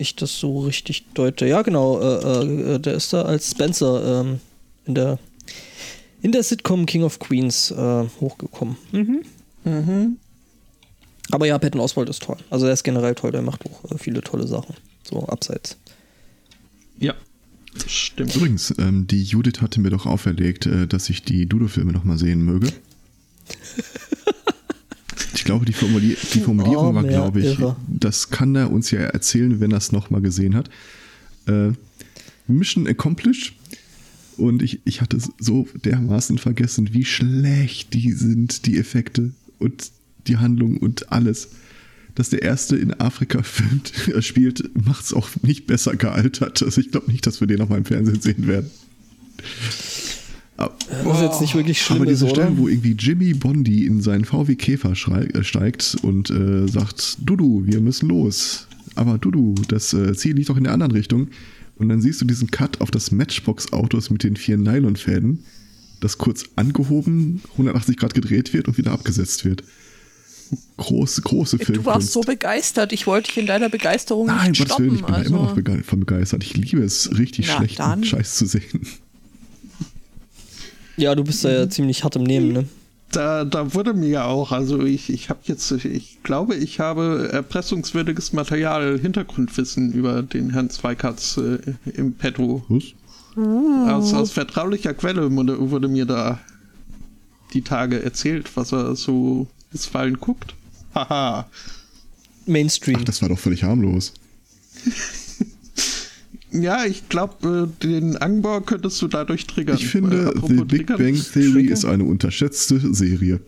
ich 0.00 0.16
das 0.16 0.38
so 0.38 0.60
richtig 0.60 1.04
deute. 1.14 1.46
Ja, 1.46 1.62
genau, 1.62 2.00
äh, 2.00 2.74
äh, 2.74 2.78
der 2.78 2.94
ist 2.94 3.12
da 3.12 3.22
als 3.22 3.50
Spencer 3.50 4.22
ähm, 4.22 4.40
in 4.86 4.94
der 4.94 5.18
in 6.22 6.32
der 6.32 6.42
Sitcom 6.42 6.86
King 6.86 7.02
of 7.02 7.18
Queens 7.18 7.70
äh, 7.70 8.04
hochgekommen. 8.20 8.76
Mhm. 8.92 9.22
Mhm. 9.64 10.16
Aber 11.30 11.46
ja, 11.46 11.58
Patton 11.58 11.80
Oswald 11.80 12.08
ist 12.08 12.22
toll. 12.22 12.36
Also 12.50 12.66
er 12.66 12.72
ist 12.72 12.82
generell 12.82 13.14
toll, 13.14 13.32
der 13.32 13.42
macht 13.42 13.64
auch 13.66 13.90
äh, 13.90 13.98
viele 13.98 14.20
tolle 14.20 14.46
Sachen. 14.46 14.74
So 15.02 15.26
abseits. 15.26 15.76
Ja, 16.98 17.14
das 17.74 17.90
stimmt. 17.90 18.36
Übrigens, 18.36 18.74
ähm, 18.78 19.06
die 19.06 19.22
Judith 19.22 19.60
hatte 19.60 19.80
mir 19.80 19.90
doch 19.90 20.06
auferlegt, 20.06 20.66
äh, 20.66 20.86
dass 20.86 21.08
ich 21.08 21.22
die 21.22 21.46
Dudo-Filme 21.46 21.92
nochmal 21.92 22.18
sehen 22.18 22.42
möge. 22.42 22.72
Ich 25.40 25.44
glaube, 25.46 25.64
die, 25.64 25.72
Formulier 25.72 26.18
die 26.34 26.40
Formulierung 26.40 26.88
oh, 26.88 26.94
war, 26.96 27.02
glaube 27.02 27.40
ich, 27.40 27.58
irre. 27.58 27.74
das 27.88 28.28
kann 28.28 28.54
er 28.54 28.70
uns 28.70 28.90
ja 28.90 29.00
erzählen, 29.00 29.58
wenn 29.58 29.70
er 29.70 29.78
es 29.78 29.90
nochmal 29.90 30.20
gesehen 30.20 30.54
hat. 30.54 30.68
Äh, 31.46 31.70
Mission 32.46 32.86
accomplished. 32.86 33.54
Und 34.36 34.60
ich, 34.60 34.80
ich 34.84 35.00
hatte 35.00 35.16
so 35.38 35.66
dermaßen 35.82 36.36
vergessen, 36.36 36.92
wie 36.92 37.06
schlecht 37.06 37.94
die 37.94 38.12
sind, 38.12 38.66
die 38.66 38.76
Effekte 38.76 39.30
und 39.58 39.92
die 40.26 40.36
Handlung 40.36 40.76
und 40.76 41.10
alles. 41.10 41.48
Dass 42.14 42.28
der 42.28 42.42
erste 42.42 42.76
in 42.76 42.92
Afrika 43.00 43.42
filmt, 43.42 43.94
spielt, 44.22 44.70
macht 44.84 45.06
es 45.06 45.14
auch 45.14 45.30
nicht 45.40 45.66
besser 45.66 45.96
gealtert. 45.96 46.62
Also 46.62 46.82
ich 46.82 46.90
glaube 46.90 47.10
nicht, 47.10 47.26
dass 47.26 47.40
wir 47.40 47.46
den 47.46 47.60
nochmal 47.60 47.78
im 47.78 47.86
Fernsehen 47.86 48.20
sehen 48.20 48.46
werden. 48.46 48.70
Was 51.04 51.16
ist 51.16 51.22
jetzt 51.22 51.40
nicht 51.40 51.54
wirklich 51.54 51.80
schlimm 51.80 52.02
Aber 52.02 52.06
diese 52.06 52.26
ist, 52.26 52.32
Stellen, 52.32 52.58
wo 52.58 52.68
irgendwie 52.68 52.92
Jimmy 52.92 53.32
Bondi 53.32 53.86
in 53.86 54.02
seinen 54.02 54.24
VW 54.24 54.56
Käfer 54.56 54.92
äh, 54.92 55.42
steigt 55.42 55.96
und 56.02 56.28
äh, 56.30 56.68
sagt, 56.68 57.18
Dudu, 57.20 57.62
wir 57.64 57.80
müssen 57.80 58.08
los. 58.08 58.66
Aber 58.94 59.16
Dudu, 59.16 59.54
das 59.68 59.94
äh, 59.94 60.14
Ziel 60.14 60.36
liegt 60.36 60.50
doch 60.50 60.58
in 60.58 60.64
der 60.64 60.74
anderen 60.74 60.92
Richtung. 60.92 61.28
Und 61.76 61.88
dann 61.88 62.02
siehst 62.02 62.20
du 62.20 62.26
diesen 62.26 62.50
Cut 62.50 62.82
auf 62.82 62.90
das 62.90 63.10
Matchbox-Autos 63.10 64.10
mit 64.10 64.22
den 64.22 64.36
vier 64.36 64.58
Nylonfäden, 64.58 65.44
das 66.00 66.18
kurz 66.18 66.44
angehoben, 66.56 67.40
180 67.52 67.96
Grad 67.96 68.12
gedreht 68.12 68.52
wird 68.52 68.68
und 68.68 68.76
wieder 68.76 68.92
abgesetzt 68.92 69.46
wird. 69.46 69.64
Große, 70.76 71.22
große 71.22 71.56
Filmkunst. 71.56 71.80
Du 71.80 71.84
warst 71.86 72.12
so 72.12 72.20
begeistert. 72.20 72.92
Ich 72.92 73.06
wollte 73.06 73.28
dich 73.28 73.38
in 73.38 73.46
deiner 73.46 73.70
Begeisterung 73.70 74.26
Nein, 74.26 74.50
nicht 74.50 74.62
stoppen. 74.62 74.84
Willen, 74.84 74.94
ich 74.96 75.06
bin 75.06 75.14
also. 75.14 75.30
da 75.30 75.36
immer 75.38 75.54
noch 75.54 75.84
von 75.84 76.00
begeistert. 76.00 76.44
Ich 76.44 76.54
liebe 76.54 76.82
es, 76.82 77.16
richtig 77.16 77.46
Na, 77.48 77.56
schlechten 77.56 77.78
dann. 77.78 78.04
Scheiß 78.04 78.36
zu 78.36 78.46
sehen. 78.46 78.86
Ja, 81.00 81.14
du 81.14 81.24
bist 81.24 81.44
da 81.44 81.50
ja 81.50 81.70
ziemlich 81.70 82.04
hart 82.04 82.16
im 82.16 82.24
Nehmen, 82.24 82.52
ne? 82.52 82.68
Da, 83.10 83.44
da 83.44 83.74
wurde 83.74 83.94
mir 83.94 84.08
ja 84.08 84.24
auch, 84.26 84.52
also 84.52 84.84
ich, 84.84 85.08
ich 85.08 85.30
habe 85.30 85.40
jetzt, 85.44 85.72
ich 85.72 86.22
glaube, 86.22 86.54
ich 86.54 86.78
habe 86.78 87.30
erpressungswürdiges 87.32 88.34
Material, 88.34 88.98
Hintergrundwissen 88.98 89.92
über 89.92 90.22
den 90.22 90.50
Herrn 90.50 90.68
Zweikatz 90.68 91.38
äh, 91.38 91.58
im 91.94 92.12
Petro. 92.12 92.62
Was? 92.68 92.84
Aus, 93.88 94.12
aus 94.12 94.30
vertraulicher 94.32 94.92
Quelle 94.92 95.34
wurde, 95.34 95.70
wurde 95.70 95.88
mir 95.88 96.04
da 96.04 96.38
die 97.54 97.62
Tage 97.62 98.02
erzählt, 98.02 98.54
was 98.54 98.72
er 98.72 98.94
so 98.94 99.46
bisweilen 99.72 100.20
guckt. 100.20 100.54
Haha. 100.94 101.48
Mainstream. 102.44 102.98
Ach, 103.00 103.04
das 103.04 103.22
war 103.22 103.30
doch 103.30 103.38
völlig 103.38 103.64
harmlos. 103.64 104.12
Ja, 106.52 106.84
ich 106.84 107.08
glaube, 107.08 107.70
äh, 107.82 107.86
den 107.86 108.16
Angbor 108.16 108.64
könntest 108.64 109.00
du 109.02 109.08
dadurch 109.08 109.46
triggern. 109.46 109.76
Ich 109.76 109.86
finde, 109.86 110.32
Äh, 110.34 110.40
The 110.46 110.64
Big 110.64 110.86
triggern, 110.86 110.98
Bang 110.98 111.22
Theory 111.32 111.66
ist 111.66 111.84
eine 111.84 112.04
unterschätzte 112.04 112.92
Serie. 112.94 113.40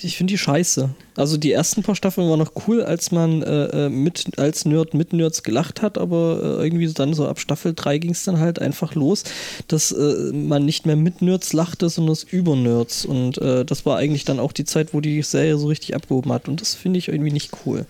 Ich 0.00 0.16
finde 0.16 0.32
die 0.32 0.38
scheiße. 0.38 0.90
Also 1.16 1.36
die 1.36 1.50
ersten 1.50 1.82
paar 1.82 1.96
Staffeln 1.96 2.28
waren 2.28 2.38
noch 2.38 2.52
cool, 2.68 2.82
als 2.82 3.10
man 3.10 3.42
äh, 3.42 3.86
äh, 3.86 3.88
mit 3.88 4.38
als 4.38 4.64
Nerd 4.64 4.94
mit 4.94 5.12
Nerds 5.12 5.42
gelacht 5.42 5.82
hat, 5.82 5.98
aber 5.98 6.40
äh, 6.60 6.64
irgendwie 6.64 6.86
dann 6.92 7.14
so 7.14 7.26
ab 7.26 7.40
Staffel 7.40 7.72
3 7.74 7.98
ging 7.98 8.12
es 8.12 8.22
dann 8.22 8.38
halt 8.38 8.60
einfach 8.60 8.94
los, 8.94 9.24
dass 9.66 9.90
äh, 9.90 10.30
man 10.32 10.64
nicht 10.64 10.86
mehr 10.86 10.94
mit 10.94 11.20
Nerds 11.20 11.52
lachte, 11.52 11.88
sondern 11.88 12.12
das 12.12 12.22
über 12.22 12.54
Nerds. 12.54 13.04
Und 13.04 13.38
äh, 13.38 13.64
das 13.64 13.86
war 13.86 13.96
eigentlich 13.96 14.24
dann 14.24 14.38
auch 14.38 14.52
die 14.52 14.64
Zeit, 14.64 14.94
wo 14.94 15.00
die 15.00 15.22
Serie 15.22 15.58
so 15.58 15.66
richtig 15.66 15.96
abgehoben 15.96 16.32
hat. 16.32 16.48
Und 16.48 16.60
das 16.60 16.74
finde 16.74 16.98
ich 17.00 17.08
irgendwie 17.08 17.32
nicht 17.32 17.50
cool. 17.66 17.84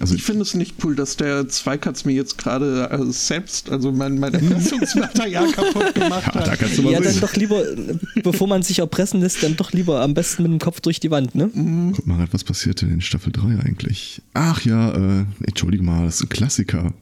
Also 0.00 0.14
Ich 0.14 0.22
finde 0.22 0.42
es 0.42 0.54
nicht 0.54 0.76
cool, 0.84 0.94
dass 0.94 1.16
der 1.16 1.48
Zweikatz 1.48 2.04
mir 2.04 2.12
jetzt 2.12 2.38
gerade 2.38 2.88
äh, 2.90 3.12
selbst, 3.12 3.70
also 3.70 3.92
mein, 3.92 4.18
mein 4.18 4.34
Erpressungsmaterial 4.34 5.50
kaputt 5.52 5.94
gemacht 5.94 6.34
ja, 6.34 6.40
da 6.40 6.50
hat. 6.52 6.58
kannst 6.58 6.78
du 6.78 6.82
mal 6.82 6.92
Ja, 6.92 7.00
dann 7.00 7.18
doch 7.20 7.34
lieber, 7.34 7.62
bevor 8.22 8.46
man 8.48 8.62
sich 8.62 8.78
erpressen 8.78 9.20
lässt, 9.20 9.42
dann 9.42 9.56
doch 9.56 9.72
lieber 9.72 10.00
am 10.00 10.14
besten 10.14 10.42
mit 10.44 10.52
dem 10.52 10.58
Kopf 10.58 10.80
durch 10.80 11.00
die 11.00 11.10
Wand, 11.10 11.34
ne? 11.34 11.50
Guck 11.94 12.06
mal, 12.06 12.26
was 12.30 12.44
passierte 12.44 12.86
in 12.86 13.00
Staffel 13.00 13.32
3 13.32 13.60
eigentlich? 13.64 14.22
Ach 14.34 14.64
ja, 14.64 14.90
äh, 15.20 15.24
entschuldige 15.44 15.82
mal, 15.82 16.04
das 16.04 16.16
ist 16.16 16.22
ein 16.22 16.28
Klassiker. 16.28 16.92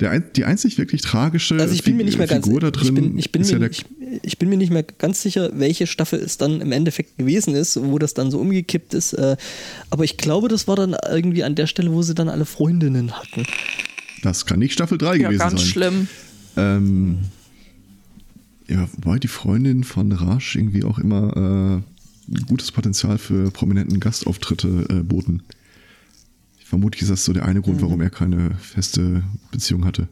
Der 0.00 0.12
ein, 0.12 0.24
die 0.36 0.44
einzig 0.44 0.78
wirklich 0.78 1.02
tragische 1.02 1.56
Also 1.56 1.74
ich 1.74 1.82
bin 1.82 1.96
mir 1.96 2.04
nicht 2.04 2.18
mehr 2.18 2.28
ganz 2.28 2.44
Figur 2.46 2.60
da 2.60 2.70
drin 2.70 2.86
ich 2.86 2.94
bin, 2.94 3.18
ich, 3.18 3.32
bin 3.32 3.42
ist 3.42 3.48
mir, 3.48 3.54
ja 3.54 3.58
der, 3.58 3.70
ich, 3.70 3.84
ich 4.22 4.38
bin 4.38 4.48
mir 4.48 4.56
nicht 4.56 4.70
mehr 4.70 4.84
ganz 4.84 5.22
sicher, 5.22 5.50
welche 5.54 5.86
Staffel 5.88 6.20
es 6.20 6.38
dann 6.38 6.60
im 6.60 6.70
Endeffekt 6.70 7.18
gewesen 7.18 7.54
ist, 7.56 7.80
wo 7.82 7.98
das 7.98 8.14
dann 8.14 8.30
so 8.30 8.38
umgekippt 8.38 8.94
ist. 8.94 9.12
Äh, 9.14 9.36
aber 9.90 10.04
ich 10.04 10.16
glaube, 10.16 10.48
das 10.48 10.68
war 10.68 10.76
dann 10.76 10.96
irgendwie 11.10 11.42
an 11.42 11.56
der 11.56 11.66
Stelle, 11.66 11.92
wo 11.92 12.02
sie 12.02 12.14
dann 12.14 12.28
alle 12.28 12.44
Freundinnen 12.44 13.12
hatten. 13.12 13.44
das 14.22 14.46
kann 14.46 14.60
nicht 14.60 14.72
Staffel 14.72 14.98
3 14.98 15.16
Ja, 15.16 15.28
gewesen 15.28 15.38
ganz 15.38 15.60
sein. 15.60 15.68
schlimm. 15.70 16.08
Ähm, 16.56 17.18
ja, 18.68 18.88
wobei 18.92 19.18
die 19.18 19.28
Freundin 19.28 19.82
von 19.82 20.12
Rasch 20.12 20.54
irgendwie 20.54 20.84
auch 20.84 20.98
immer 20.98 21.36
äh, 21.36 22.30
ein 22.30 22.46
gutes 22.46 22.70
Potenzial 22.70 23.18
für 23.18 23.50
prominenten 23.50 23.98
Gastauftritte 23.98 24.86
äh, 24.90 25.02
boten. 25.02 25.42
Vermutlich 26.68 27.02
ist 27.02 27.10
das 27.10 27.24
so 27.24 27.32
der 27.32 27.46
eine 27.46 27.62
Grund, 27.62 27.80
warum 27.80 28.00
er 28.02 28.10
keine 28.10 28.50
feste 28.60 29.22
Beziehung 29.50 29.84
hatte. 29.86 30.08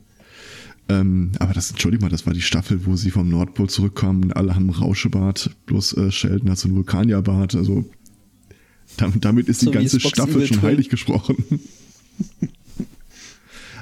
Ähm, 0.88 1.32
aber 1.38 1.52
das, 1.52 1.70
entschuldige 1.70 2.02
mal, 2.02 2.08
das 2.10 2.24
war 2.26 2.32
die 2.32 2.40
Staffel, 2.40 2.86
wo 2.86 2.96
sie 2.96 3.10
vom 3.10 3.28
Nordpol 3.28 3.68
zurückkamen 3.68 4.24
und 4.24 4.36
alle 4.36 4.54
haben 4.54 4.66
ein 4.68 4.70
Rauschebart, 4.70 5.50
bloß 5.66 5.96
äh, 5.98 6.10
Sheldon 6.12 6.48
hat 6.50 6.58
so 6.58 6.68
ein 6.68 6.74
Vulkanierbart, 6.74 7.56
also 7.56 7.84
damit, 8.96 9.24
damit 9.24 9.48
ist 9.48 9.60
So 9.60 9.66
die 9.66 9.72
ganze 9.78 10.00
Staffel 10.00 10.36
Evil 10.36 10.46
schon 10.46 10.58
Twin. 10.60 10.68
heilig 10.70 10.88
gesprochen. 10.88 11.36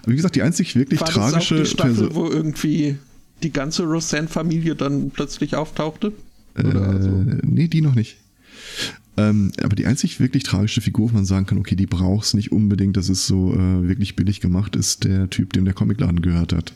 aber 0.03 0.13
wie 0.13 0.17
gesagt, 0.17 0.35
die 0.35 0.43
einzig 0.43 0.75
wirklich 0.75 1.01
War 1.01 1.07
das 1.09 1.17
auch 1.17 1.31
tragische 1.31 1.57
die 1.63 1.67
Staffel, 1.67 1.95
Perso- 2.09 2.15
wo 2.15 2.27
irgendwie 2.29 2.97
die 3.43 3.53
ganze 3.53 3.85
Roseanne-Familie 3.85 4.75
dann 4.75 5.11
plötzlich 5.11 5.55
auftauchte? 5.57 6.13
Äh, 6.57 6.65
Oder 6.65 7.03
so? 7.03 7.11
Nee, 7.43 7.69
die 7.69 7.83
noch 7.83 7.95
nicht. 7.95 8.17
Ähm, 9.17 9.53
aber 9.63 9.77
die 9.77 9.87
einzig 9.87 10.19
wirklich 10.19 10.43
tragische 10.43 10.81
Figur, 10.81 11.11
wo 11.11 11.15
man 11.15 11.25
sagen 11.25 11.47
kann, 11.47 11.59
okay, 11.59 11.77
die 11.77 11.87
brauchst 11.87 12.35
nicht 12.35 12.51
unbedingt, 12.51 12.97
das 12.97 13.09
ist 13.09 13.27
so 13.27 13.53
äh, 13.53 13.89
wirklich 13.89 14.17
billig 14.17 14.41
gemacht, 14.41 14.75
ist 14.75 15.05
der 15.05 15.31
Typ, 15.31 15.53
dem 15.53 15.65
der 15.65 15.75
Comicladen 15.75 16.21
gehört 16.21 16.53
hat. 16.53 16.75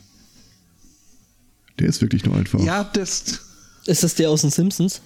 Der 1.79 1.87
ist 1.87 2.01
wirklich 2.01 2.25
nur 2.25 2.35
einfach. 2.35 2.61
Ja, 2.61 2.83
das. 2.83 3.41
Ist 3.85 4.03
das 4.03 4.15
der 4.15 4.29
aus 4.29 4.41
den 4.41 4.51
Simpsons? 4.51 5.01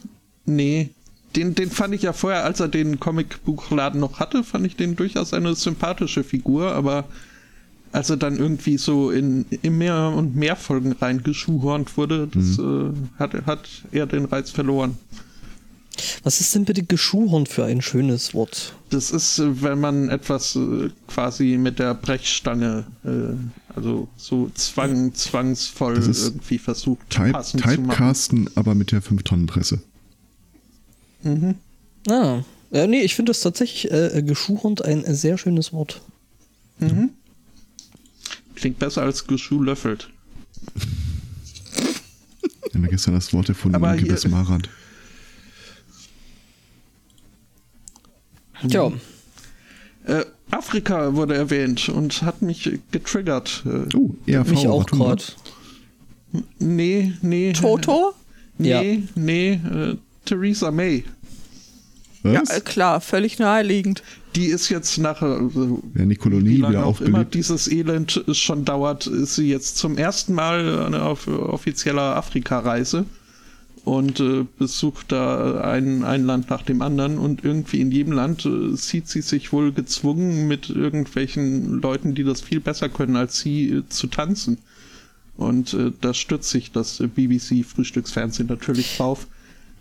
Nee. 0.45 0.89
Den, 1.35 1.55
den 1.55 1.71
fand 1.71 1.95
ich 1.95 2.03
ja 2.03 2.13
vorher, 2.13 2.43
als 2.43 2.59
er 2.59 2.67
den 2.67 2.99
Comicbuchladen 2.99 3.99
noch 3.99 4.19
hatte, 4.19 4.43
fand 4.43 4.67
ich 4.67 4.75
den 4.75 4.95
durchaus 4.95 5.33
eine 5.33 5.55
sympathische 5.55 6.23
Figur, 6.23 6.73
aber 6.73 7.05
als 7.91 8.09
er 8.09 8.17
dann 8.17 8.37
irgendwie 8.37 8.77
so 8.77 9.09
in, 9.09 9.45
in 9.61 9.77
mehr 9.77 10.09
und 10.09 10.35
mehr 10.35 10.55
Folgen 10.55 10.91
reingeschuhhornt 10.91 11.95
wurde, 11.97 12.27
das 12.27 12.59
äh, 12.59 12.91
hat, 13.17 13.45
hat 13.45 13.69
er 13.91 14.05
den 14.05 14.25
Reiz 14.25 14.51
verloren. 14.51 14.97
Was 16.23 16.41
ist 16.41 16.55
denn 16.55 16.65
bitte 16.65 16.83
Geschuhhorn 16.83 17.45
für 17.45 17.65
ein 17.65 17.81
schönes 17.81 18.33
Wort? 18.33 18.73
Das 18.89 19.11
ist, 19.11 19.37
äh, 19.39 19.61
wenn 19.61 19.79
man 19.79 20.09
etwas 20.09 20.55
äh, 20.55 20.89
quasi 21.07 21.57
mit 21.57 21.77
der 21.79 21.93
Brechstange, 21.93 22.85
äh, 23.05 23.75
also 23.75 24.07
so 24.17 24.49
zwang, 24.55 25.13
zwangsvoll 25.13 25.95
Das 25.95 26.07
ist 26.07 26.23
irgendwie 26.25 26.57
versucht 26.57 27.09
Type, 27.09 27.31
passend 27.31 27.61
zu 27.61 27.67
machen. 27.67 27.83
Typecasten, 27.83 28.49
aber 28.55 28.73
mit 28.75 28.91
der 28.91 29.01
5-Tonnen-Presse. 29.03 29.81
Ah, 32.09 32.41
ja, 32.71 32.87
nee, 32.87 33.01
ich 33.01 33.15
finde 33.15 33.29
das 33.29 33.41
tatsächlich 33.41 33.91
äh, 33.91 34.21
geschuhhornt 34.23 34.83
ein 34.83 35.05
äh, 35.05 35.13
sehr 35.15 35.37
schönes 35.37 35.71
Wort. 35.73 36.01
Klingt 38.55 38.79
besser 38.79 39.03
als 39.03 39.25
geschuhlöffelt. 39.27 40.09
Wir 42.71 42.73
haben 42.73 42.83
ja 42.83 42.89
gestern 42.89 43.13
das 43.13 43.31
Wort 43.33 43.49
erfunden, 43.49 43.75
Aber 43.75 43.89
Onkel 43.91 44.03
hier- 44.05 44.13
des 44.13 44.27
Marant. 44.27 44.69
Tja, 48.69 48.91
Äh, 50.05 50.25
Afrika 50.51 51.15
wurde 51.15 51.35
erwähnt 51.35 51.87
und 51.89 52.21
hat 52.23 52.41
mich 52.41 52.69
getriggert. 52.91 53.63
Äh, 53.65 53.95
Oh, 53.95 54.15
ERV. 54.27 54.49
mich 54.49 54.67
auch 54.67 54.89
mal. 54.91 55.15
gerade. 55.15 55.23
nee, 56.59 57.13
nee. 57.21 57.53
Toto? 57.53 58.13
Nee, 58.57 58.69
Ja. 58.69 58.81
nee. 59.15 59.51
Äh, 59.53 59.95
Theresa 60.25 60.71
May. 60.71 61.03
Ja, 62.23 62.41
Was? 62.41 62.49
äh, 62.49 62.61
klar, 62.61 63.01
völlig 63.01 63.39
naheliegend. 63.39 64.03
Die 64.35 64.45
ist 64.45 64.69
jetzt 64.69 64.97
nach, 64.97 65.21
äh, 65.21 65.25
Wenn 65.93 66.09
die 66.09 66.15
wie 66.15 66.15
Kolonie 66.15 66.57
lange 66.57 66.75
wieder 66.77 66.85
auch 66.85 67.01
immer 67.01 67.23
dieses 67.25 67.69
Elend 67.71 68.23
schon 68.31 68.65
dauert, 68.65 69.07
ist 69.07 69.35
sie 69.35 69.49
jetzt 69.49 69.77
zum 69.77 69.97
ersten 69.97 70.33
Mal 70.33 70.95
auf, 70.95 71.27
offizieller 71.27 72.15
Afrika-Reise 72.15 73.05
und 73.83 74.19
äh, 74.19 74.45
besucht 74.57 75.11
da 75.11 75.61
ein, 75.61 76.03
ein 76.03 76.25
Land 76.25 76.49
nach 76.49 76.61
dem 76.61 76.81
anderen 76.81 77.17
und 77.17 77.43
irgendwie 77.43 77.81
in 77.81 77.91
jedem 77.91 78.13
Land 78.13 78.45
äh, 78.45 78.75
sieht 78.75 79.09
sie 79.09 79.21
sich 79.21 79.51
wohl 79.51 79.73
gezwungen, 79.73 80.47
mit 80.47 80.69
irgendwelchen 80.69 81.81
Leuten, 81.81 82.15
die 82.15 82.23
das 82.23 82.41
viel 82.41 82.61
besser 82.61 82.87
können 82.87 83.17
als 83.17 83.39
sie, 83.39 83.69
äh, 83.69 83.83
zu 83.89 84.07
tanzen. 84.07 84.59
Und 85.35 85.73
äh, 85.73 85.91
da 85.99 86.13
stützt 86.13 86.49
sich 86.49 86.71
das 86.71 87.01
äh, 87.01 87.07
BBC-Frühstücksfernsehen 87.07 88.47
natürlich 88.47 88.97
drauf. 88.97 89.27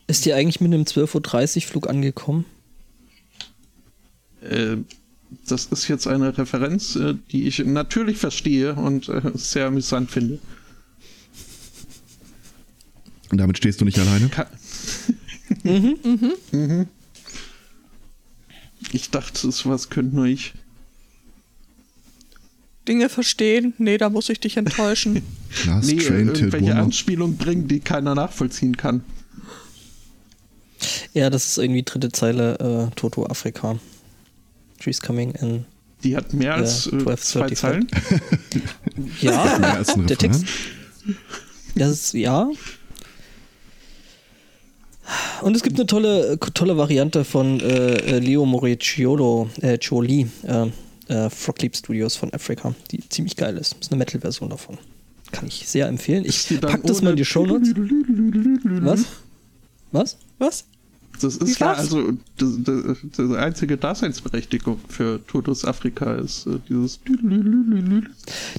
Ist 0.08 0.24
die 0.24 0.32
eigentlich 0.32 0.60
mit 0.60 0.74
einem 0.74 0.84
12.30 0.84 1.56
Uhr 1.56 1.62
Flug 1.62 1.88
angekommen? 1.88 2.44
Äh, 4.40 4.78
das 5.46 5.66
ist 5.66 5.88
jetzt 5.88 6.08
eine 6.08 6.36
Referenz, 6.36 6.96
äh, 6.96 7.14
die 7.30 7.46
ich 7.46 7.60
natürlich 7.60 8.18
verstehe 8.18 8.74
und 8.74 9.08
äh, 9.08 9.20
sehr 9.34 9.66
amüsant 9.66 10.10
finde. 10.10 10.40
Und 13.32 13.38
damit 13.38 13.56
stehst 13.56 13.80
du 13.80 13.84
nicht 13.84 13.98
alleine. 13.98 14.28
Ka 14.28 14.46
Mhm. 15.64 16.86
Ich 18.92 19.10
dachte, 19.10 19.50
sowas 19.50 19.90
könnte 19.90 20.14
nur 20.16 20.26
ich. 20.26 20.54
Dinge 22.88 23.08
verstehen? 23.08 23.74
Nee, 23.78 23.96
da 23.98 24.10
muss 24.10 24.28
ich 24.28 24.40
dich 24.40 24.56
enttäuschen. 24.56 25.22
Last 25.66 25.88
Nee, 25.88 25.96
Train 25.98 26.28
irgendwelche. 26.28 26.74
Anspielungen 26.74 27.36
bringen, 27.36 27.68
die 27.68 27.80
keiner 27.80 28.14
nachvollziehen 28.14 28.76
kann. 28.76 29.02
Ja, 31.14 31.30
das 31.30 31.46
ist 31.48 31.58
irgendwie 31.58 31.82
dritte 31.84 32.10
Zeile 32.12 32.90
äh, 32.90 32.94
Toto 32.96 33.26
Afrika. 33.26 33.78
She's 34.80 35.00
coming 35.00 35.32
in. 35.32 35.64
Die 36.02 36.16
hat 36.16 36.32
mehr 36.32 36.54
als 36.54 36.86
Ja, 36.92 36.98
äh, 36.98 37.02
12, 37.16 37.22
zwei 37.22 37.48
35. 37.48 37.58
Zeilen. 37.58 37.88
Ja, 39.20 39.82
der. 40.08 40.18
Text. 40.18 40.44
Das 41.76 41.90
ist, 41.90 42.14
ja. 42.14 42.50
Und 45.42 45.56
es 45.56 45.62
gibt 45.62 45.76
eine 45.78 45.86
tolle, 45.86 46.38
tolle 46.54 46.76
Variante 46.76 47.24
von 47.24 47.58
äh, 47.60 48.18
Leo 48.18 48.46
Moricciolo, 48.46 49.48
äh, 49.60 49.78
Cioli, 49.78 50.28
äh, 50.46 50.66
äh, 51.12 51.28
Frogleap 51.30 51.76
Studios 51.76 52.14
von 52.16 52.32
Afrika, 52.32 52.74
die 52.90 53.06
ziemlich 53.08 53.36
geil 53.36 53.56
ist. 53.56 53.72
Das 53.72 53.80
ist 53.88 53.92
eine 53.92 53.98
Metal-Version 53.98 54.50
davon. 54.50 54.78
Kann 55.32 55.48
ich 55.48 55.66
sehr 55.68 55.88
empfehlen. 55.88 56.24
Ich 56.24 56.48
pack 56.60 56.82
das 56.84 57.02
mal 57.02 57.10
in 57.10 57.16
die 57.16 57.22
ohne- 57.22 57.26
Shownotes. 57.26 57.74
Was? 58.82 59.04
Was? 59.90 60.16
Was? 60.38 60.64
Das 61.20 61.36
ist 61.36 61.60
ja 61.60 61.72
also 61.72 62.12
die 62.38 63.36
einzige 63.36 63.76
Daseinsberechtigung 63.76 64.78
für 64.88 65.24
Totus 65.26 65.64
Afrika 65.64 66.14
ist 66.14 66.46
äh, 66.46 66.58
dieses. 66.68 67.00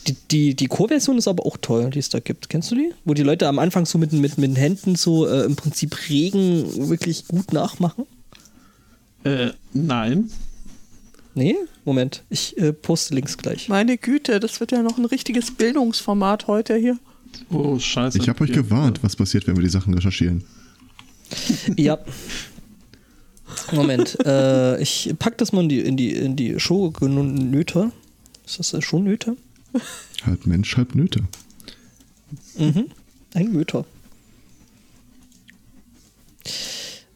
Die, 0.07 0.15
die, 0.31 0.55
die 0.55 0.67
Core-Version 0.67 1.17
ist 1.17 1.27
aber 1.27 1.45
auch 1.45 1.57
toll, 1.57 1.89
die 1.89 1.99
es 1.99 2.09
da 2.09 2.19
gibt. 2.19 2.49
Kennst 2.49 2.71
du 2.71 2.75
die? 2.75 2.91
Wo 3.05 3.13
die 3.13 3.23
Leute 3.23 3.47
am 3.47 3.59
Anfang 3.59 3.85
so 3.85 3.97
mit, 3.97 4.13
mit, 4.13 4.37
mit 4.37 4.51
den 4.51 4.55
Händen 4.55 4.95
so 4.95 5.27
äh, 5.27 5.43
im 5.43 5.55
Prinzip 5.55 6.09
Regen 6.09 6.89
wirklich 6.89 7.27
gut 7.27 7.51
nachmachen? 7.53 8.05
Äh, 9.23 9.51
nein. 9.73 10.29
Nee? 11.35 11.55
Moment, 11.85 12.23
ich 12.29 12.57
äh, 12.57 12.71
poste 12.71 13.15
Links 13.15 13.37
gleich. 13.37 13.67
Meine 13.67 13.97
Güte, 13.97 14.39
das 14.39 14.59
wird 14.59 14.71
ja 14.71 14.83
noch 14.83 14.97
ein 14.97 15.05
richtiges 15.05 15.51
Bildungsformat 15.51 16.47
heute 16.47 16.75
hier. 16.75 16.97
Oh, 17.49 17.79
scheiße. 17.79 18.19
Ich 18.19 18.29
habe 18.29 18.43
euch 18.43 18.51
gewarnt, 18.51 18.99
was 19.01 19.15
passiert, 19.15 19.47
wenn 19.47 19.55
wir 19.55 19.63
die 19.63 19.69
Sachen 19.69 19.93
recherchieren. 19.93 20.43
Ja. 21.77 21.99
Moment, 23.71 24.17
äh, 24.25 24.81
ich 24.81 25.13
pack 25.19 25.37
das 25.37 25.51
mal 25.51 25.61
in 25.63 25.69
die, 25.69 25.79
in 25.79 25.97
die, 25.97 26.11
in 26.11 26.35
die 26.35 26.59
Show-Nöter. 26.59 27.91
Ist 28.45 28.59
das 28.59 28.73
äh, 28.73 28.81
Show-Nöter? 28.81 29.35
Halb 30.25 30.45
Mensch, 30.45 30.75
halb 30.77 30.95
Nöte. 30.95 31.21
Mhm. 32.57 32.85
Ein 33.33 33.51
Nöter. 33.51 33.85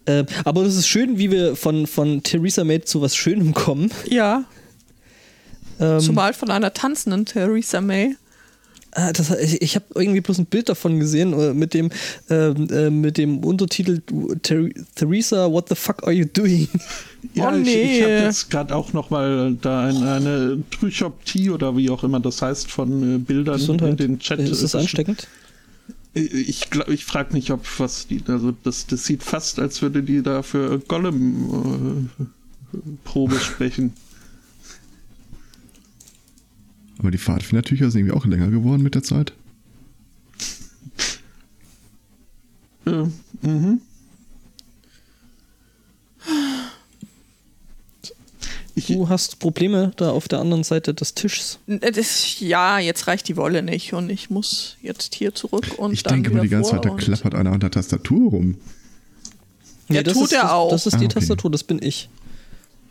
Äh, 0.06 0.26
aber 0.46 0.64
das 0.64 0.76
ist 0.76 0.88
schön, 0.88 1.18
wie 1.18 1.32
wir 1.32 1.56
von, 1.56 1.86
von 1.86 2.24
Theresa 2.24 2.64
May 2.64 2.82
zu 2.82 3.02
was 3.02 3.16
Schönem 3.16 3.54
kommen. 3.54 3.92
Ja. 4.10 4.46
Ähm, 5.80 6.00
Zumal 6.00 6.34
von 6.34 6.50
einer 6.50 6.74
tanzenden 6.74 7.26
Theresa 7.26 7.82
May. 7.82 8.16
Ah, 8.92 9.12
das, 9.12 9.30
ich, 9.32 9.62
ich 9.62 9.76
habe 9.76 9.86
irgendwie 9.96 10.22
bloß 10.22 10.40
ein 10.40 10.46
Bild 10.46 10.70
davon 10.70 11.00
gesehen 11.00 11.34
äh, 11.34 11.54
mit 11.54 11.74
dem, 11.74 11.90
ähm, 12.30 12.68
äh, 12.72 12.90
mit 12.90 13.18
dem 13.18 13.44
Untertitel 13.44 14.02
Theresa, 14.96 15.52
what 15.52 15.70
the 15.70 15.76
fuck 15.76 16.04
are 16.04 16.14
you 16.14 16.26
doing? 16.26 16.68
Ja, 17.34 17.50
oh, 17.50 17.58
nee. 17.58 17.82
ich, 17.82 17.98
ich 17.98 18.04
habe 18.04 18.12
jetzt 18.12 18.50
gerade 18.50 18.76
auch 18.76 18.94
noch 18.94 19.10
mal 19.10 19.56
da 19.62 19.86
eine, 19.88 20.14
eine 20.14 20.64
Trüchoptie 20.72 21.50
oder 21.50 21.76
wie 21.76 21.90
auch 21.90 22.04
immer 22.04 22.20
das 22.20 22.42
heißt 22.42 22.72
von 22.72 23.16
äh, 23.16 23.18
Bildern 23.18 23.58
Gesundheit. 23.58 23.90
in 23.90 23.98
den 23.98 24.20
Chat. 24.20 24.40
Ist 24.40 24.64
das 24.64 24.76
ansteckend? 24.76 25.28
Ich, 26.14 26.70
glaub, 26.70 26.88
ich 26.88 27.06
frage 27.06 27.34
mich, 27.34 27.52
ob 27.52 27.66
was 27.80 28.08
die, 28.08 28.24
also 28.28 28.54
das, 28.64 28.88
das 28.88 29.06
sieht 29.06 29.24
fast, 29.24 29.60
als 29.60 29.82
würde 29.82 30.04
die 30.04 30.22
da 30.22 30.42
für 30.42 30.80
Gollum 30.80 32.10
äh, 32.20 32.78
Probe 33.04 33.40
sprechen. 33.40 33.94
Aber 37.00 37.12
die 37.12 37.18
Pfadfindertücher 37.18 37.92
sind 37.92 38.02
irgendwie 38.02 38.18
auch 38.18 38.26
länger 38.26 38.50
geworden 38.50 38.82
mit 38.82 38.96
der 38.96 39.04
Zeit. 39.04 39.34
Ja, 42.86 43.08
mhm. 43.42 43.82
Du 48.88 49.10
hast 49.10 49.40
Probleme 49.40 49.92
da 49.98 50.12
auf 50.12 50.28
der 50.28 50.40
anderen 50.40 50.64
Seite 50.64 50.94
des 50.94 51.16
Tischs. 51.16 51.58
Das, 51.66 52.40
ja, 52.40 52.78
jetzt 52.78 53.08
reicht 53.08 53.28
die 53.28 53.36
Wolle 53.36 53.64
nicht 53.64 53.94
und 53.94 54.10
ich 54.10 54.30
muss 54.30 54.78
jetzt 54.84 55.16
hier 55.16 55.34
zurück 55.34 55.66
und 55.78 55.94
Ich 55.94 56.04
dann 56.04 56.22
denke 56.22 56.38
mal 56.38 56.44
die 56.44 56.50
ganze 56.50 56.72
Zeit, 56.72 56.86
da 56.86 56.92
klappert 56.92 57.34
einer 57.34 57.52
an 57.52 57.60
der 57.60 57.72
Tastatur 57.72 58.30
rum. 58.32 58.56
Ja, 59.90 60.04
das 60.04 60.14
tut 60.14 60.26
ist, 60.26 60.34
er 60.34 60.54
auch. 60.54 60.70
Das, 60.70 60.84
das 60.84 60.94
ist 60.94 61.00
die 61.00 61.06
ah, 61.06 61.10
okay. 61.10 61.20
Tastatur, 61.20 61.52
das 61.52 61.64
bin 61.64 61.82
ich. 61.82 62.10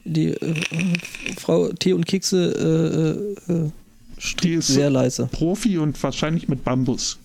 Die 0.04 0.28
äh, 0.28 0.54
Frau 1.38 1.68
Tee 1.72 1.92
und 1.92 2.06
Kekse 2.06 3.36
äh, 3.48 3.52
äh, 3.52 3.70
die 4.34 4.54
ist 4.54 4.68
sehr 4.68 4.90
leise. 4.90 5.28
Profi 5.30 5.78
und 5.78 6.02
wahrscheinlich 6.02 6.48
mit 6.48 6.64
Bambus. 6.64 7.18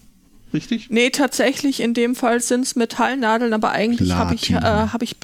Richtig? 0.54 0.90
Nee, 0.90 1.10
tatsächlich, 1.10 1.80
in 1.80 1.94
dem 1.94 2.16
Fall 2.16 2.42
sind 2.42 2.66
es 2.66 2.76
Metallnadeln, 2.76 3.54
aber 3.54 3.72
eigentlich 3.72 4.12
habe 4.12 4.36
ich, 4.36 4.52
äh, 4.52 4.60
hab 4.60 5.02
ich 5.02 5.16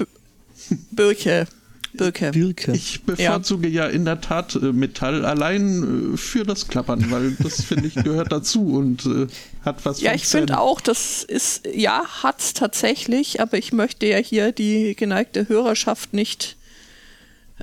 Birke. 0.90 1.46
Birke. 1.92 2.30
Birke. 2.32 2.72
Ich 2.72 3.02
bevorzuge 3.02 3.68
ja. 3.68 3.86
ja 3.86 3.90
in 3.90 4.04
der 4.04 4.20
Tat 4.20 4.54
äh, 4.54 4.72
Metall 4.72 5.24
allein 5.24 6.14
äh, 6.14 6.16
für 6.16 6.44
das 6.44 6.68
Klappern, 6.68 7.10
weil 7.10 7.32
das 7.32 7.62
finde 7.64 7.86
ich 7.86 7.94
gehört 7.94 8.30
dazu 8.30 8.74
und 8.74 9.06
äh, 9.06 9.26
hat 9.64 9.84
was. 9.84 10.00
Ja, 10.00 10.14
ich 10.14 10.26
finde 10.26 10.60
auch, 10.60 10.80
das 10.80 11.24
ist 11.24 11.66
ja 11.72 12.04
hat's 12.22 12.52
tatsächlich, 12.52 13.40
aber 13.40 13.56
ich 13.58 13.72
möchte 13.72 14.06
ja 14.06 14.18
hier 14.18 14.52
die 14.52 14.94
geneigte 14.96 15.48
Hörerschaft 15.48 16.12
nicht 16.12 16.57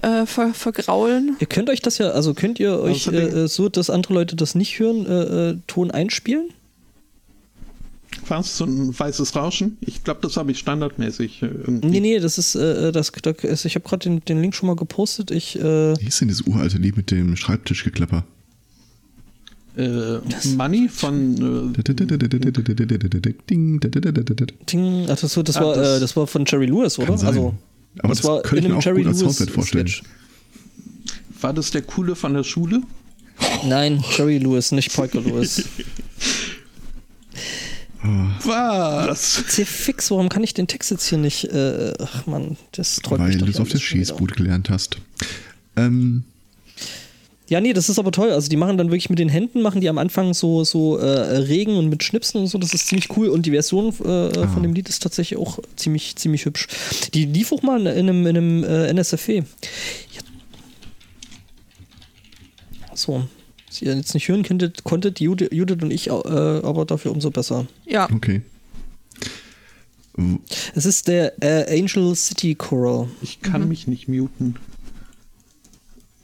äh, 0.02 0.26
ver 0.26 0.54
vergraulen. 0.54 1.36
Ihr 1.40 1.48
könnt 1.48 1.70
euch 1.70 1.82
das 1.82 1.98
ja, 1.98 2.10
also 2.10 2.34
könnt 2.34 2.60
ihr 2.60 2.80
euch 2.80 3.08
äh, 3.08 3.48
so, 3.48 3.70
dass 3.70 3.90
andere 3.90 4.14
Leute 4.14 4.36
das 4.36 4.56
nicht 4.56 4.80
hören, 4.80 5.06
äh, 5.06 5.50
äh 5.50 5.58
Ton 5.68 5.92
einspielen? 5.92 6.50
Was? 8.28 8.58
So 8.58 8.66
ein 8.66 8.98
weißes 8.98 9.36
Rauschen? 9.36 9.78
Ich 9.82 10.04
glaube, 10.04 10.22
das 10.22 10.38
habe 10.38 10.52
ich 10.52 10.60
standardmäßig 10.60 11.42
äh, 11.44 11.48
irgendwie. 11.48 11.88
Nee, 11.88 12.00
nee, 12.00 12.20
das 12.20 12.38
ist, 12.38 12.56
äh, 12.56 12.92
das, 12.92 13.12
das 13.12 13.66
ich 13.66 13.76
habe 13.76 13.88
gerade 13.88 14.10
den, 14.10 14.24
den 14.26 14.42
Link 14.42 14.56
schon 14.56 14.68
mal 14.68 14.76
gepostet. 14.76 15.32
Ich, 15.32 15.58
äh 15.60 16.00
Wie 16.00 16.08
ist 16.08 16.22
denn 16.22 16.30
das 16.30 16.42
uralte 16.42 16.78
Lied 16.78 16.98
mit 16.98 17.12
dem 17.12 17.36
Schreibtischgeklapper? 17.36 18.24
Äh, 19.78 20.20
Money 20.56 20.88
von. 20.90 21.74
Äh, 21.76 21.84
Ding, 23.50 25.08
ach, 25.10 25.20
das, 25.20 25.34
das, 25.34 25.58
ah, 25.58 25.62
war, 25.62 25.76
das, 25.76 26.00
das 26.00 26.16
war 26.16 26.28
von 26.28 26.46
Jerry 26.46 26.68
Lewis, 26.68 26.98
oder? 26.98 27.12
Also, 27.12 27.54
aber 28.00 28.10
das, 28.10 28.18
das 28.20 28.28
war 28.28 28.42
könnte 28.42 28.66
ich 28.66 28.72
mir 28.72 28.78
auch 28.78 28.84
Jerry 28.84 29.04
gut 29.04 29.08
als 29.08 29.20
Soundbed 29.20 29.52
vorstellen. 29.52 29.88
Sketch. 29.88 30.04
War 31.42 31.54
das 31.54 31.72
der 31.72 31.82
Coole 31.82 32.16
von 32.16 32.34
der 32.34 32.44
Schule? 32.44 32.82
Nein, 33.66 34.04
Jerry 34.16 34.38
Lewis, 34.38 34.72
nicht 34.72 34.94
Parker 34.94 35.22
Lewis. 35.22 35.64
Was? 38.44 39.44
Sehr 39.48 39.66
fix, 39.66 40.12
warum 40.12 40.30
kann 40.30 40.44
ich 40.44 40.54
den 40.54 40.68
Text 40.68 40.92
jetzt 40.92 41.08
hier 41.08 41.18
nicht. 41.18 41.46
Äh, 41.46 41.94
ach 42.00 42.28
man, 42.28 42.58
das 42.72 42.98
träumt 42.98 43.22
Weil 43.22 43.38
du 43.38 43.46
es 43.46 43.60
auf 43.60 43.70
der 43.70 43.80
Schießboot 43.80 44.36
gelernt 44.36 44.70
hast. 44.70 44.98
Ähm, 45.76 46.24
ja, 47.48 47.62
nee, 47.62 47.74
das 47.74 47.90
ist 47.90 48.00
aber 48.00 48.12
toll. 48.12 48.32
Also 48.32 48.50
die 48.50 48.58
machen 48.58 48.78
dann 48.78 48.88
wirklich 48.90 49.10
mit 49.10 49.20
den 49.20 49.30
Händen, 49.30 49.62
machen 49.62 49.80
die 49.80 49.90
am 49.90 50.00
Anfang 50.00 50.34
so, 50.34 50.64
so 50.64 50.98
äh, 50.98 51.38
Regen 51.38 51.78
und 51.78 51.90
mit 51.90 52.04
Schnipsen 52.04 52.42
und 52.42 52.48
so. 52.48 52.58
Das 52.58 52.74
ist 52.74 52.88
ziemlich 52.88 53.16
cool. 53.16 53.28
Und 53.30 53.46
die 53.46 53.52
Version 53.52 53.94
äh, 54.04 54.40
ah. 54.40 54.48
von 54.48 54.64
dem 54.64 54.74
Lied 54.74 54.90
ist 54.90 55.04
tatsächlich 55.04 55.40
auch 55.40 55.60
ziemlich, 55.76 56.16
ziemlich 56.16 56.46
hübsch. 56.46 56.68
Die 57.14 57.26
lief 57.26 57.52
auch 57.52 57.62
mal 57.62 57.86
in 57.86 58.10
einem, 58.10 58.26
in 58.26 58.38
einem 58.38 58.64
äh, 58.64 58.92
NSFE. 58.94 59.36
Ja. 59.36 59.44
So. 62.96 63.28
Was 63.68 63.82
ihr 63.82 63.96
jetzt 63.96 64.14
nicht 64.14 64.28
hören 64.28 64.44
könntet, 64.44 64.84
konntet 64.84 65.20
Judith, 65.20 65.50
Judith 65.52 65.84
und 65.84 65.92
ich, 65.92 66.08
äh, 66.08 66.12
aber 66.12 66.86
dafür 66.86 67.12
umso 67.12 67.30
besser. 67.30 67.68
Ja. 67.86 68.10
Okay. 68.12 68.42
Es 70.74 70.86
ist 70.86 71.08
der 71.08 71.34
äh, 71.44 71.80
Angel 71.80 72.16
City 72.16 72.56
Choral. 72.56 73.10
Ich 73.22 73.42
kann 73.42 73.62
mhm. 73.62 73.68
mich 73.68 73.86
nicht 73.88 74.08
muten. 74.08 74.56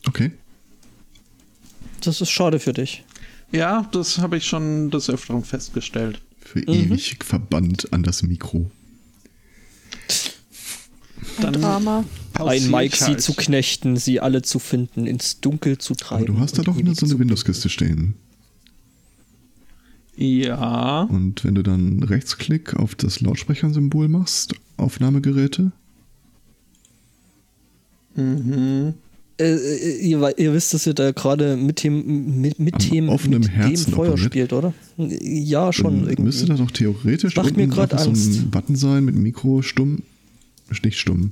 Okay. 0.07 0.31
Das 2.01 2.21
ist 2.21 2.29
schade 2.29 2.59
für 2.59 2.73
dich. 2.73 3.03
Ja, 3.51 3.87
das 3.91 4.17
habe 4.17 4.37
ich 4.37 4.45
schon 4.45 4.91
des 4.91 5.09
Öfteren 5.09 5.43
festgestellt. 5.43 6.21
Für 6.39 6.59
mhm. 6.59 6.67
ewig 6.67 7.17
verbannt 7.23 7.91
an 7.93 8.03
das 8.03 8.23
Mikro. 8.23 8.69
Dann 11.39 11.53
Drama. 11.53 12.03
Ein 12.33 12.71
Mike 12.71 12.95
sie 12.95 13.05
halt. 13.05 13.21
zu 13.21 13.33
knechten, 13.33 13.97
sie 13.97 14.19
alle 14.19 14.41
zu 14.41 14.57
finden, 14.57 15.05
ins 15.05 15.41
Dunkel 15.41 15.77
zu 15.77 15.93
treiben. 15.93 16.23
Aber 16.23 16.33
du 16.33 16.39
hast 16.39 16.57
da 16.57 16.63
doch 16.63 16.77
eine, 16.77 16.95
so 16.95 17.05
eine 17.05 17.19
Windows-Kiste 17.19 17.69
stehen. 17.69 18.15
Ja. 20.15 21.03
Und 21.03 21.43
wenn 21.43 21.55
du 21.55 21.63
dann 21.63 22.03
Rechtsklick 22.03 22.75
auf 22.75 22.95
das 22.95 23.21
Lautsprechersymbol 23.21 24.07
machst, 24.07 24.55
Aufnahmegeräte. 24.77 25.71
Mhm. 28.15 28.95
Äh, 29.41 29.55
äh, 29.55 29.97
ihr, 29.97 30.37
ihr, 30.37 30.53
wisst, 30.53 30.73
dass 30.73 30.85
ihr 30.85 30.93
da 30.93 31.11
gerade 31.11 31.57
mit 31.57 31.83
dem 31.83 32.39
mit, 32.41 32.59
mit 32.59 32.91
dem, 32.91 33.09
offenem 33.09 33.41
mit 33.41 33.87
dem 33.87 33.93
Feuer 33.93 34.17
spielt, 34.17 34.53
oder? 34.53 34.73
Ja, 34.97 35.73
schon. 35.73 36.05
Dann 36.05 36.23
müsste 36.23 36.45
da 36.45 36.55
doch 36.55 36.69
theoretisch 36.69 37.35
Macht 37.35 37.57
mir 37.57 37.67
gerade 37.67 37.97
so 37.97 38.11
ein 38.11 38.51
Button 38.51 38.75
sein 38.75 39.03
mit 39.03 39.15
Mikro 39.15 39.61
stumm, 39.63 40.03
nicht 40.83 40.99
stumm. 40.99 41.31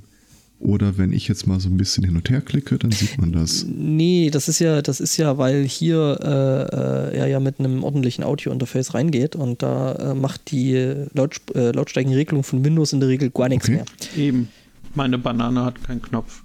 Oder 0.58 0.98
wenn 0.98 1.14
ich 1.14 1.26
jetzt 1.26 1.46
mal 1.46 1.58
so 1.58 1.70
ein 1.70 1.78
bisschen 1.78 2.04
hin 2.04 2.16
und 2.16 2.28
her 2.28 2.42
klicke, 2.42 2.76
dann 2.78 2.90
sieht 2.90 3.18
man 3.18 3.32
das. 3.32 3.64
Nee, 3.66 4.28
das 4.30 4.46
ist 4.46 4.58
ja, 4.58 4.82
das 4.82 5.00
ist 5.00 5.16
ja, 5.16 5.38
weil 5.38 5.64
hier 5.64 6.18
äh, 6.20 7.16
er 7.16 7.28
ja 7.28 7.40
mit 7.40 7.60
einem 7.60 7.82
ordentlichen 7.82 8.24
Audio-Interface 8.24 8.92
reingeht 8.92 9.36
und 9.36 9.62
da 9.62 9.94
äh, 9.94 10.14
macht 10.14 10.50
die 10.50 11.06
Laut, 11.14 11.40
äh, 11.54 11.70
Lautstärkenregelung 11.70 12.42
von 12.42 12.62
Windows 12.62 12.92
in 12.92 13.00
der 13.00 13.08
Regel 13.08 13.30
gar 13.30 13.48
nichts 13.48 13.68
okay. 13.70 13.76
mehr. 13.76 13.84
Eben. 14.18 14.48
Meine 14.94 15.16
Banane 15.16 15.64
hat 15.64 15.82
keinen 15.82 16.02
Knopf. 16.02 16.42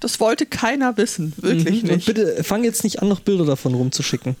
Das 0.00 0.20
wollte 0.20 0.46
keiner 0.46 0.96
wissen, 0.96 1.32
wirklich 1.36 1.82
mhm. 1.82 1.88
nicht. 1.88 1.92
Und 1.92 2.04
bitte 2.06 2.44
fang 2.44 2.64
jetzt 2.64 2.84
nicht 2.84 3.00
an, 3.00 3.08
noch 3.08 3.20
Bilder 3.20 3.46
davon 3.46 3.74
rumzuschicken. 3.74 4.36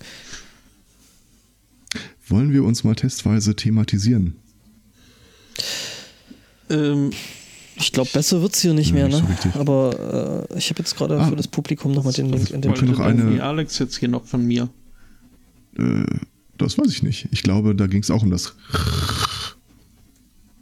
Wollen 2.28 2.52
wir 2.52 2.64
uns 2.64 2.84
mal 2.84 2.94
testweise 2.94 3.54
thematisieren? 3.54 4.36
Ähm, 6.68 7.10
ich 7.76 7.92
glaube, 7.92 8.10
besser 8.12 8.42
wird 8.42 8.54
es 8.54 8.60
hier 8.60 8.74
nicht 8.74 8.88
ja, 8.88 8.94
mehr, 8.94 9.08
nicht 9.08 9.22
ne? 9.22 9.36
So 9.52 9.60
Aber 9.60 10.46
äh, 10.50 10.58
ich 10.58 10.70
habe 10.70 10.80
jetzt 10.80 10.96
gerade 10.96 11.20
ah, 11.20 11.28
für 11.28 11.36
das 11.36 11.46
Publikum 11.48 11.92
nochmal 11.92 12.12
den 12.12 12.30
Link 12.30 12.50
in 12.50 12.60
den 12.60 12.70
Wollte 12.70 12.86
noch 12.86 13.00
eine 13.00 13.42
Alex 13.42 13.78
jetzt 13.78 13.96
hier 13.98 14.08
noch 14.08 14.24
von 14.24 14.44
mir. 14.44 14.68
Äh, 15.78 16.04
das 16.58 16.76
weiß 16.78 16.90
ich 16.90 17.02
nicht. 17.02 17.28
Ich 17.30 17.42
glaube, 17.42 17.74
da 17.74 17.86
ging 17.86 18.02
es 18.02 18.10
auch 18.10 18.22
um 18.22 18.30
das. 18.30 18.54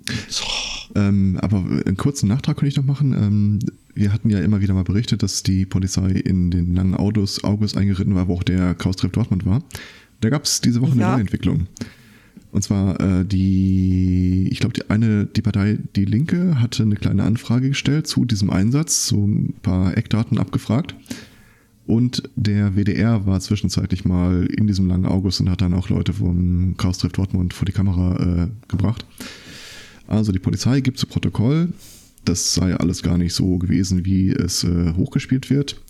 noch. 0.07 0.91
Ähm, 0.95 1.39
aber 1.41 1.59
einen 1.59 1.97
kurzen 1.97 2.29
Nachtrag 2.29 2.57
könnte 2.57 2.69
ich 2.69 2.77
noch 2.77 2.85
machen. 2.85 3.13
Ähm, 3.13 3.59
wir 3.95 4.13
hatten 4.13 4.31
ja 4.31 4.41
immer 4.41 4.61
wieder 4.61 4.75
mal 4.75 4.85
berichtet, 4.85 5.23
dass 5.23 5.43
die 5.43 5.67
Polizei 5.67 6.11
in 6.11 6.51
den 6.51 6.75
langen 6.75 6.95
Autos 6.95 7.45
August 7.45 7.77
eingeritten 7.77 8.15
war, 8.15 8.29
wo 8.29 8.35
auch 8.35 8.43
der 8.43 8.75
Chaos-Treff 8.75 9.13
Dortmund 9.13 9.47
war. 9.47 9.63
Da 10.21 10.31
gab 10.31 10.45
es 10.45 10.61
diese 10.61 10.81
Woche 10.81 10.93
eine 10.93 11.01
Ja. 11.03 11.13
neue 11.13 11.21
Entwicklung. 11.23 11.67
Und 12.51 12.63
zwar 12.63 13.01
äh, 13.01 13.25
die, 13.25 14.49
ich 14.51 14.61
glaube, 14.61 14.75
die 14.75 14.89
eine, 14.89 15.27
die 15.27 15.43
Partei 15.43 15.79
Die 15.97 16.05
Linke 16.05 16.61
hatte 16.61 16.85
eine 16.85 16.95
kleine 16.97 17.25
Anfrage 17.25 17.69
gestellt 17.71 18.07
zu 18.07 18.25
diesem 18.25 18.51
Einsatz, 18.51 19.07
so 19.09 19.27
ein 19.27 19.55
paar 19.63 19.97
Eckdaten 19.97 20.39
abgefragt. 20.39 20.95
Und 21.87 22.23
der 22.35 22.77
WDR 22.77 23.27
war 23.27 23.41
zwischenzeitlich 23.41 24.05
mal 24.05 24.47
in 24.47 24.67
diesem 24.67 24.87
langen 24.89 25.05
August 25.05 25.41
und 25.41 25.51
hat 25.51 25.61
dann 25.61 25.75
auch 25.75 25.89
Leute 25.91 26.13
vom 26.15 26.77
Chaos 26.79 26.99
Treff 26.99 27.13
Dortmund 27.13 27.53
vor 27.53 27.67
die 27.67 27.73
Kamera 27.73 28.45
äh, 28.45 28.49
gebracht. 28.69 29.05
Also 30.07 30.33
die 30.33 30.39
Polizei 30.39 30.81
gibt 30.81 30.99
zu 30.99 31.07
Protokoll, 31.07 31.69
das 32.25 32.55
sei 32.55 32.75
alles 32.75 33.03
gar 33.03 33.19
nicht 33.19 33.35
so 33.35 33.59
gewesen, 33.59 34.05
wie 34.05 34.31
es 34.31 34.65
äh, 34.65 34.93
hochgespielt 34.97 35.51
wird. 35.51 35.81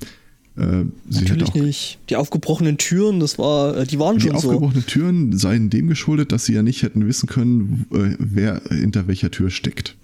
Äh, 0.57 0.85
Natürlich 1.11 1.49
auch 1.49 1.55
nicht. 1.55 1.99
Die 2.11 2.16
aufgebrochenen 2.16 2.78
Türen, 2.78 3.20
das 3.20 3.39
war, 3.39 3.76
äh, 3.76 3.87
die 3.87 3.99
waren 3.99 4.18
die 4.18 4.22
schon 4.28 4.39
so. 4.39 4.49
aufgebrochenen 4.49 4.87
Türen 4.87 5.37
seien 5.37 5.70
dem 5.70 5.89
geschuldet, 5.89 6.30
dass 6.32 6.45
sie 6.45 6.55
ja 6.55 6.62
nicht 6.62 6.82
hätten 6.82 7.07
wissen 7.07 7.28
können, 7.28 7.87
äh, 7.93 8.16
wer 8.18 8.62
hinter 8.68 9.09
welcher 9.09 9.30
Tür 9.30 9.51
steckt. 9.51 9.97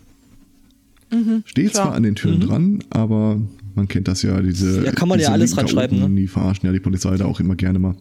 Steht 1.45 1.73
klar. 1.73 1.87
zwar 1.87 1.95
an 1.95 2.05
den 2.05 2.15
Türen 2.15 2.41
dran, 2.41 2.85
aber 2.91 3.41
man 3.75 3.89
kennt 3.89 4.07
das 4.07 4.23
ja, 4.23 4.41
diese. 4.41 4.85
Ja, 4.85 4.93
kann 4.93 5.09
man 5.09 5.19
ja 5.19 5.31
alles 5.31 5.57
ranschreiben, 5.57 5.99
ne? 5.99 6.09
Die 6.21 6.29
verarschen 6.29 6.67
ja 6.67 6.73
die 6.73 6.79
Polizei 6.79 7.17
da 7.17 7.25
auch 7.25 7.41
immer 7.41 7.57
gerne 7.57 7.81
mal. 7.81 7.97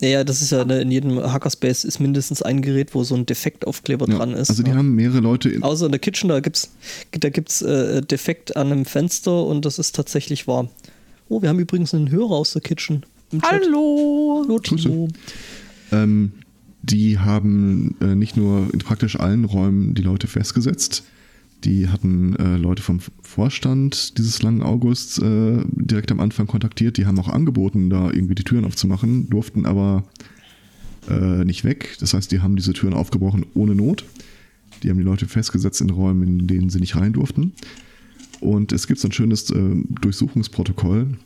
Naja, 0.00 0.24
das 0.24 0.40
ist 0.42 0.50
ja 0.50 0.64
ne, 0.64 0.80
in 0.80 0.90
jedem 0.90 1.20
Hackerspace 1.20 1.84
ist 1.84 1.98
mindestens 2.00 2.42
ein 2.42 2.62
Gerät, 2.62 2.94
wo 2.94 3.04
so 3.04 3.14
ein 3.14 3.26
Defektaufkleber 3.26 4.08
Ja, 4.08 4.16
dran 4.16 4.32
ist. 4.32 4.50
also 4.50 4.62
die 4.62 4.70
ne? 4.70 4.76
haben 4.76 4.94
mehrere 4.94 5.20
Leute 5.20 5.48
in, 5.50 5.62
Außer 5.62 5.86
in 5.86 5.92
der 5.92 5.98
Kitchen, 5.98 6.28
da 6.28 6.40
gibt's, 6.40 6.70
da 7.12 7.28
gibt's 7.28 7.60
äh, 7.62 8.00
Defekt 8.02 8.56
an 8.56 8.72
einem 8.72 8.84
Fenster 8.86 9.44
und 9.44 9.64
das 9.64 9.78
ist 9.78 9.94
tatsächlich 9.94 10.46
wahr. 10.46 10.68
Oh, 11.28 11.42
wir 11.42 11.48
haben 11.48 11.58
übrigens 11.60 11.94
einen 11.94 12.10
Hörer 12.10 12.32
aus 12.32 12.52
der 12.52 12.62
Kitchen. 12.62 13.04
Hallo. 13.42 14.42
Hallo 14.44 14.58
Timo. 14.58 15.08
Ähm, 15.92 16.32
die 16.82 17.18
haben 17.18 17.94
äh, 18.00 18.14
nicht 18.14 18.36
nur 18.36 18.72
in 18.72 18.78
praktisch 18.80 19.20
allen 19.20 19.44
Räumen 19.44 19.94
die 19.94 20.02
Leute 20.02 20.26
festgesetzt, 20.26 21.04
die 21.64 21.88
hatten 21.88 22.36
äh, 22.36 22.56
Leute 22.56 22.82
vom 22.82 23.00
Vorstand 23.22 24.18
dieses 24.18 24.42
langen 24.42 24.62
Augusts 24.62 25.18
äh, 25.18 25.64
direkt 25.72 26.10
am 26.10 26.20
Anfang 26.20 26.46
kontaktiert, 26.46 26.96
die 26.96 27.06
haben 27.06 27.18
auch 27.18 27.28
angeboten, 27.28 27.90
da 27.90 28.10
irgendwie 28.10 28.34
die 28.34 28.44
Türen 28.44 28.64
aufzumachen, 28.64 29.28
durften 29.28 29.66
aber 29.66 30.04
äh, 31.08 31.44
nicht 31.44 31.64
weg. 31.64 31.96
Das 32.00 32.14
heißt, 32.14 32.30
die 32.32 32.40
haben 32.40 32.56
diese 32.56 32.72
Türen 32.72 32.94
aufgebrochen 32.94 33.46
ohne 33.54 33.74
Not. 33.74 34.04
Die 34.82 34.90
haben 34.90 34.98
die 34.98 35.04
Leute 35.04 35.26
festgesetzt 35.26 35.80
in 35.80 35.90
Räumen, 35.90 36.40
in 36.40 36.46
denen 36.46 36.70
sie 36.70 36.80
nicht 36.80 36.96
rein 36.96 37.12
durften. 37.12 37.52
Und 38.40 38.72
es 38.72 38.86
gibt 38.86 39.00
so 39.00 39.08
ein 39.08 39.12
schönes 39.12 39.50
äh, 39.50 39.82
Durchsuchungsprotokoll, 40.00 41.18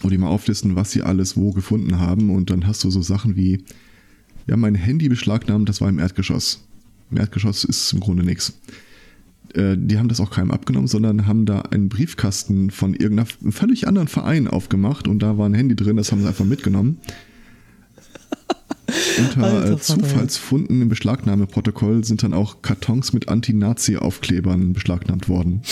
wo 0.00 0.08
die 0.08 0.18
mal 0.18 0.28
auflisten, 0.28 0.76
was 0.76 0.92
sie 0.92 1.02
alles 1.02 1.36
wo 1.36 1.52
gefunden 1.52 1.98
haben. 1.98 2.30
Und 2.30 2.50
dann 2.50 2.66
hast 2.66 2.82
du 2.84 2.90
so 2.90 3.02
Sachen 3.02 3.36
wie, 3.36 3.64
ja, 4.46 4.56
mein 4.56 4.74
Handy 4.74 5.08
beschlagnahmt, 5.08 5.68
das 5.68 5.80
war 5.80 5.88
im 5.88 5.98
Erdgeschoss. 5.98 6.62
Im 7.10 7.18
Erdgeschoss 7.18 7.64
ist 7.64 7.92
im 7.92 8.00
Grunde 8.00 8.24
nichts. 8.24 8.58
Äh, 9.54 9.76
Die 9.78 9.98
haben 9.98 10.08
das 10.08 10.20
auch 10.20 10.30
keinem 10.30 10.50
abgenommen, 10.50 10.88
sondern 10.88 11.26
haben 11.26 11.46
da 11.46 11.60
einen 11.62 11.88
Briefkasten 11.88 12.70
von 12.70 12.94
irgendeinem 12.94 13.52
völlig 13.52 13.86
anderen 13.88 14.08
Verein 14.08 14.48
aufgemacht 14.48 15.08
und 15.08 15.20
da 15.20 15.38
war 15.38 15.48
ein 15.48 15.54
Handy 15.54 15.76
drin, 15.76 15.96
das 15.96 16.12
haben 16.12 16.22
sie 16.22 16.28
einfach 16.28 16.44
mitgenommen. 16.44 16.98
Unter 19.18 19.42
Alter 19.44 19.66
äh, 19.66 19.70
ja. 19.70 19.78
Zufallsfunden 19.78 20.82
im 20.82 20.88
Beschlagnahmeprotokoll 20.88 22.04
sind 22.04 22.22
dann 22.22 22.32
auch 22.34 22.62
Kartons 22.62 23.12
mit 23.12 23.28
Anti-Nazi-Aufklebern 23.28 24.72
beschlagnahmt 24.72 25.28
worden. 25.28 25.62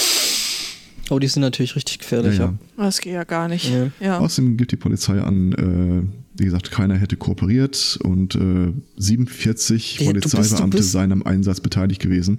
Oh, 1.11 1.19
die 1.19 1.27
sind 1.29 1.43
natürlich 1.43 1.77
richtig 1.77 1.99
gefährlich, 1.99 2.39
Ja, 2.39 2.45
ja. 2.47 2.55
ja. 2.79 2.85
Das 2.85 3.01
geht 3.01 3.13
ja 3.13 3.25
gar 3.25 3.49
nicht. 3.49 3.71
Nee. 3.71 3.91
Ja. 4.01 4.19
Außerdem 4.19 4.57
gibt 4.57 4.73
die 4.73 4.77
Polizei 4.77 5.21
an, 5.21 5.53
äh, 5.53 6.03
wie 6.41 6.45
gesagt, 6.47 6.71
keiner 6.71 6.97
hätte 6.97 7.17
kooperiert 7.17 7.99
und 8.03 8.35
äh, 8.35 8.73
47 8.97 9.99
Ja, 10.01 10.07
du 10.09 10.15
bist- 10.15 10.33
du 10.33 10.37
Polizeibeamte 10.39 10.83
seien 10.83 11.13
am 11.13 11.23
Einsatz 11.23 11.61
beteiligt 11.61 12.01
gewesen. 12.01 12.39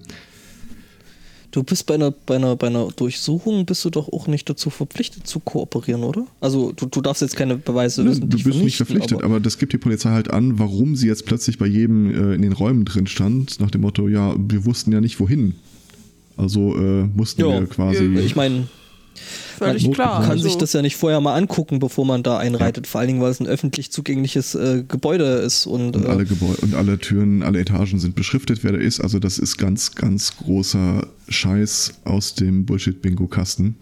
Du 1.55 1.63
bist 1.63 1.85
bei 1.85 1.93
einer, 1.93 2.11
bei, 2.11 2.35
einer, 2.35 2.57
bei 2.57 2.67
einer 2.67 2.89
Durchsuchung 2.93 3.65
bist 3.65 3.85
du 3.85 3.89
doch 3.89 4.11
auch 4.11 4.27
nicht 4.27 4.49
dazu 4.49 4.69
verpflichtet 4.69 5.25
zu 5.25 5.39
kooperieren, 5.39 6.03
oder? 6.03 6.27
Also 6.41 6.73
du, 6.73 6.85
du 6.85 6.99
darfst 6.99 7.21
jetzt 7.21 7.37
keine 7.37 7.55
Beweise 7.55 8.03
Nö, 8.03 8.11
öffentlich 8.11 8.43
du 8.43 8.49
bist 8.49 8.61
nicht 8.61 8.75
verpflichtet, 8.75 9.19
aber- 9.19 9.23
aber, 9.23 9.39
das 9.39 9.57
gibt 9.57 9.71
die 9.71 9.77
Polizei 9.77 10.09
halt 10.09 10.29
an, 10.29 10.59
warum 10.59 10.97
sie 10.97 11.07
jetzt 11.07 11.25
plötzlich 11.25 11.57
bei 11.57 11.65
jedem 11.65 12.09
äh, 12.13 12.35
in 12.35 12.41
den 12.41 12.51
Räumen 12.51 12.83
drin 12.83 13.07
stand, 13.07 13.61
nach 13.61 13.71
dem 13.71 13.81
Motto, 13.81 14.09
ja, 14.09 14.35
wir 14.37 14.65
wussten 14.65 14.91
ja 14.91 14.99
nicht 14.99 15.17
wohin. 15.21 15.55
Also 16.35 16.75
äh, 16.75 17.05
mussten 17.15 17.39
Ja, 17.39 17.61
wir 17.61 17.67
quasi. 17.67 18.03
Ich 18.17 18.35
meine, 18.35 18.67
Völlig 19.57 19.83
man 19.83 19.93
klar. 19.93 20.19
man 20.19 20.21
kann 20.23 20.31
also, 20.31 20.43
sich 20.43 20.57
das 20.57 20.73
ja 20.73 20.81
nicht 20.81 20.95
vorher 20.95 21.21
mal 21.21 21.35
angucken, 21.35 21.79
bevor 21.79 22.05
man 22.05 22.23
da 22.23 22.37
einreitet. 22.37 22.87
Vor 22.87 22.99
allen 22.99 23.07
Dingen, 23.07 23.21
weil 23.21 23.31
es 23.31 23.39
ein 23.39 23.47
öffentlich 23.47 23.91
zugängliches 23.91 24.55
äh, 24.55 24.83
Gebäude 24.87 25.25
ist. 25.25 25.65
Und, 25.65 25.95
und 25.95 26.05
äh, 26.05 26.09
alle 26.09 26.25
Gebäude 26.25 26.57
und 26.61 26.75
alle 26.75 26.97
Türen, 26.99 27.43
alle 27.43 27.59
Etagen 27.59 27.99
sind 27.99 28.15
beschriftet, 28.15 28.63
wer 28.63 28.73
da 28.73 28.79
ist. 28.79 29.01
Also 29.01 29.19
das 29.19 29.39
ist 29.39 29.57
ganz, 29.57 29.95
ganz 29.95 30.37
großer 30.37 31.07
Scheiß 31.29 31.93
aus 32.03 32.35
dem 32.35 32.65
Bullshit-Bingo-Kasten. 32.65 33.75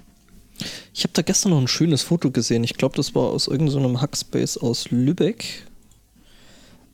Ich 0.93 1.03
habe 1.03 1.13
da 1.13 1.21
gestern 1.21 1.51
noch 1.51 1.59
ein 1.59 1.67
schönes 1.67 2.03
Foto 2.03 2.31
gesehen. 2.31 2.63
Ich 2.63 2.75
glaube, 2.75 2.95
das 2.95 3.15
war 3.15 3.23
aus 3.23 3.47
irgendeinem 3.47 4.01
Hackspace 4.01 4.57
aus 4.57 4.91
Lübeck, 4.91 5.65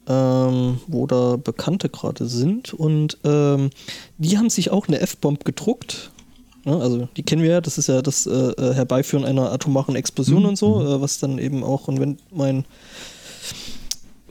ähm, 0.07 0.79
wo 0.87 1.05
da 1.07 1.35
Bekannte 1.35 1.89
gerade 1.89 2.27
sind. 2.27 2.73
Und 2.73 3.17
ähm, 3.23 3.69
die 4.17 4.37
haben 4.37 4.49
sich 4.49 4.71
auch 4.71 4.87
eine 4.87 5.01
F-Bomb 5.01 5.45
gedruckt. 5.45 6.11
Ja, 6.69 6.77
also 6.77 7.09
die 7.17 7.23
kennen 7.23 7.41
wir 7.41 7.49
ja, 7.49 7.61
das 7.61 7.77
ist 7.77 7.87
ja 7.87 8.01
das 8.01 8.27
äh, 8.27 8.31
äh, 8.31 8.73
Herbeiführen 8.75 9.25
einer 9.25 9.51
atomaren 9.51 9.95
Explosion 9.95 10.45
und 10.45 10.55
so, 10.55 10.81
äh, 10.81 11.01
was 11.01 11.17
dann 11.17 11.39
eben 11.39 11.63
auch, 11.63 11.87
und 11.87 11.99
wenn 11.99 12.17
mein 12.31 12.65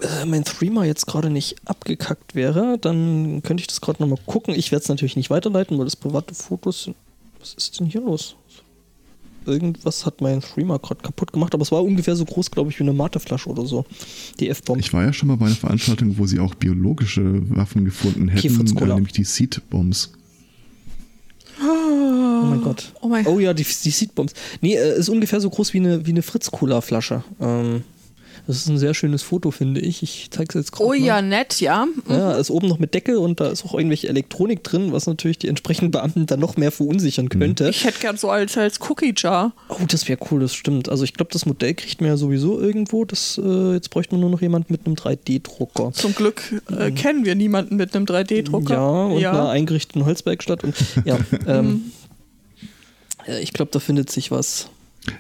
äh, 0.01 0.25
mein 0.25 0.45
Streamer 0.45 0.85
jetzt 0.85 1.07
gerade 1.07 1.31
nicht 1.31 1.57
abgekackt 1.65 2.37
wäre, 2.37 2.79
dann 2.79 3.43
könnte 3.43 3.63
ich 3.63 3.67
das 3.67 3.81
gerade 3.81 4.01
nochmal 4.01 4.21
gucken. 4.27 4.55
Ich 4.55 4.71
werde 4.71 4.85
es 4.85 4.89
natürlich 4.89 5.17
nicht 5.17 5.31
weiterleiten, 5.31 5.77
weil 5.79 5.85
das 5.85 5.97
private 5.97 6.35
Fotos 6.35 6.85
sind. 6.85 6.97
Was 7.41 7.55
ist 7.55 7.81
denn 7.81 7.89
hier 7.89 8.03
los? 8.03 8.37
Irgendwas 9.45 10.07
hat 10.07 10.21
mein 10.21 10.43
Streamer 10.43 10.79
gerade 10.79 11.01
kaputt 11.01 11.33
gemacht, 11.33 11.55
aber 11.55 11.63
es 11.63 11.73
war 11.73 11.83
ungefähr 11.83 12.15
so 12.15 12.25
groß, 12.25 12.51
glaube 12.51 12.71
ich, 12.71 12.79
wie 12.79 12.85
eine 12.85 12.93
Mateflasche 12.93 13.49
oder 13.49 13.65
so. 13.65 13.85
Die 14.39 14.49
F-Bomb. 14.49 14.79
Ich 14.79 14.93
war 14.93 15.03
ja 15.03 15.13
schon 15.13 15.29
mal 15.29 15.37
bei 15.37 15.47
einer 15.47 15.55
Veranstaltung, 15.55 16.19
wo 16.19 16.27
sie 16.27 16.39
auch 16.39 16.55
biologische 16.55 17.43
Waffen 17.57 17.85
gefunden 17.85 18.29
hätten, 18.29 18.77
äh, 18.77 18.87
nämlich 18.87 19.15
die 19.15 19.25
Seed-Bombs. 19.25 20.13
Oh 22.43 22.47
mein 22.47 22.63
Gott. 22.63 22.93
Oh 23.01 23.09
mein- 23.09 23.41
ja, 23.41 23.55
die, 23.55 23.65
die 23.65 23.91
Seedbombs. 23.91 24.33
Nee, 24.61 24.77
äh, 24.77 24.99
ist 24.99 25.09
ungefähr 25.09 25.41
so 25.41 25.51
groß 25.51 25.73
wie 25.75 25.79
eine, 25.79 26.07
wie 26.07 26.11
eine 26.11 26.23
Fritz-Cola-Flasche. 26.23 27.25
Ähm, 27.41 27.83
das 28.49 28.57
ist 28.57 28.69
ein 28.69 28.79
sehr 28.79 28.95
schönes 28.95 29.23
Foto, 29.23 29.51
finde 29.51 29.81
ich. 29.83 30.03
Ich 30.03 30.29
zeige 30.31 30.49
es 30.49 30.55
jetzt 30.55 30.73
gerade. 30.73 30.85
Oh 30.87 30.89
mal. 30.89 30.99
ja, 30.99 31.21
nett, 31.21 31.61
ja. 31.61 31.87
Ja, 32.09 32.33
ist 32.33 32.51
oben 32.51 32.67
noch 32.67 32.79
mit 32.79 32.95
Deckel 32.95 33.17
und 33.19 33.41
da 33.41 33.49
ist 33.49 33.63
auch 33.63 33.75
irgendwelche 33.75 34.09
Elektronik 34.09 34.65
drin, 34.65 34.91
was 34.91 35.07
natürlich 35.07 35.39
die 35.39 35.49
entsprechenden 35.49 35.91
Beamten 35.91 36.25
dann 36.25 36.41
noch 36.41 36.57
mehr 36.57 36.73
verunsichern 36.73 37.29
könnte. 37.29 37.69
Ich 37.69 37.85
hätte 37.85 38.01
gern 38.01 38.17
so 38.17 38.31
als, 38.31 38.57
als 38.57 38.81
Cookie 38.89 39.13
Jar. 39.15 39.53
Oh, 39.69 39.85
das 39.87 40.09
wäre 40.09 40.19
cool, 40.31 40.41
das 40.41 40.55
stimmt. 40.55 40.89
Also 40.89 41.05
ich 41.05 41.13
glaube, 41.13 41.31
das 41.31 41.45
Modell 41.45 41.75
kriegt 41.75 42.01
man 42.01 42.09
ja 42.09 42.17
sowieso 42.17 42.59
irgendwo. 42.59 43.05
Das, 43.05 43.39
äh, 43.43 43.75
jetzt 43.75 43.91
bräuchte 43.91 44.15
man 44.15 44.23
nur 44.23 44.31
noch 44.31 44.41
jemand 44.41 44.71
mit 44.71 44.87
einem 44.87 44.95
3D-Drucker. 44.95 45.93
Zum 45.93 46.15
Glück 46.15 46.41
äh, 46.75 46.91
kennen 46.91 47.27
wir 47.27 47.35
niemanden 47.35 47.77
mit 47.77 47.95
einem 47.95 48.07
3D-Drucker. 48.07 48.75
Ja, 48.75 49.05
und 49.05 49.21
ja. 49.21 49.31
einer 49.33 49.51
eingerichteten 49.51 50.07
Holzwerkstatt. 50.07 50.65
Und 50.65 50.75
ja, 51.05 51.19
ähm, 51.47 51.83
äh, 51.93 52.08
ich 53.41 53.53
glaube, 53.53 53.71
da 53.73 53.79
findet 53.81 54.11
sich 54.11 54.31
was. 54.31 54.71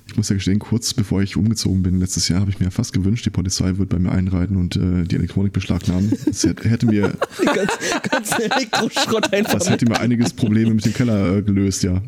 Ich 0.07 0.17
muss 0.17 0.29
ja 0.29 0.35
gestehen, 0.35 0.59
kurz 0.59 0.93
bevor 0.93 1.23
ich 1.23 1.37
umgezogen 1.37 1.83
bin, 1.83 1.99
letztes 1.99 2.29
Jahr, 2.29 2.41
habe 2.41 2.51
ich 2.51 2.61
mir 2.61 2.71
fast 2.71 2.93
gewünscht, 2.93 3.25
die 3.25 3.31
Polizei 3.31 3.79
wird 3.79 3.89
bei 3.89 3.99
mir 3.99 4.13
einreiten 4.13 4.57
und 4.57 4.77
äh, 4.77 5.05
die 5.05 5.17
Elektronik 5.17 5.53
beschlagnahmen. 5.55 6.13
Das 6.27 6.45
hätte, 6.45 6.69
hätte 6.69 6.87
mir, 6.87 7.15
ganz, 7.55 7.73
ganz 8.11 8.39
Elektroschrott 8.39 9.33
einfach. 9.33 9.55
das 9.59 9.71
hätte 9.71 9.87
mir 9.87 9.99
einiges 9.99 10.35
Probleme 10.35 10.75
mit 10.75 10.85
dem 10.85 10.93
Keller 10.93 11.37
äh, 11.37 11.43
gelöst, 11.43 11.85
ja. 11.85 12.03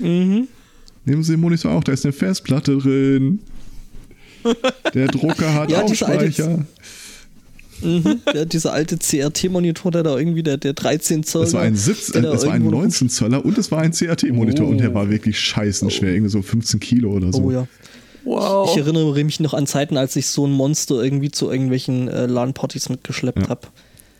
Mhm. 0.00 0.48
Nehmen 1.04 1.22
Sie 1.22 1.32
den 1.34 1.40
Monitor 1.40 1.70
auch, 1.72 1.84
da 1.84 1.92
ist 1.92 2.04
eine 2.04 2.12
Festplatte 2.12 2.76
drin. 2.78 3.40
Der 4.94 5.06
Drucker 5.08 5.54
hat 5.54 5.70
Ja, 5.70 5.82
auch 5.82 5.86
diese 5.90 6.06
alte- 6.06 6.32
Speicher. 6.32 6.66
Mhm. 7.82 8.20
Ja, 8.34 8.44
dieser 8.44 8.72
alte 8.72 8.96
CRT-Monitor, 8.98 9.90
der 9.92 10.02
da 10.02 10.18
irgendwie, 10.18 10.42
der, 10.42 10.56
der 10.56 10.72
13 10.72 11.22
Zoll. 11.24 11.44
Das 11.44 11.52
war 11.54 11.62
ein, 11.62 11.76
17, 11.76 12.12
der 12.12 12.20
äh, 12.20 12.24
da 12.26 12.32
das 12.32 12.46
war 12.46 12.52
ein 12.54 12.62
irgendwo- 12.62 12.80
19 12.80 13.08
Zöller 13.10 13.44
und 13.44 13.58
es 13.58 13.70
war 13.70 13.80
ein 13.80 13.92
CRT-Monitor 13.92 14.66
Oh. 14.66 14.70
und 14.70 14.78
der 14.78 14.94
war 14.94 15.10
wirklich 15.10 15.38
scheißenschwer, 15.38 16.10
irgendwie 16.12 16.30
so 16.30 16.40
15 16.42 16.80
Kilo 16.80 17.10
oder 17.12 17.32
so. 17.32 17.42
Oh 17.42 17.50
ja. 17.50 17.66
Wow. 18.24 18.70
Ich 18.70 18.78
erinnere 18.78 19.22
mich 19.22 19.40
noch 19.40 19.52
an 19.52 19.66
Zeiten, 19.66 19.96
als 19.98 20.16
ich 20.16 20.26
so 20.28 20.46
ein 20.46 20.52
Monster 20.52 21.02
irgendwie 21.02 21.30
zu 21.30 21.50
irgendwelchen 21.50 22.08
äh, 22.08 22.26
LAN-Partys 22.26 22.88
mitgeschleppt 22.88 23.42
Ja. 23.42 23.48
habe. 23.50 23.68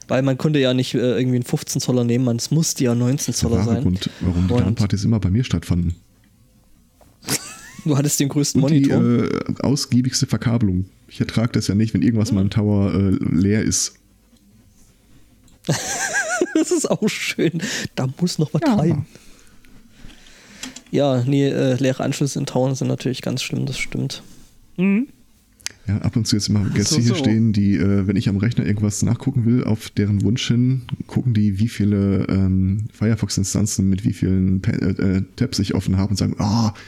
Weil 0.09 0.20
man 0.20 0.36
konnte 0.36 0.59
ja 0.59 0.74
nicht 0.74 0.92
äh, 0.94 0.98
irgendwie 0.98 1.36
einen 1.36 1.44
15 1.44 1.80
Zoller 1.80 2.05
nehmen, 2.05 2.26
man, 2.26 2.36
es 2.36 2.50
musste 2.50 2.84
ja 2.84 2.94
19 2.94 3.16
Das 3.16 3.28
ist 3.28 3.42
der 3.42 3.48
Zoller 3.50 3.64
sein. 3.64 3.82
Grund, 3.82 4.11
warum 4.20 4.46
die 4.48 4.52
LAN-Partys 4.55 5.05
immer 5.05 5.20
bei 5.20 5.30
mir 5.30 5.42
stattfanden. 5.44 5.94
Du 7.86 7.96
hattest 7.96 8.18
den 8.20 8.28
größten 8.30 8.62
Und 8.62 8.70
die 8.72 8.86
Monitor. 8.86 9.24
äh, 9.24 9.55
ausgiebigste 9.61 10.26
Verkabelung. 10.26 10.86
Ich 11.14 11.20
ertrage 11.20 11.52
das 11.52 11.68
ja 11.68 11.76
nicht, 11.76 11.94
wenn 11.94 12.02
irgendwas 12.02 12.30
in 12.30 12.34
meinem 12.34 12.50
Tower 12.50 12.92
äh, 12.92 13.16
leer 13.20 13.62
ist. 13.62 13.94
das 15.64 16.72
ist 16.72 16.90
auch 16.90 17.08
schön. 17.08 17.62
Da 17.94 18.08
muss 18.20 18.40
noch 18.40 18.52
was 18.52 18.62
ja. 18.66 18.74
rein. 18.74 19.06
Ja, 20.90 21.22
nee, 21.24 21.46
äh, 21.46 21.74
leere 21.76 22.02
Anschlüsse 22.02 22.40
in 22.40 22.46
Town 22.46 22.74
sind 22.74 22.88
natürlich 22.88 23.22
ganz 23.22 23.44
schlimm, 23.44 23.64
das 23.64 23.78
stimmt. 23.78 24.24
Mhm. 24.76 25.06
Ja, 25.86 25.98
ab 25.98 26.16
und 26.16 26.26
zu 26.26 26.34
jetzt 26.34 26.48
immer 26.48 26.68
Gäste 26.70 26.96
so, 26.96 27.00
hier 27.00 27.08
so. 27.10 27.14
stehen, 27.14 27.52
die, 27.52 27.76
äh, 27.76 28.08
wenn 28.08 28.16
ich 28.16 28.28
am 28.28 28.38
Rechner 28.38 28.66
irgendwas 28.66 29.04
nachgucken 29.04 29.46
will, 29.46 29.62
auf 29.62 29.90
deren 29.90 30.22
Wunsch 30.22 30.48
hin, 30.48 30.82
gucken 31.06 31.32
die, 31.32 31.60
wie 31.60 31.68
viele 31.68 32.26
ähm, 32.28 32.88
Firefox-Instanzen 32.92 33.88
mit 33.88 34.04
wie 34.04 34.14
vielen 34.14 34.64
äh, 34.64 35.18
äh, 35.18 35.22
Tabs 35.36 35.60
ich 35.60 35.76
offen 35.76 35.96
habe 35.96 36.10
und 36.10 36.16
sagen, 36.16 36.34
ah, 36.38 36.72
oh, 36.74 36.78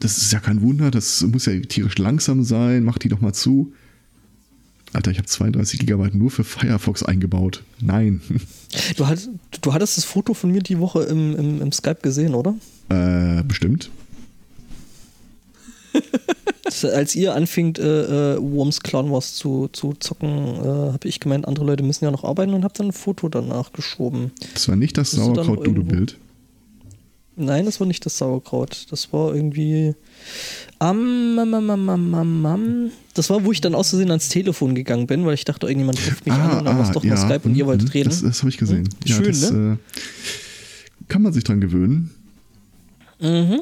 das 0.00 0.18
ist 0.18 0.32
ja 0.32 0.40
kein 0.40 0.62
Wunder, 0.62 0.90
das 0.90 1.22
muss 1.22 1.46
ja 1.46 1.58
tierisch 1.60 1.98
langsam 1.98 2.42
sein, 2.42 2.84
mach 2.84 2.98
die 2.98 3.08
doch 3.08 3.20
mal 3.20 3.32
zu. 3.32 3.72
Alter, 4.92 5.12
ich 5.12 5.18
habe 5.18 5.28
32 5.28 5.80
Gigabyte 5.80 6.14
nur 6.14 6.30
für 6.30 6.42
Firefox 6.42 7.02
eingebaut. 7.02 7.62
Nein. 7.80 8.20
Du, 8.96 9.08
hat, 9.08 9.28
du 9.62 9.72
hattest 9.72 9.96
das 9.96 10.04
Foto 10.04 10.32
von 10.32 10.52
mir 10.52 10.60
die 10.60 10.78
Woche 10.78 11.02
im, 11.02 11.34
im, 11.34 11.60
im 11.60 11.72
Skype 11.72 12.02
gesehen, 12.02 12.36
oder? 12.36 12.54
Äh, 12.88 13.42
bestimmt. 13.42 13.90
als 16.84 17.16
ihr 17.16 17.34
anfingt, 17.34 17.80
äh, 17.80 18.34
äh, 18.34 18.38
Worms 18.40 18.78
Clown 18.78 19.10
Wars 19.10 19.34
zu, 19.34 19.68
zu 19.72 19.94
zocken, 19.94 20.28
äh, 20.28 20.92
habe 20.92 21.08
ich 21.08 21.18
gemeint, 21.18 21.48
andere 21.48 21.64
Leute 21.64 21.82
müssen 21.82 22.04
ja 22.04 22.12
noch 22.12 22.22
arbeiten 22.22 22.54
und 22.54 22.62
habe 22.62 22.74
dann 22.76 22.88
ein 22.88 22.92
Foto 22.92 23.28
danach 23.28 23.72
geschoben. 23.72 24.30
Das 24.54 24.68
war 24.68 24.76
nicht 24.76 24.96
das 24.96 25.10
Sauerkraut-Dudo-Bild. 25.10 26.16
Nein, 27.40 27.64
das 27.64 27.80
war 27.80 27.86
nicht 27.86 28.04
das 28.06 28.18
Sauerkraut. 28.18 28.86
Das 28.90 29.12
war 29.12 29.34
irgendwie. 29.34 29.94
Um, 30.78 31.38
um, 31.38 32.14
um, 32.44 32.90
das 33.14 33.28
war, 33.30 33.44
wo 33.44 33.52
ich 33.52 33.60
dann 33.60 33.74
aus 33.74 33.90
Versehen 33.90 34.10
ans 34.10 34.28
Telefon 34.28 34.74
gegangen 34.74 35.06
bin, 35.06 35.26
weil 35.26 35.34
ich 35.34 35.44
dachte, 35.44 35.66
irgendjemand 35.66 35.98
ruft 36.06 36.24
mich 36.24 36.34
ah, 36.34 36.48
an 36.48 36.58
und 36.58 36.64
dann 36.64 36.78
war 36.78 36.86
es 36.86 36.92
doch 36.92 37.04
ja, 37.04 37.14
mal 37.14 37.20
Skype 37.20 37.40
und 37.44 37.54
ihr 37.54 37.66
wolltet 37.66 37.88
mhm, 37.88 37.92
reden. 37.92 38.08
Das, 38.10 38.22
das 38.22 38.40
habe 38.40 38.50
ich 38.50 38.58
gesehen. 38.58 38.84
Hm? 38.84 38.88
Ja, 39.04 39.16
Schön, 39.16 39.26
das, 39.26 39.50
ne? 39.50 39.78
Äh, 39.78 41.06
kann 41.08 41.22
man 41.22 41.32
sich 41.32 41.44
dran 41.44 41.60
gewöhnen. 41.60 42.10
Mhm 43.20 43.60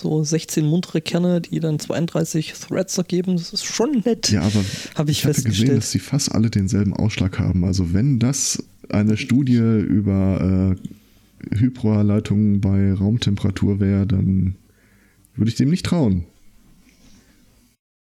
so 0.00 0.24
16 0.24 0.64
muntere 0.64 1.00
Kerne, 1.00 1.40
die 1.40 1.60
dann 1.60 1.78
32 1.78 2.54
Threads 2.54 2.98
ergeben. 2.98 3.36
Das 3.36 3.52
ist 3.52 3.64
schon 3.64 4.02
nett. 4.04 4.30
Ja, 4.30 4.42
aber 4.42 4.64
Hab 4.94 5.08
ich, 5.08 5.18
ich 5.18 5.26
hatte 5.26 5.42
gesehen, 5.42 5.76
dass 5.76 5.90
sie 5.90 5.98
fast 5.98 6.32
alle 6.32 6.50
denselben 6.50 6.94
Ausschlag 6.94 7.38
haben. 7.38 7.64
Also 7.64 7.92
wenn 7.92 8.18
das 8.18 8.62
eine 8.88 9.16
Studie 9.16 9.56
über 9.56 10.76
äh, 10.76 10.88
Hyperleitungen 11.50 12.60
bei 12.60 12.92
Raumtemperatur 12.92 13.80
wäre, 13.80 14.06
dann 14.06 14.56
würde 15.34 15.50
ich 15.50 15.56
dem 15.56 15.70
nicht 15.70 15.86
trauen. 15.86 16.24